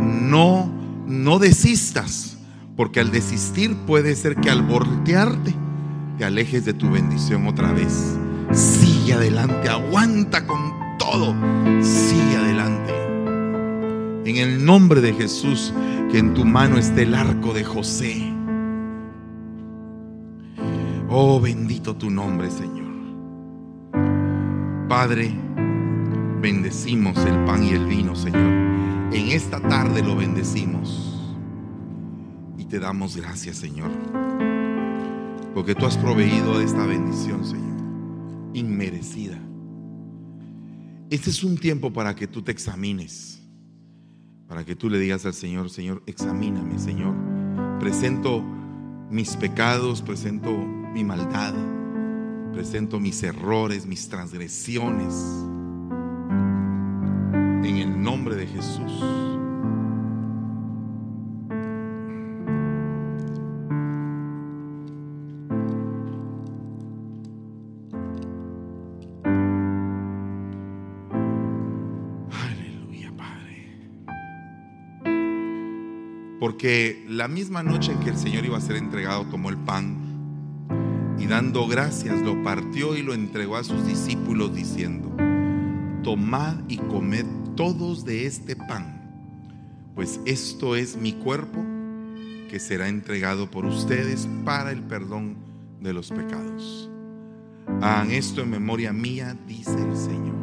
No, 0.00 0.68
no 1.06 1.38
desistas, 1.38 2.36
porque 2.74 2.98
al 2.98 3.12
desistir 3.12 3.76
puede 3.86 4.16
ser 4.16 4.34
que 4.34 4.50
al 4.50 4.62
voltearte 4.62 5.61
te 6.18 6.24
alejes 6.24 6.64
de 6.64 6.74
tu 6.74 6.90
bendición 6.90 7.46
otra 7.46 7.72
vez. 7.72 8.16
Sigue 8.52 9.14
adelante, 9.14 9.68
aguanta 9.68 10.46
con 10.46 10.72
todo. 10.98 11.34
Sigue 11.82 12.36
adelante. 12.36 12.92
En 14.24 14.36
el 14.36 14.64
nombre 14.64 15.00
de 15.00 15.14
Jesús, 15.14 15.72
que 16.10 16.18
en 16.18 16.34
tu 16.34 16.44
mano 16.44 16.78
esté 16.78 17.02
el 17.02 17.14
arco 17.14 17.52
de 17.52 17.64
José. 17.64 18.32
Oh, 21.08 21.40
bendito 21.40 21.96
tu 21.96 22.10
nombre, 22.10 22.50
Señor. 22.50 22.92
Padre, 24.88 25.34
bendecimos 26.40 27.16
el 27.24 27.44
pan 27.44 27.64
y 27.64 27.70
el 27.70 27.86
vino, 27.86 28.14
Señor. 28.14 28.52
En 29.12 29.28
esta 29.28 29.60
tarde 29.60 30.02
lo 30.02 30.16
bendecimos. 30.16 31.18
Y 32.58 32.64
te 32.66 32.78
damos 32.78 33.16
gracias, 33.16 33.56
Señor. 33.56 33.90
Porque 35.54 35.74
tú 35.74 35.84
has 35.86 35.98
proveído 35.98 36.58
de 36.58 36.64
esta 36.64 36.86
bendición, 36.86 37.44
Señor. 37.44 37.76
Inmerecida. 38.54 39.38
Este 41.10 41.28
es 41.28 41.44
un 41.44 41.58
tiempo 41.58 41.92
para 41.92 42.14
que 42.14 42.26
tú 42.26 42.40
te 42.42 42.52
examines. 42.52 43.42
Para 44.48 44.64
que 44.64 44.74
tú 44.74 44.88
le 44.88 44.98
digas 44.98 45.26
al 45.26 45.34
Señor, 45.34 45.68
Señor, 45.70 46.02
examíname, 46.06 46.78
Señor. 46.78 47.14
Presento 47.78 48.42
mis 49.10 49.36
pecados, 49.36 50.00
presento 50.00 50.50
mi 50.50 51.04
maldad, 51.04 51.54
presento 52.52 52.98
mis 52.98 53.22
errores, 53.22 53.84
mis 53.84 54.08
transgresiones. 54.08 55.14
En 57.64 57.76
el 57.76 58.02
nombre 58.02 58.36
de 58.36 58.46
Jesús. 58.46 59.31
Porque 76.42 77.06
la 77.08 77.28
misma 77.28 77.62
noche 77.62 77.92
en 77.92 78.00
que 78.00 78.10
el 78.10 78.16
Señor 78.16 78.44
iba 78.44 78.58
a 78.58 78.60
ser 78.60 78.74
entregado, 78.74 79.24
tomó 79.26 79.48
el 79.48 79.56
pan 79.58 81.14
y 81.16 81.28
dando 81.28 81.68
gracias 81.68 82.20
lo 82.20 82.42
partió 82.42 82.96
y 82.96 83.02
lo 83.02 83.14
entregó 83.14 83.54
a 83.54 83.62
sus 83.62 83.86
discípulos 83.86 84.52
diciendo, 84.52 85.14
tomad 86.02 86.56
y 86.66 86.78
comed 86.78 87.26
todos 87.54 88.04
de 88.04 88.26
este 88.26 88.56
pan, 88.56 89.94
pues 89.94 90.18
esto 90.26 90.74
es 90.74 90.96
mi 90.96 91.12
cuerpo 91.12 91.64
que 92.50 92.58
será 92.58 92.88
entregado 92.88 93.48
por 93.48 93.64
ustedes 93.64 94.28
para 94.44 94.72
el 94.72 94.82
perdón 94.82 95.36
de 95.80 95.92
los 95.92 96.10
pecados. 96.10 96.90
Hagan 97.80 98.10
esto 98.10 98.42
en 98.42 98.50
memoria 98.50 98.92
mía, 98.92 99.36
dice 99.46 99.80
el 99.80 99.96
Señor. 99.96 100.34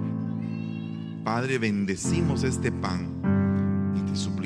Padre, 1.26 1.58
bendecimos 1.58 2.46
este 2.46 2.72
pan 2.72 3.39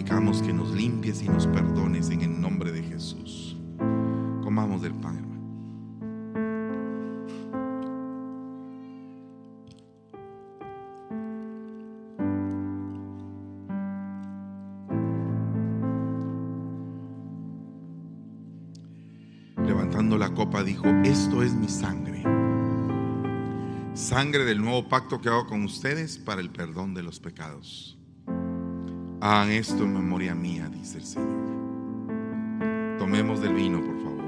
suplicamos 0.03 0.41
que 0.41 0.51
nos 0.51 0.69
limpies 0.71 1.21
y 1.21 1.29
nos 1.29 1.47
perdones 1.47 2.09
en 2.09 2.23
el 2.23 2.41
nombre 2.41 2.73
de 2.73 2.83
Jesús. 2.83 3.55
Comamos 4.43 4.81
del 4.81 4.93
pan, 4.95 5.17
hermano. 5.17 5.33
Levantando 19.65 20.17
la 20.17 20.33
copa 20.33 20.65
dijo, 20.65 20.85
esto 21.05 21.41
es 21.43 21.53
mi 21.53 21.69
sangre. 21.69 22.23
Sangre 23.93 24.43
del 24.43 24.61
nuevo 24.61 24.89
pacto 24.89 25.21
que 25.21 25.29
hago 25.29 25.47
con 25.47 25.63
ustedes 25.63 26.17
para 26.17 26.41
el 26.41 26.49
perdón 26.49 26.93
de 26.93 27.03
los 27.03 27.21
pecados. 27.21 27.97
Hagan 29.25 29.51
esto 29.51 29.85
en 29.85 29.93
memoria 29.93 30.35
mía, 30.35 30.67
dice 30.67 30.97
el 30.97 31.05
Señor. 31.05 31.29
Tomemos 32.99 33.39
del 33.39 33.53
vino, 33.53 33.79
por 33.79 34.03
favor. 34.03 34.25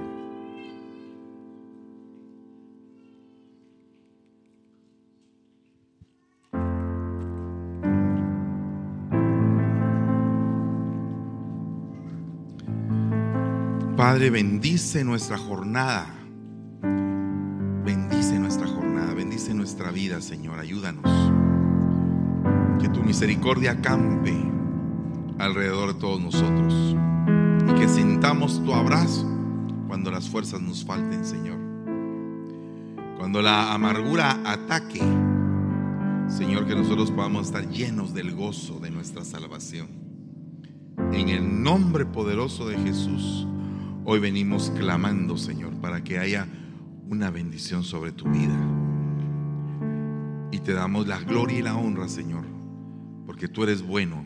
Padre, 13.98 14.30
bendice 14.30 15.04
nuestra 15.04 15.38
jornada. 15.38 16.08
Bendice 17.84 18.40
nuestra 18.40 18.66
jornada, 18.66 19.14
bendice 19.14 19.54
nuestra 19.54 19.92
vida, 19.92 20.22
Señor. 20.22 20.58
Ayúdanos. 20.58 21.04
Que 22.80 22.88
tu 22.88 23.04
misericordia 23.04 23.72
acampe 23.72 24.55
alrededor 25.40 25.94
de 25.94 26.00
todos 26.00 26.22
nosotros. 26.22 26.96
Y 27.70 27.80
que 27.80 27.88
sintamos 27.88 28.64
tu 28.64 28.74
abrazo 28.74 29.28
cuando 29.88 30.12
las 30.12 30.30
fuerzas 30.30 30.62
nos 30.62 30.86
falten, 30.86 31.26
Señor. 31.26 31.58
Cuando 33.18 33.42
la 33.42 33.74
amargura 33.74 34.40
ataque, 34.46 35.02
Señor, 36.28 36.66
que 36.66 36.76
nosotros 36.76 37.12
podamos 37.12 37.48
estar 37.48 37.68
llenos 37.70 38.14
del 38.14 38.34
gozo 38.36 38.80
de 38.80 38.92
nuestra 38.92 39.24
salvación. 39.24 39.88
En 41.12 41.30
el 41.30 41.64
nombre 41.64 42.06
poderoso 42.06 42.68
de 42.68 42.78
Jesús, 42.78 43.48
hoy 44.06 44.20
venimos 44.20 44.72
clamando, 44.78 45.38
Señor, 45.38 45.74
para 45.76 46.04
que 46.04 46.20
haya 46.20 46.48
una 47.10 47.30
bendición 47.30 47.84
sobre 47.84 48.12
tu 48.12 48.26
vida. 48.26 48.58
Y 50.52 50.60
te 50.60 50.74
damos 50.74 51.08
la 51.08 51.20
gloria 51.20 51.60
y 51.60 51.62
la 51.62 51.76
honra, 51.76 52.08
Señor, 52.08 52.46
porque 53.26 53.48
tú 53.48 53.64
eres 53.64 53.82
bueno 53.82 54.26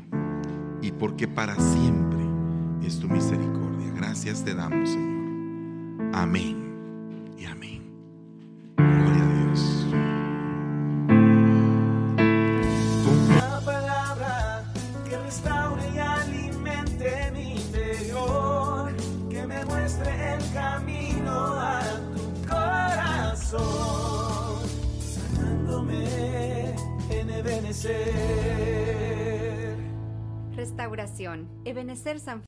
y 0.82 0.92
porque 0.92 1.28
para 1.28 1.56
siempre 1.56 2.20
es 2.84 3.00
tu 3.00 3.08
misericordia. 3.08 3.92
Gracias 3.96 4.44
te 4.44 4.54
damos, 4.56 4.90
Señor. 4.90 6.16
Amén 6.16 6.59
Ebenecer 31.90 32.20
San 32.20 32.44